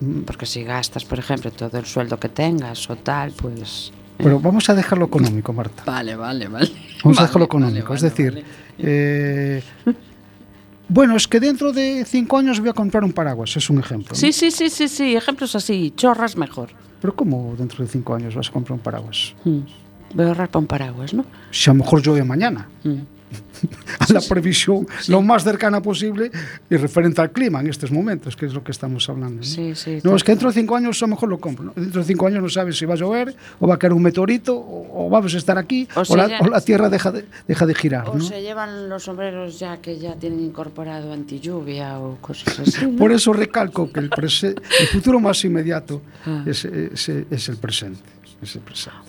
Mm. 0.00 0.20
Porque 0.22 0.46
si 0.46 0.62
gastas, 0.62 1.04
por 1.04 1.18
ejemplo, 1.18 1.50
todo 1.50 1.78
el 1.78 1.86
sueldo 1.86 2.18
que 2.20 2.28
tengas 2.28 2.88
o 2.90 2.96
tal, 2.96 3.32
pues... 3.32 3.92
Pero 4.18 4.38
vamos 4.38 4.68
a 4.68 4.74
dejarlo 4.74 5.06
económico, 5.06 5.52
Marta. 5.52 5.82
Vale, 5.84 6.14
vale, 6.14 6.46
vale. 6.48 6.70
Vamos 7.02 7.18
a 7.18 7.22
dejarlo 7.26 7.46
vale, 7.48 7.66
económico. 7.66 7.88
vale, 7.88 7.96
es 7.96 8.02
decir, 8.02 8.32
vale. 8.32 8.44
eh, 8.78 9.62
Bueno, 10.92 11.16
es 11.16 11.26
que 11.26 11.40
dentro 11.40 11.72
de 11.72 12.04
cinco 12.04 12.36
años 12.36 12.60
voy 12.60 12.68
a 12.68 12.74
comprar 12.74 13.02
un 13.02 13.14
paraguas, 13.14 13.56
es 13.56 13.70
un 13.70 13.78
ejemplo. 13.78 14.14
Sí, 14.14 14.30
sí, 14.30 14.50
sí, 14.50 14.68
sí, 14.68 14.88
sí, 14.88 15.16
ejemplos 15.16 15.56
así, 15.56 15.90
chorras 15.96 16.36
mejor. 16.36 16.68
Pero 17.00 17.16
¿cómo 17.16 17.54
dentro 17.56 17.82
de 17.82 17.90
cinco 17.90 18.14
años 18.14 18.34
vas 18.34 18.50
a 18.50 18.52
comprar 18.52 18.74
un 18.74 18.82
paraguas? 18.82 19.34
Mm. 19.42 19.60
Voy 20.14 20.24
a 20.26 20.28
ahorrar 20.28 20.50
para 20.50 20.60
un 20.60 20.66
paraguas, 20.66 21.14
¿no? 21.14 21.24
Si 21.50 21.70
a 21.70 21.72
lo 21.72 21.78
mejor 21.78 22.02
llueve 22.02 22.24
mañana. 22.24 22.68
Mm. 22.84 22.90
a 24.10 24.12
la 24.14 24.20
previsión 24.20 24.86
lo 25.08 25.22
más 25.22 25.44
cercana 25.44 25.80
posible 25.80 26.30
y 26.70 26.76
referente 26.76 27.20
al 27.20 27.30
clima 27.32 27.60
en 27.60 27.68
estos 27.68 27.90
momentos, 27.90 28.36
que 28.36 28.46
es 28.46 28.54
lo 28.54 28.62
que 28.64 28.72
estamos 28.72 29.08
hablando. 29.08 29.36
¿no? 29.36 29.42
Sí, 29.42 29.74
sí, 29.74 29.96
No, 29.96 30.10
tal 30.10 30.16
es 30.16 30.24
que 30.24 30.32
dentro 30.32 30.48
de 30.48 30.54
cinco 30.54 30.76
años 30.76 31.02
a 31.02 31.06
lo 31.06 31.10
mejor 31.10 31.28
lo 31.28 31.38
compro. 31.38 31.64
¿no? 31.66 31.72
Dentro 31.76 32.00
de 32.02 32.06
cinco 32.06 32.26
años 32.26 32.42
no 32.42 32.48
sabes 32.48 32.76
si 32.78 32.84
va 32.84 32.94
a 32.94 32.96
llover 32.96 33.34
o 33.60 33.66
va 33.66 33.74
a 33.74 33.78
caer 33.78 33.92
un 33.92 34.02
meteorito 34.02 34.56
o, 34.56 35.06
o 35.06 35.10
vamos 35.10 35.34
a 35.34 35.38
estar 35.38 35.58
aquí 35.58 35.86
O 35.94 36.02
o, 36.08 36.16
la, 36.16 36.28
ya- 36.28 36.38
o 36.40 36.46
la 36.48 36.60
Tierra 36.60 36.88
deja 36.88 37.10
de, 37.12 37.24
deja 37.46 37.66
de 37.66 37.74
girar. 37.74 38.08
O 38.08 38.14
¿no? 38.16 38.24
se 38.24 38.40
llevan 38.42 38.88
los 38.88 39.04
sombreros 39.04 39.58
ya 39.58 39.78
que 39.78 39.98
ya 39.98 40.14
tienen 40.16 40.40
incorporado 40.40 41.12
antilluvia 41.12 41.98
o 41.98 42.16
cosas 42.20 42.58
así. 42.60 42.86
Por 42.86 43.12
eso 43.12 43.32
recalco 43.32 43.90
que 43.92 44.00
el, 44.00 44.10
el 44.16 44.86
futuro 44.88 45.20
más 45.20 45.44
inmediato 45.44 46.02
Ah. 46.24 46.44
es, 46.46 46.64
es- 46.64 47.08
es 47.08 47.48
el 47.48 47.56
presente. 47.56 48.00
Es. 48.42 48.58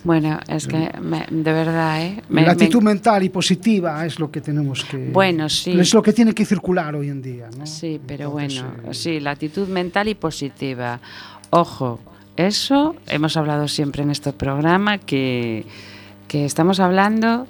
Bueno, 0.03 0.39
es 0.47 0.67
que 0.67 0.91
me- 1.01 1.25
de 1.29 1.51
verdad, 1.53 2.03
¿eh? 2.05 2.21
Me- 2.29 2.41
la 2.41 2.47
me- 2.47 2.53
actitud 2.53 2.83
mental 2.83 3.23
y 3.23 3.29
positiva 3.29 4.05
es 4.05 4.19
lo 4.19 4.29
que 4.29 4.41
tenemos 4.41 4.85
que. 4.85 5.09
Bueno, 5.11 5.49
sí. 5.49 5.71
Es 5.71 5.93
lo 5.93 6.03
que 6.03 6.13
tiene 6.13 6.33
que 6.33 6.45
circular 6.45 6.95
hoy 6.95 7.09
en 7.09 7.21
día. 7.21 7.49
¿no? 7.57 7.65
Sí, 7.65 7.99
pero 8.05 8.25
Entonces, 8.27 8.61
bueno, 8.61 8.91
eh, 8.91 8.93
sí, 8.93 9.19
la 9.19 9.31
actitud 9.31 9.67
mental 9.67 10.07
y 10.07 10.13
positiva. 10.15 10.99
Ojo, 11.49 11.99
eso 12.35 12.95
hemos 13.07 13.35
hablado 13.35 13.67
siempre 13.67 14.03
en 14.03 14.11
este 14.11 14.33
programa 14.33 14.99
que, 14.99 15.65
que 16.27 16.45
estamos 16.45 16.79
hablando 16.79 17.47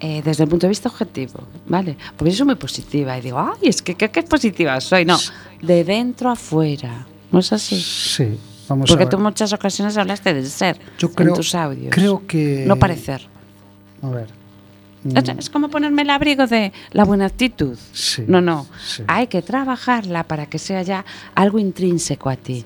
eh, 0.00 0.22
desde 0.24 0.44
el 0.44 0.48
punto 0.48 0.66
de 0.66 0.70
vista 0.70 0.88
objetivo, 0.88 1.46
¿vale? 1.66 1.96
Porque 2.16 2.30
yo 2.30 2.38
soy 2.38 2.46
muy 2.46 2.54
positiva 2.56 3.16
y 3.18 3.22
digo, 3.22 3.38
ay, 3.40 3.68
es 3.68 3.82
que 3.82 3.94
qué, 3.96 4.08
qué 4.10 4.22
positiva 4.22 4.80
soy. 4.80 5.04
No, 5.04 5.18
de 5.62 5.82
dentro 5.84 6.30
a 6.30 6.36
fuera. 6.36 7.06
¿No 7.32 7.40
es 7.40 7.52
así? 7.52 7.80
Sí, 7.80 8.38
vamos 8.68 8.88
Porque 8.90 9.06
tú 9.06 9.16
en 9.16 9.22
muchas 9.22 9.52
ocasiones 9.52 9.96
hablaste 9.96 10.34
de 10.34 10.44
ser 10.46 10.78
Yo 10.98 11.10
creo, 11.12 11.28
en 11.30 11.34
tus 11.34 11.54
audios. 11.54 11.94
creo 11.94 12.26
que. 12.26 12.64
No 12.66 12.76
parecer. 12.76 13.26
A 14.02 14.08
ver. 14.08 14.26
Es 15.38 15.50
como 15.50 15.68
ponerme 15.68 16.00
el 16.02 16.08
abrigo 16.10 16.46
de 16.46 16.72
la 16.92 17.04
buena 17.04 17.26
actitud. 17.26 17.76
Sí, 17.92 18.24
No, 18.26 18.40
no. 18.40 18.66
sí. 18.86 19.02
Hay 19.06 19.26
que 19.26 19.42
trabajarla 19.42 20.24
para 20.24 20.46
que 20.46 20.58
sea 20.58 20.80
ya 20.82 21.04
algo 21.34 21.58
intrínseco 21.58 22.30
a 22.30 22.36
ti. 22.36 22.64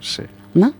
Sí. 0.00 0.22
¿No? 0.52 0.74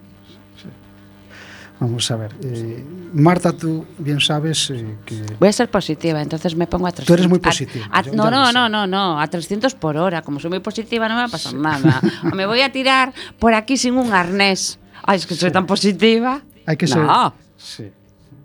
Vamos 1.83 2.09
a 2.13 2.17
ver. 2.17 2.33
eh, 2.45 2.85
Marta, 3.13 3.53
tú 3.53 3.85
bien 3.99 4.21
sabes 4.21 4.71
eh, 4.71 4.97
que. 5.05 5.21
Voy 5.41 5.49
a 5.49 5.53
ser 5.53 5.69
positiva, 5.69 6.23
entonces 6.23 6.55
me 6.55 6.69
pongo 6.69 6.87
a 6.87 6.93
300. 6.93 7.07
Tú 7.09 7.15
eres 7.15 7.29
muy 7.29 7.41
positiva, 7.41 7.87
a- 7.91 8.03
no, 8.03 8.31
no, 8.31 8.53
no, 8.53 8.69
no, 8.69 8.87
no, 8.87 9.21
a 9.21 9.27
300 9.27 9.75
por 9.75 9.97
hora. 9.97 10.23
Como 10.23 10.39
soy 10.39 10.51
muy 10.51 10.61
positiva, 10.61 11.09
no 11.09 11.15
me 11.17 11.23
va 11.23 11.27
a 11.27 11.31
pasar 11.31 11.55
nada. 11.55 12.01
O 12.33 12.37
me 12.37 12.47
voy 12.47 12.61
a 12.61 12.71
tirar 12.71 13.13
por 13.41 13.53
aquí 13.55 13.77
sin 13.77 13.95
un 13.97 14.13
arnés. 14.13 14.79
Ay, 15.03 15.17
es 15.19 15.27
que 15.27 15.35
soy 15.35 15.51
tan 15.51 15.67
positiva. 15.67 16.41
Hay 16.67 16.77
que 16.77 16.87
no. 16.87 16.95
ser. 16.95 17.33
Sí. 17.57 17.91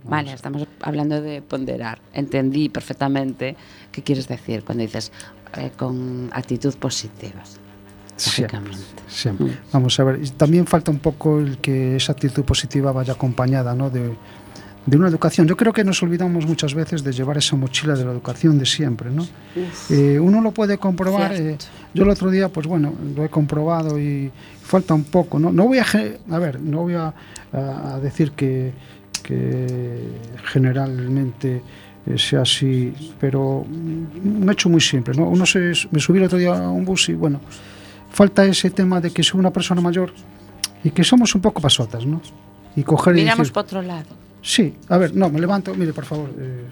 Vale, 0.03 0.33
estamos 0.33 0.65
hablando 0.81 1.21
de 1.21 1.43
ponderar. 1.43 1.99
Entendí 2.13 2.69
perfectamente 2.69 3.55
qué 3.91 4.01
quieres 4.01 4.27
decir 4.27 4.63
cuando 4.63 4.81
dices 4.83 5.11
eh, 5.57 5.69
con 5.77 6.31
actitud 6.33 6.73
positiva. 6.77 7.43
Siempre, 8.17 8.59
siempre. 9.07 9.45
Mm. 9.47 9.51
Vamos 9.71 9.99
a 9.99 10.03
ver, 10.03 10.29
también 10.31 10.65
falta 10.67 10.91
un 10.91 10.99
poco 10.99 11.39
el 11.39 11.57
que 11.59 11.95
esa 11.95 12.11
actitud 12.13 12.43
positiva 12.43 12.91
vaya 12.91 13.13
acompañada 13.13 13.73
¿no? 13.75 13.89
de, 13.89 14.11
de 14.85 14.97
una 14.97 15.07
educación. 15.07 15.47
Yo 15.47 15.55
creo 15.55 15.71
que 15.71 15.83
nos 15.83 16.01
olvidamos 16.03 16.45
muchas 16.47 16.73
veces 16.73 17.03
de 17.03 17.11
llevar 17.11 17.37
esa 17.37 17.55
mochila 17.55 17.93
de 17.95 18.03
la 18.05 18.11
educación 18.11 18.57
de 18.57 18.65
siempre. 18.65 19.11
¿no? 19.11 19.25
Eh, 19.89 20.19
uno 20.19 20.41
lo 20.41 20.51
puede 20.51 20.77
comprobar. 20.77 21.33
eh, 21.33 21.57
yo 21.93 22.03
el 22.03 22.09
otro 22.09 22.29
día, 22.31 22.49
pues 22.49 22.65
bueno, 22.67 22.93
lo 23.15 23.23
he 23.23 23.29
comprobado 23.29 23.99
y 23.99 24.31
falta 24.63 24.93
un 24.93 25.03
poco. 25.03 25.39
No, 25.39 25.51
no 25.51 25.65
voy 25.65 25.77
a, 25.79 25.85
a 26.31 26.39
ver, 26.39 26.59
no 26.59 26.79
voy 26.81 26.95
a, 26.95 27.13
a- 27.53 27.99
decir 28.01 28.31
que, 28.31 28.71
que 29.23 29.97
generalmente 30.45 31.61
eh, 32.05 32.17
sea 32.17 32.41
así, 32.41 32.93
pero 33.19 33.59
un 33.59 34.47
hecho 34.51 34.69
muy 34.69 34.81
simple. 34.81 35.13
¿no? 35.15 35.29
Uno 35.29 35.45
se, 35.45 35.71
me 35.91 35.99
subí 35.99 36.17
el 36.19 36.25
otro 36.25 36.37
día 36.37 36.55
a 36.57 36.69
un 36.69 36.85
bus 36.85 37.09
y 37.09 37.13
bueno, 37.13 37.39
falta 38.17 38.43
ese 38.45 38.71
tema 38.71 38.99
de 38.99 39.11
que 39.11 39.21
soy 39.21 39.39
una 39.39 39.53
persona 39.53 39.79
mayor 39.79 40.11
y 40.83 40.89
que 40.89 41.03
somos 41.03 41.35
un 41.35 41.41
poco 41.41 41.61
pasotas, 41.61 42.03
¿no? 42.03 42.19
Y 42.75 42.81
coger 42.81 43.13
Miramos 43.13 43.37
y 43.37 43.41
decir, 43.41 43.53
por 43.53 43.63
otro 43.63 43.81
lado. 43.83 44.09
Sí, 44.41 44.73
a 44.89 44.97
ver, 44.97 45.15
no, 45.15 45.29
me 45.29 45.39
levanto, 45.39 45.75
mire, 45.75 45.93
por 45.93 46.05
favor, 46.05 46.31
eh, 46.39 46.65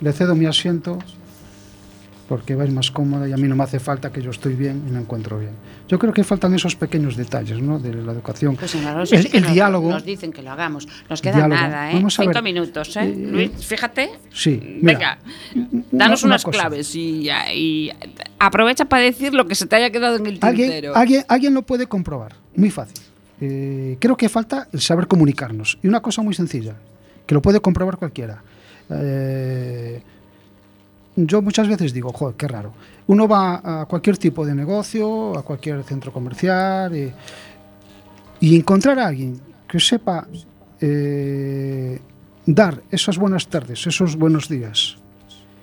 le 0.00 0.12
cedo 0.12 0.34
mi 0.34 0.46
asiento 0.46 0.98
porque 2.32 2.54
vais 2.54 2.72
más 2.72 2.90
cómoda 2.90 3.28
y 3.28 3.32
a 3.32 3.36
mí 3.36 3.46
no 3.46 3.54
me 3.54 3.62
hace 3.64 3.78
falta 3.78 4.10
que 4.10 4.22
yo 4.22 4.30
estoy 4.30 4.54
bien 4.54 4.84
y 4.88 4.90
me 4.90 5.00
encuentro 5.00 5.38
bien. 5.38 5.52
Yo 5.86 5.98
creo 5.98 6.14
que 6.14 6.24
faltan 6.24 6.54
esos 6.54 6.74
pequeños 6.76 7.14
detalles, 7.14 7.60
¿no? 7.60 7.78
De 7.78 7.92
la 7.92 8.12
educación. 8.12 8.56
Pues 8.56 8.74
el 8.74 8.80
el 9.36 9.42
nos, 9.42 9.52
diálogo. 9.52 9.90
nos 9.90 10.02
dicen 10.02 10.32
que 10.32 10.40
lo 10.40 10.50
hagamos. 10.50 10.88
Nos 11.10 11.20
queda 11.20 11.34
Diálogo. 11.34 11.60
nada, 11.60 11.90
¿eh? 11.90 11.94
Vamos 11.96 12.18
a 12.18 12.22
Cinco 12.22 12.32
ver. 12.36 12.42
minutos, 12.42 12.96
¿eh? 12.96 13.00
Eh, 13.02 13.28
Luis, 13.30 13.50
fíjate. 13.66 14.12
Sí, 14.32 14.78
mira, 14.80 15.18
Venga, 15.52 15.82
danos 15.90 16.22
una 16.22 16.36
unas 16.36 16.44
claves 16.46 16.94
y, 16.94 17.28
y 17.54 17.92
aprovecha 18.38 18.86
para 18.86 19.02
decir 19.02 19.34
lo 19.34 19.46
que 19.46 19.54
se 19.54 19.66
te 19.66 19.76
haya 19.76 19.90
quedado 19.90 20.16
en 20.16 20.24
el 20.24 20.38
¿Alguien, 20.40 20.70
tintero. 20.70 20.96
alguien, 20.96 21.24
alguien 21.28 21.52
lo 21.52 21.60
puede 21.60 21.86
comprobar. 21.86 22.32
Muy 22.56 22.70
fácil. 22.70 22.96
Eh, 23.42 23.98
creo 24.00 24.16
que 24.16 24.30
falta 24.30 24.68
el 24.72 24.80
saber 24.80 25.06
comunicarnos. 25.06 25.78
Y 25.82 25.86
una 25.86 26.00
cosa 26.00 26.22
muy 26.22 26.32
sencilla, 26.32 26.76
que 27.26 27.34
lo 27.34 27.42
puede 27.42 27.60
comprobar 27.60 27.98
cualquiera. 27.98 28.42
Eh, 28.88 30.00
yo 31.16 31.42
muchas 31.42 31.68
veces 31.68 31.92
digo, 31.92 32.12
joder, 32.12 32.36
qué 32.36 32.48
raro. 32.48 32.72
Uno 33.06 33.28
va 33.28 33.82
a 33.82 33.86
cualquier 33.86 34.16
tipo 34.16 34.46
de 34.46 34.54
negocio, 34.54 35.36
a 35.36 35.42
cualquier 35.42 35.82
centro 35.84 36.12
comercial, 36.12 36.94
eh, 36.94 37.12
y 38.40 38.56
encontrar 38.56 38.98
a 38.98 39.08
alguien 39.08 39.40
que 39.68 39.78
sepa 39.78 40.26
eh, 40.80 42.00
dar 42.46 42.82
esas 42.90 43.18
buenas 43.18 43.46
tardes, 43.48 43.86
esos 43.86 44.16
buenos 44.16 44.48
días, 44.48 44.96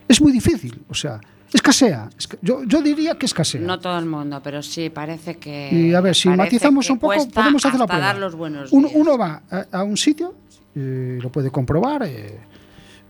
es 0.07 0.21
muy 0.21 0.31
difícil. 0.31 0.81
O 0.89 0.93
sea, 0.93 1.19
escasea. 1.53 2.09
Yo, 2.41 2.63
yo 2.63 2.81
diría 2.81 3.15
que 3.15 3.25
escasea. 3.25 3.61
No 3.61 3.79
todo 3.79 3.97
el 3.99 4.05
mundo, 4.05 4.41
pero 4.43 4.61
sí, 4.61 4.89
parece 4.89 5.37
que. 5.37 5.69
Y 5.71 5.93
a 5.93 6.01
ver, 6.01 6.15
si 6.15 6.29
matizamos 6.29 6.89
un 6.89 6.99
poco, 6.99 7.27
podemos 7.29 7.65
hacer 7.65 7.79
la 7.79 7.87
prueba. 7.87 8.05
dar 8.05 8.17
los 8.17 8.35
buenos 8.35 8.71
uno, 8.71 8.89
uno 8.93 9.17
va 9.17 9.43
a, 9.49 9.65
a 9.71 9.83
un 9.83 9.97
sitio, 9.97 10.35
eh, 10.75 11.19
lo 11.21 11.31
puede 11.31 11.51
comprobar, 11.51 12.03
eh, 12.03 12.39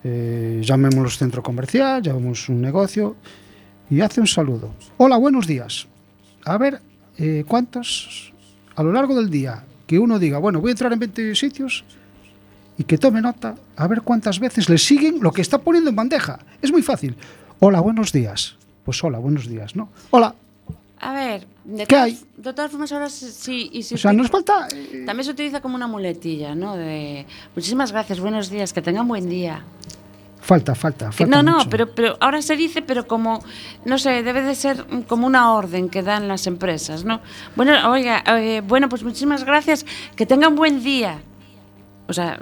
eh, 0.03 0.61
centro 1.09 1.43
comercial, 1.43 2.01
llamemos 2.01 2.49
un 2.49 2.61
negocio, 2.61 3.15
y 3.89 4.01
hace 4.01 4.21
un 4.21 4.27
saludo. 4.27 4.73
Hola, 4.97 5.17
buenos 5.17 5.47
días. 5.47 5.87
A 6.45 6.57
ver, 6.57 6.81
eh, 7.17 7.43
¿cuántos 7.47 8.31
a 8.75 8.83
lo 8.83 8.91
largo 8.91 9.15
del 9.15 9.29
día 9.29 9.63
que 9.87 9.99
uno 9.99 10.19
diga, 10.19 10.37
bueno, 10.37 10.61
voy 10.61 10.69
a 10.69 10.71
entrar 10.71 10.93
en 10.93 10.99
20 10.99 11.35
sitios 11.35 11.83
y 12.77 12.83
que 12.83 12.97
tome 12.97 13.21
nota, 13.21 13.55
a 13.75 13.87
ver 13.87 14.01
cuántas 14.01 14.39
veces 14.39 14.69
le 14.69 14.77
siguen 14.77 15.19
lo 15.21 15.31
que 15.31 15.41
está 15.41 15.57
poniendo 15.57 15.89
en 15.89 15.95
bandeja? 15.95 16.39
Es 16.61 16.71
muy 16.71 16.81
fácil. 16.81 17.15
Hola, 17.59 17.81
buenos 17.81 18.11
días. 18.11 18.55
Pues 18.85 19.03
hola, 19.03 19.17
buenos 19.17 19.47
días, 19.47 19.75
¿no? 19.75 19.89
Hola. 20.11 20.35
A 21.01 21.13
ver, 21.13 21.47
de, 21.63 21.85
¿Qué 21.85 21.95
todas, 21.95 22.05
hay? 22.05 22.19
de 22.37 22.53
todas 22.53 22.71
formas, 22.71 22.91
ahora 22.91 23.09
sí-. 23.09 23.69
Y 23.71 23.83
si 23.83 23.95
O 23.95 23.97
sea, 23.97 24.11
nos 24.11 24.29
falta... 24.29 24.67
eh, 24.73 25.03
También 25.05 25.23
se 25.25 25.31
utiliza 25.31 25.61
como 25.61 25.75
una 25.75 25.87
muletilla, 25.87 26.55
¿no? 26.55 26.75
De 26.75 27.25
muchísimas 27.55 27.91
gracias, 27.91 28.19
buenos 28.19 28.49
días, 28.49 28.73
que 28.73 28.81
tengan 28.81 29.07
buen 29.07 29.29
día. 29.29 29.63
Falta, 30.41 30.73
falta, 30.73 31.11
falta 31.11 31.25
no, 31.35 31.43
no, 31.43 31.57
mucho. 31.59 31.69
pero, 31.69 31.93
pero 31.93 32.17
ahora 32.19 32.41
se 32.41 32.55
dice, 32.55 32.81
pero 32.81 33.07
como, 33.07 33.43
no 33.85 33.97
sé, 33.97 34.23
debe 34.23 34.41
de 34.41 34.55
ser 34.55 34.85
como 35.07 35.27
una 35.27 35.53
orden 35.53 35.89
que 35.89 36.01
dan 36.01 36.27
las 36.27 36.47
empresas, 36.47 37.03
¿no? 37.05 37.21
Bueno, 37.55 37.73
oiga, 37.91 38.23
eh, 38.37 38.61
bueno, 38.65 38.89
pues 38.89 39.03
muchísimas 39.03 39.43
gracias, 39.43 39.85
que 40.15 40.25
tengan 40.25 40.55
buen 40.55 40.81
día. 40.83 41.19
O 42.07 42.13
sea, 42.13 42.39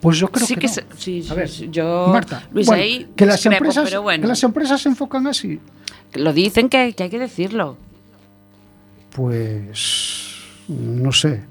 Pues 0.00 0.16
yo 0.18 0.28
creo 0.28 0.46
sí 0.46 0.54
que, 0.54 0.62
que 0.62 0.66
no. 0.68 0.72
se- 0.72 0.84
sí, 0.96 1.26
A 1.30 1.34
ver, 1.34 1.50
yo, 1.70 2.06
Marta, 2.08 2.44
Luis, 2.52 2.66
bueno, 2.66 2.82
ahí 2.82 3.08
que 3.14 3.26
las 3.26 3.44
empresas, 3.44 3.94
bueno. 4.00 4.22
que 4.22 4.28
las 4.28 4.42
empresas 4.42 4.80
se 4.80 4.88
enfocan 4.88 5.26
así, 5.26 5.60
lo 6.14 6.32
dicen 6.32 6.68
que, 6.68 6.76
hay 6.78 6.92
que 6.92 7.18
decirlo. 7.18 7.76
pues 9.14 10.34
no 10.68 11.12
sé. 11.12 11.42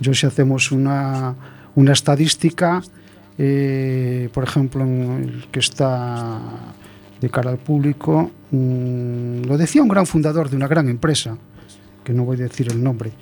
Yo 0.00 0.12
si 0.12 0.26
hacemos 0.26 0.72
una, 0.72 1.34
una 1.74 1.92
estadística, 1.92 2.82
eh, 3.38 4.28
por 4.32 4.44
ejemplo, 4.44 4.86
que 5.50 5.60
está 5.60 6.40
de 7.20 7.30
cara 7.30 7.50
al 7.50 7.58
público, 7.58 8.30
mm, 8.50 9.42
lo 9.44 9.56
decía 9.56 9.82
un 9.82 9.88
gran 9.88 10.06
fundador 10.06 10.50
de 10.50 10.56
una 10.56 10.68
gran 10.68 10.88
empresa, 10.88 11.36
que 12.04 12.12
no 12.12 12.24
voy 12.24 12.36
a 12.36 12.44
decir 12.44 12.70
el 12.70 12.82
nombre, 12.82 13.12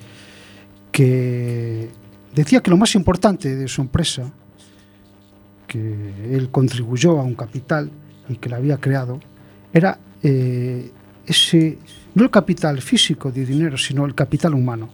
que 0.90 1.88
decía 2.34 2.60
que 2.60 2.70
lo 2.70 2.76
más 2.76 2.94
importante 2.94 3.54
de 3.54 3.68
su 3.68 3.82
empresa, 3.82 4.30
que 5.66 6.36
él 6.36 6.50
contribuyó 6.50 7.20
a 7.20 7.22
un 7.22 7.34
capital 7.34 7.90
y 8.28 8.36
que 8.36 8.48
la 8.48 8.56
había 8.56 8.78
creado, 8.78 9.20
era 9.72 9.98
eh, 10.24 10.90
ese, 11.26 11.78
no 12.14 12.24
el 12.24 12.30
capital 12.30 12.80
físico 12.80 13.30
de 13.30 13.44
dinero, 13.44 13.78
sino 13.78 14.04
el 14.06 14.14
capital 14.14 14.54
humano. 14.54 14.88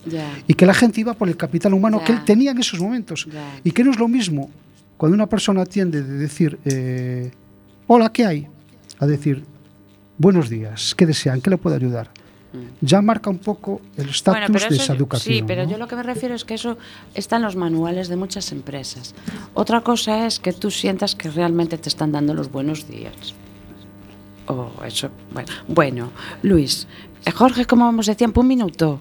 Y 0.46 0.54
que 0.54 0.66
la 0.66 0.74
gente 0.74 1.00
iba 1.00 1.14
por 1.14 1.28
el 1.28 1.36
capital 1.36 1.72
humano 1.72 2.02
que 2.04 2.12
él 2.12 2.24
tenía 2.24 2.50
en 2.50 2.58
esos 2.58 2.80
momentos. 2.80 3.26
Y 3.64 3.70
que 3.70 3.82
no 3.82 3.92
es 3.92 3.98
lo 3.98 4.08
mismo 4.08 4.50
cuando 4.96 5.14
una 5.14 5.26
persona 5.26 5.62
atiende 5.62 6.02
de 6.02 6.18
decir, 6.18 6.58
eh, 6.66 7.30
hola, 7.86 8.12
¿qué 8.12 8.26
hay? 8.26 8.46
A 8.98 9.06
decir, 9.06 9.44
buenos 10.18 10.50
días, 10.50 10.94
¿qué 10.94 11.06
desean? 11.06 11.40
¿Qué 11.40 11.48
le 11.48 11.56
puedo 11.56 11.74
ayudar? 11.74 12.10
Ya 12.82 13.00
marca 13.00 13.30
un 13.30 13.38
poco 13.38 13.80
el 13.96 14.10
estatus 14.10 14.68
de 14.68 14.76
esa 14.76 14.92
educación. 14.92 15.34
Sí, 15.34 15.42
pero 15.46 15.64
¿no? 15.64 15.70
yo 15.70 15.78
lo 15.78 15.88
que 15.88 15.96
me 15.96 16.02
refiero 16.02 16.34
es 16.34 16.44
que 16.44 16.54
eso 16.54 16.76
está 17.14 17.36
en 17.36 17.42
los 17.42 17.56
manuales 17.56 18.08
de 18.08 18.16
muchas 18.16 18.52
empresas. 18.52 19.14
Otra 19.54 19.80
cosa 19.82 20.26
es 20.26 20.38
que 20.40 20.52
tú 20.52 20.70
sientas 20.70 21.14
que 21.14 21.30
realmente 21.30 21.78
te 21.78 21.88
están 21.88 22.12
dando 22.12 22.34
los 22.34 22.50
buenos 22.50 22.86
días. 22.86 23.34
o 24.50 24.84
eso, 24.84 25.10
bueno, 25.32 25.48
bueno 25.68 26.10
Luis, 26.42 26.86
eh, 27.24 27.30
Jorge, 27.30 27.66
como 27.66 27.84
vamos 27.84 28.06
de 28.06 28.14
tiempo? 28.14 28.40
Un 28.40 28.48
minuto. 28.48 29.00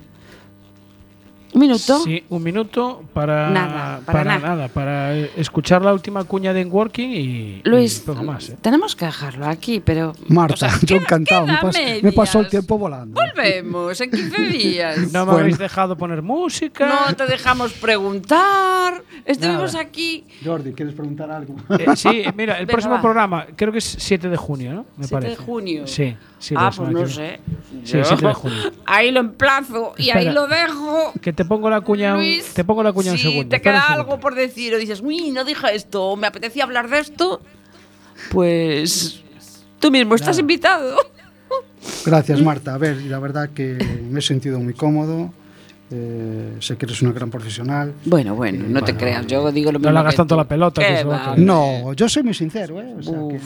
¿Un 1.54 1.62
minuto? 1.62 2.00
Sí, 2.04 2.24
un 2.30 2.44
minuto 2.44 3.04
para 3.14 3.50
Nada, 3.50 4.02
para 4.06 4.24
nada. 4.24 4.40
nada, 4.50 4.68
para 4.68 5.16
eh, 5.18 5.32
escuchar 5.38 5.82
la 5.82 5.94
última 5.94 6.24
cuña 6.24 6.54
de 6.54 6.64
Working 6.66 7.10
y, 7.10 7.62
Luis, 7.64 7.98
y 8.00 8.06
poco 8.06 8.24
más. 8.24 8.50
¿eh? 8.50 8.58
tenemos 8.62 8.96
que 8.96 9.06
dejarlo 9.06 9.48
aquí, 9.48 9.80
pero... 9.80 10.14
Marta, 10.28 10.54
o 10.54 10.58
sea, 10.58 10.80
yo 10.84 10.98
encantado. 10.98 11.48
Me, 11.48 11.54
pas- 11.60 12.02
me 12.04 12.12
pasó 12.12 12.40
el 12.42 12.50
tiempo 12.50 12.78
volando. 12.78 13.20
Volvemos 13.20 14.00
en 14.00 14.12
15 14.12 14.42
días. 14.50 14.98
No 15.12 15.22
me 15.22 15.26
Bueno. 15.26 15.40
habéis 15.40 15.58
dejado 15.58 15.98
poner 15.98 16.22
música. 16.22 17.06
No 17.08 17.16
te 17.16 17.26
dejamos 17.26 17.74
preguntar. 17.74 19.04
Estuvimos 19.26 19.74
Nada. 19.74 19.86
aquí. 19.86 20.26
Jordi, 20.44 20.74
¿quieres 20.74 20.94
preguntar 20.94 21.32
algo? 21.32 21.56
Eh, 21.78 21.86
sí, 21.96 22.24
mira, 22.36 22.54
el 22.60 22.66
Venga, 22.66 22.72
próximo 22.72 22.96
va. 22.96 23.02
programa 23.02 23.46
creo 23.56 23.72
que 23.72 23.80
es 23.80 23.96
7 24.00 24.30
de 24.30 24.38
junio, 24.38 24.74
¿no? 24.74 24.86
Me 24.98 25.08
7 25.08 25.14
parece. 25.14 25.30
de 25.32 25.36
junio. 25.38 25.88
Sí, 25.88 26.16
sí. 26.40 26.56
ah, 26.58 26.72
pues 26.76 26.90
no 26.90 27.08
sé. 27.08 27.40
Sí, 27.84 27.98
Yo 27.98 28.06
7 28.06 28.26
de 28.28 28.34
junio. 28.34 28.58
Ahí 28.86 29.12
lo 29.12 29.20
emplazo 29.20 29.94
y 29.98 30.10
ahí 30.12 30.28
Espera. 30.28 30.34
lo 30.34 30.48
dejo. 30.48 31.14
Que 31.22 31.34
te 31.40 31.46
pongo 31.46 31.70
la 31.70 31.80
cuña, 31.80 32.16
un- 32.16 32.20
Luis, 32.20 32.54
te 32.54 32.66
pongo 32.66 32.84
la 32.84 32.92
cuña 32.92 33.14
un 33.14 33.18
si 33.18 33.24
segundo. 33.30 33.48
te 33.50 33.62
queda 33.62 33.82
segundo. 33.82 34.02
algo 34.02 34.20
por 34.20 34.36
decir 34.36 34.74
o 34.74 34.78
dices, 34.78 35.00
uy, 35.02 35.32
no 35.32 35.46
dije 35.46 35.74
esto, 35.74 36.04
o 36.04 36.18
me 36.18 36.28
apetecía 36.28 36.66
hablar 36.66 36.90
de 36.90 37.00
esto, 37.00 37.40
pues 38.32 39.22
tú 39.80 39.90
mismo 39.90 40.16
estás 40.16 40.38
invitado. 40.38 40.98
Gracias, 42.06 42.42
Marta. 42.42 42.74
A 42.74 42.78
ver, 42.78 42.98
la 43.04 43.20
verdad 43.20 43.50
que 43.56 43.78
me 44.10 44.20
he 44.20 44.22
sentido 44.22 44.60
muy 44.60 44.74
cómodo. 44.74 45.34
Eh, 45.92 46.58
sé 46.60 46.78
que 46.78 46.86
eres 46.86 47.02
una 47.02 47.12
gran 47.14 47.32
profesional. 47.32 47.94
Bueno, 48.06 48.36
bueno, 48.36 48.64
no 48.68 48.84
te 48.84 48.96
creas, 48.96 49.26
yo 49.26 49.52
digo 49.52 49.72
lo 49.72 49.80
No 49.80 49.84
mismo. 49.84 49.92
le 49.94 50.00
hagas 50.00 50.14
que 50.14 50.18
tanto 50.18 50.36
tú. 50.36 50.38
la 50.40 50.48
pelota, 50.48 50.82
que 50.82 50.88
¿Qué 50.88 50.98
se 50.98 51.04
va 51.04 51.22
quedar. 51.24 51.40
No, 51.40 51.94
yo 51.94 52.08
soy 52.08 52.22
muy 52.24 52.34
sincero, 52.36 52.80
¿eh? 52.80 52.94
O 53.00 53.02
sea 53.02 53.14
que 53.14 53.40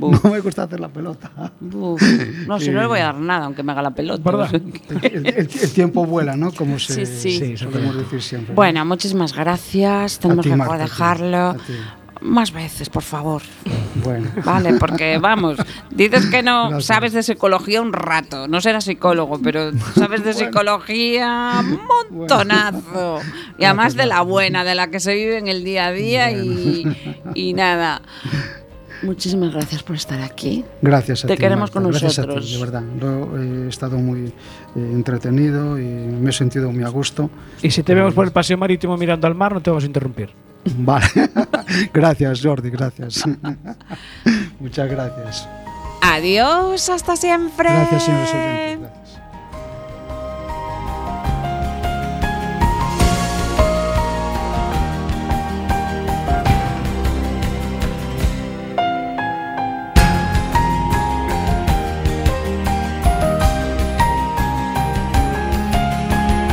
Buf. 0.00 0.24
no 0.24 0.30
me 0.30 0.40
gusta 0.40 0.64
hacer 0.64 0.80
la 0.80 0.88
pelota. 0.88 1.30
Uf, 1.60 2.02
no, 2.48 2.58
si 2.58 2.70
no 2.70 2.80
le 2.80 2.86
voy 2.88 2.98
a 2.98 3.04
dar 3.04 3.18
nada, 3.18 3.44
aunque 3.44 3.62
me 3.62 3.70
haga 3.72 3.82
la 3.82 3.90
pelota. 3.92 4.22
¿Verdad? 4.28 4.50
El, 5.02 5.26
el- 5.26 5.36
el 5.36 5.72
tiempo 5.72 6.04
vuela, 6.04 6.36
¿no? 6.36 6.50
Como 6.52 6.78
se, 6.80 7.06
Sí, 7.06 7.30
sí. 7.30 7.38
Sí, 7.38 7.56
solemos 7.56 7.96
decir 7.96 8.20
siempre. 8.22 8.54
Bueno, 8.54 8.84
muchísimas 8.84 9.32
gracias. 9.34 10.18
Tenemos 10.18 10.42
ti, 10.44 10.50
que 10.50 10.56
Marta, 10.56 10.74
a 10.74 10.76
ti, 10.78 10.82
dejarlo. 10.82 11.36
a 11.50 11.54
ti. 11.54 11.72
Más 12.22 12.52
veces, 12.52 12.88
por 12.88 13.02
favor. 13.02 13.42
Bueno. 14.04 14.28
Vale, 14.44 14.74
porque 14.74 15.18
vamos, 15.18 15.56
dices 15.90 16.26
que 16.26 16.42
no 16.42 16.68
Gracias. 16.70 16.84
sabes 16.86 17.12
de 17.12 17.22
psicología 17.22 17.82
un 17.82 17.92
rato, 17.92 18.46
no 18.48 18.60
serás 18.60 18.84
psicólogo, 18.84 19.40
pero 19.42 19.72
sabes 19.96 20.22
de 20.24 20.32
psicología 20.32 21.60
un 21.60 21.80
montonazo. 21.86 23.18
Y 23.58 23.64
además 23.64 23.94
de 23.96 24.06
la 24.06 24.22
buena, 24.22 24.62
de 24.64 24.74
la 24.74 24.88
que 24.88 25.00
se 25.00 25.14
vive 25.14 25.38
en 25.38 25.48
el 25.48 25.64
día 25.64 25.86
a 25.86 25.92
día 25.92 26.30
y, 26.30 26.84
y 27.34 27.54
nada. 27.54 28.02
Muchísimas 29.02 29.52
gracias 29.52 29.82
por 29.82 29.96
estar 29.96 30.20
aquí. 30.20 30.64
Gracias 30.80 31.24
a 31.24 31.26
Te 31.28 31.34
ti. 31.34 31.40
queremos 31.40 31.70
Marta, 31.74 31.80
con 31.80 31.90
gracias 31.90 32.20
a 32.20 32.22
ti, 32.22 32.28
nosotros. 32.28 32.52
de 32.52 32.58
verdad. 32.60 32.82
Lo- 33.00 33.64
he 33.64 33.68
estado 33.68 33.98
muy 33.98 34.26
eh, 34.28 34.32
entretenido 34.76 35.76
y 35.76 35.82
me 35.84 36.30
he 36.30 36.32
sentido 36.32 36.70
muy 36.70 36.84
a 36.84 36.88
gusto. 36.88 37.28
Y 37.62 37.70
si 37.72 37.82
te 37.82 37.96
vemos 37.96 38.14
por 38.14 38.24
el 38.26 38.30
paseo 38.32 38.56
marítimo 38.56 38.96
mirando 38.96 39.26
al 39.26 39.34
mar, 39.34 39.52
no 39.54 39.60
te 39.60 39.70
vamos 39.70 39.82
a 39.82 39.86
interrumpir. 39.88 40.30
Vale. 40.76 41.06
gracias, 41.92 42.40
Jordi, 42.42 42.70
gracias. 42.70 43.24
Muchas 44.60 44.90
gracias. 44.90 45.48
Adiós, 46.02 46.88
hasta 46.88 47.16
siempre. 47.16 47.68
Gracias, 47.68 48.02
señores 48.04 48.30
oyentes. 48.34 48.80
Gracias. 48.80 49.01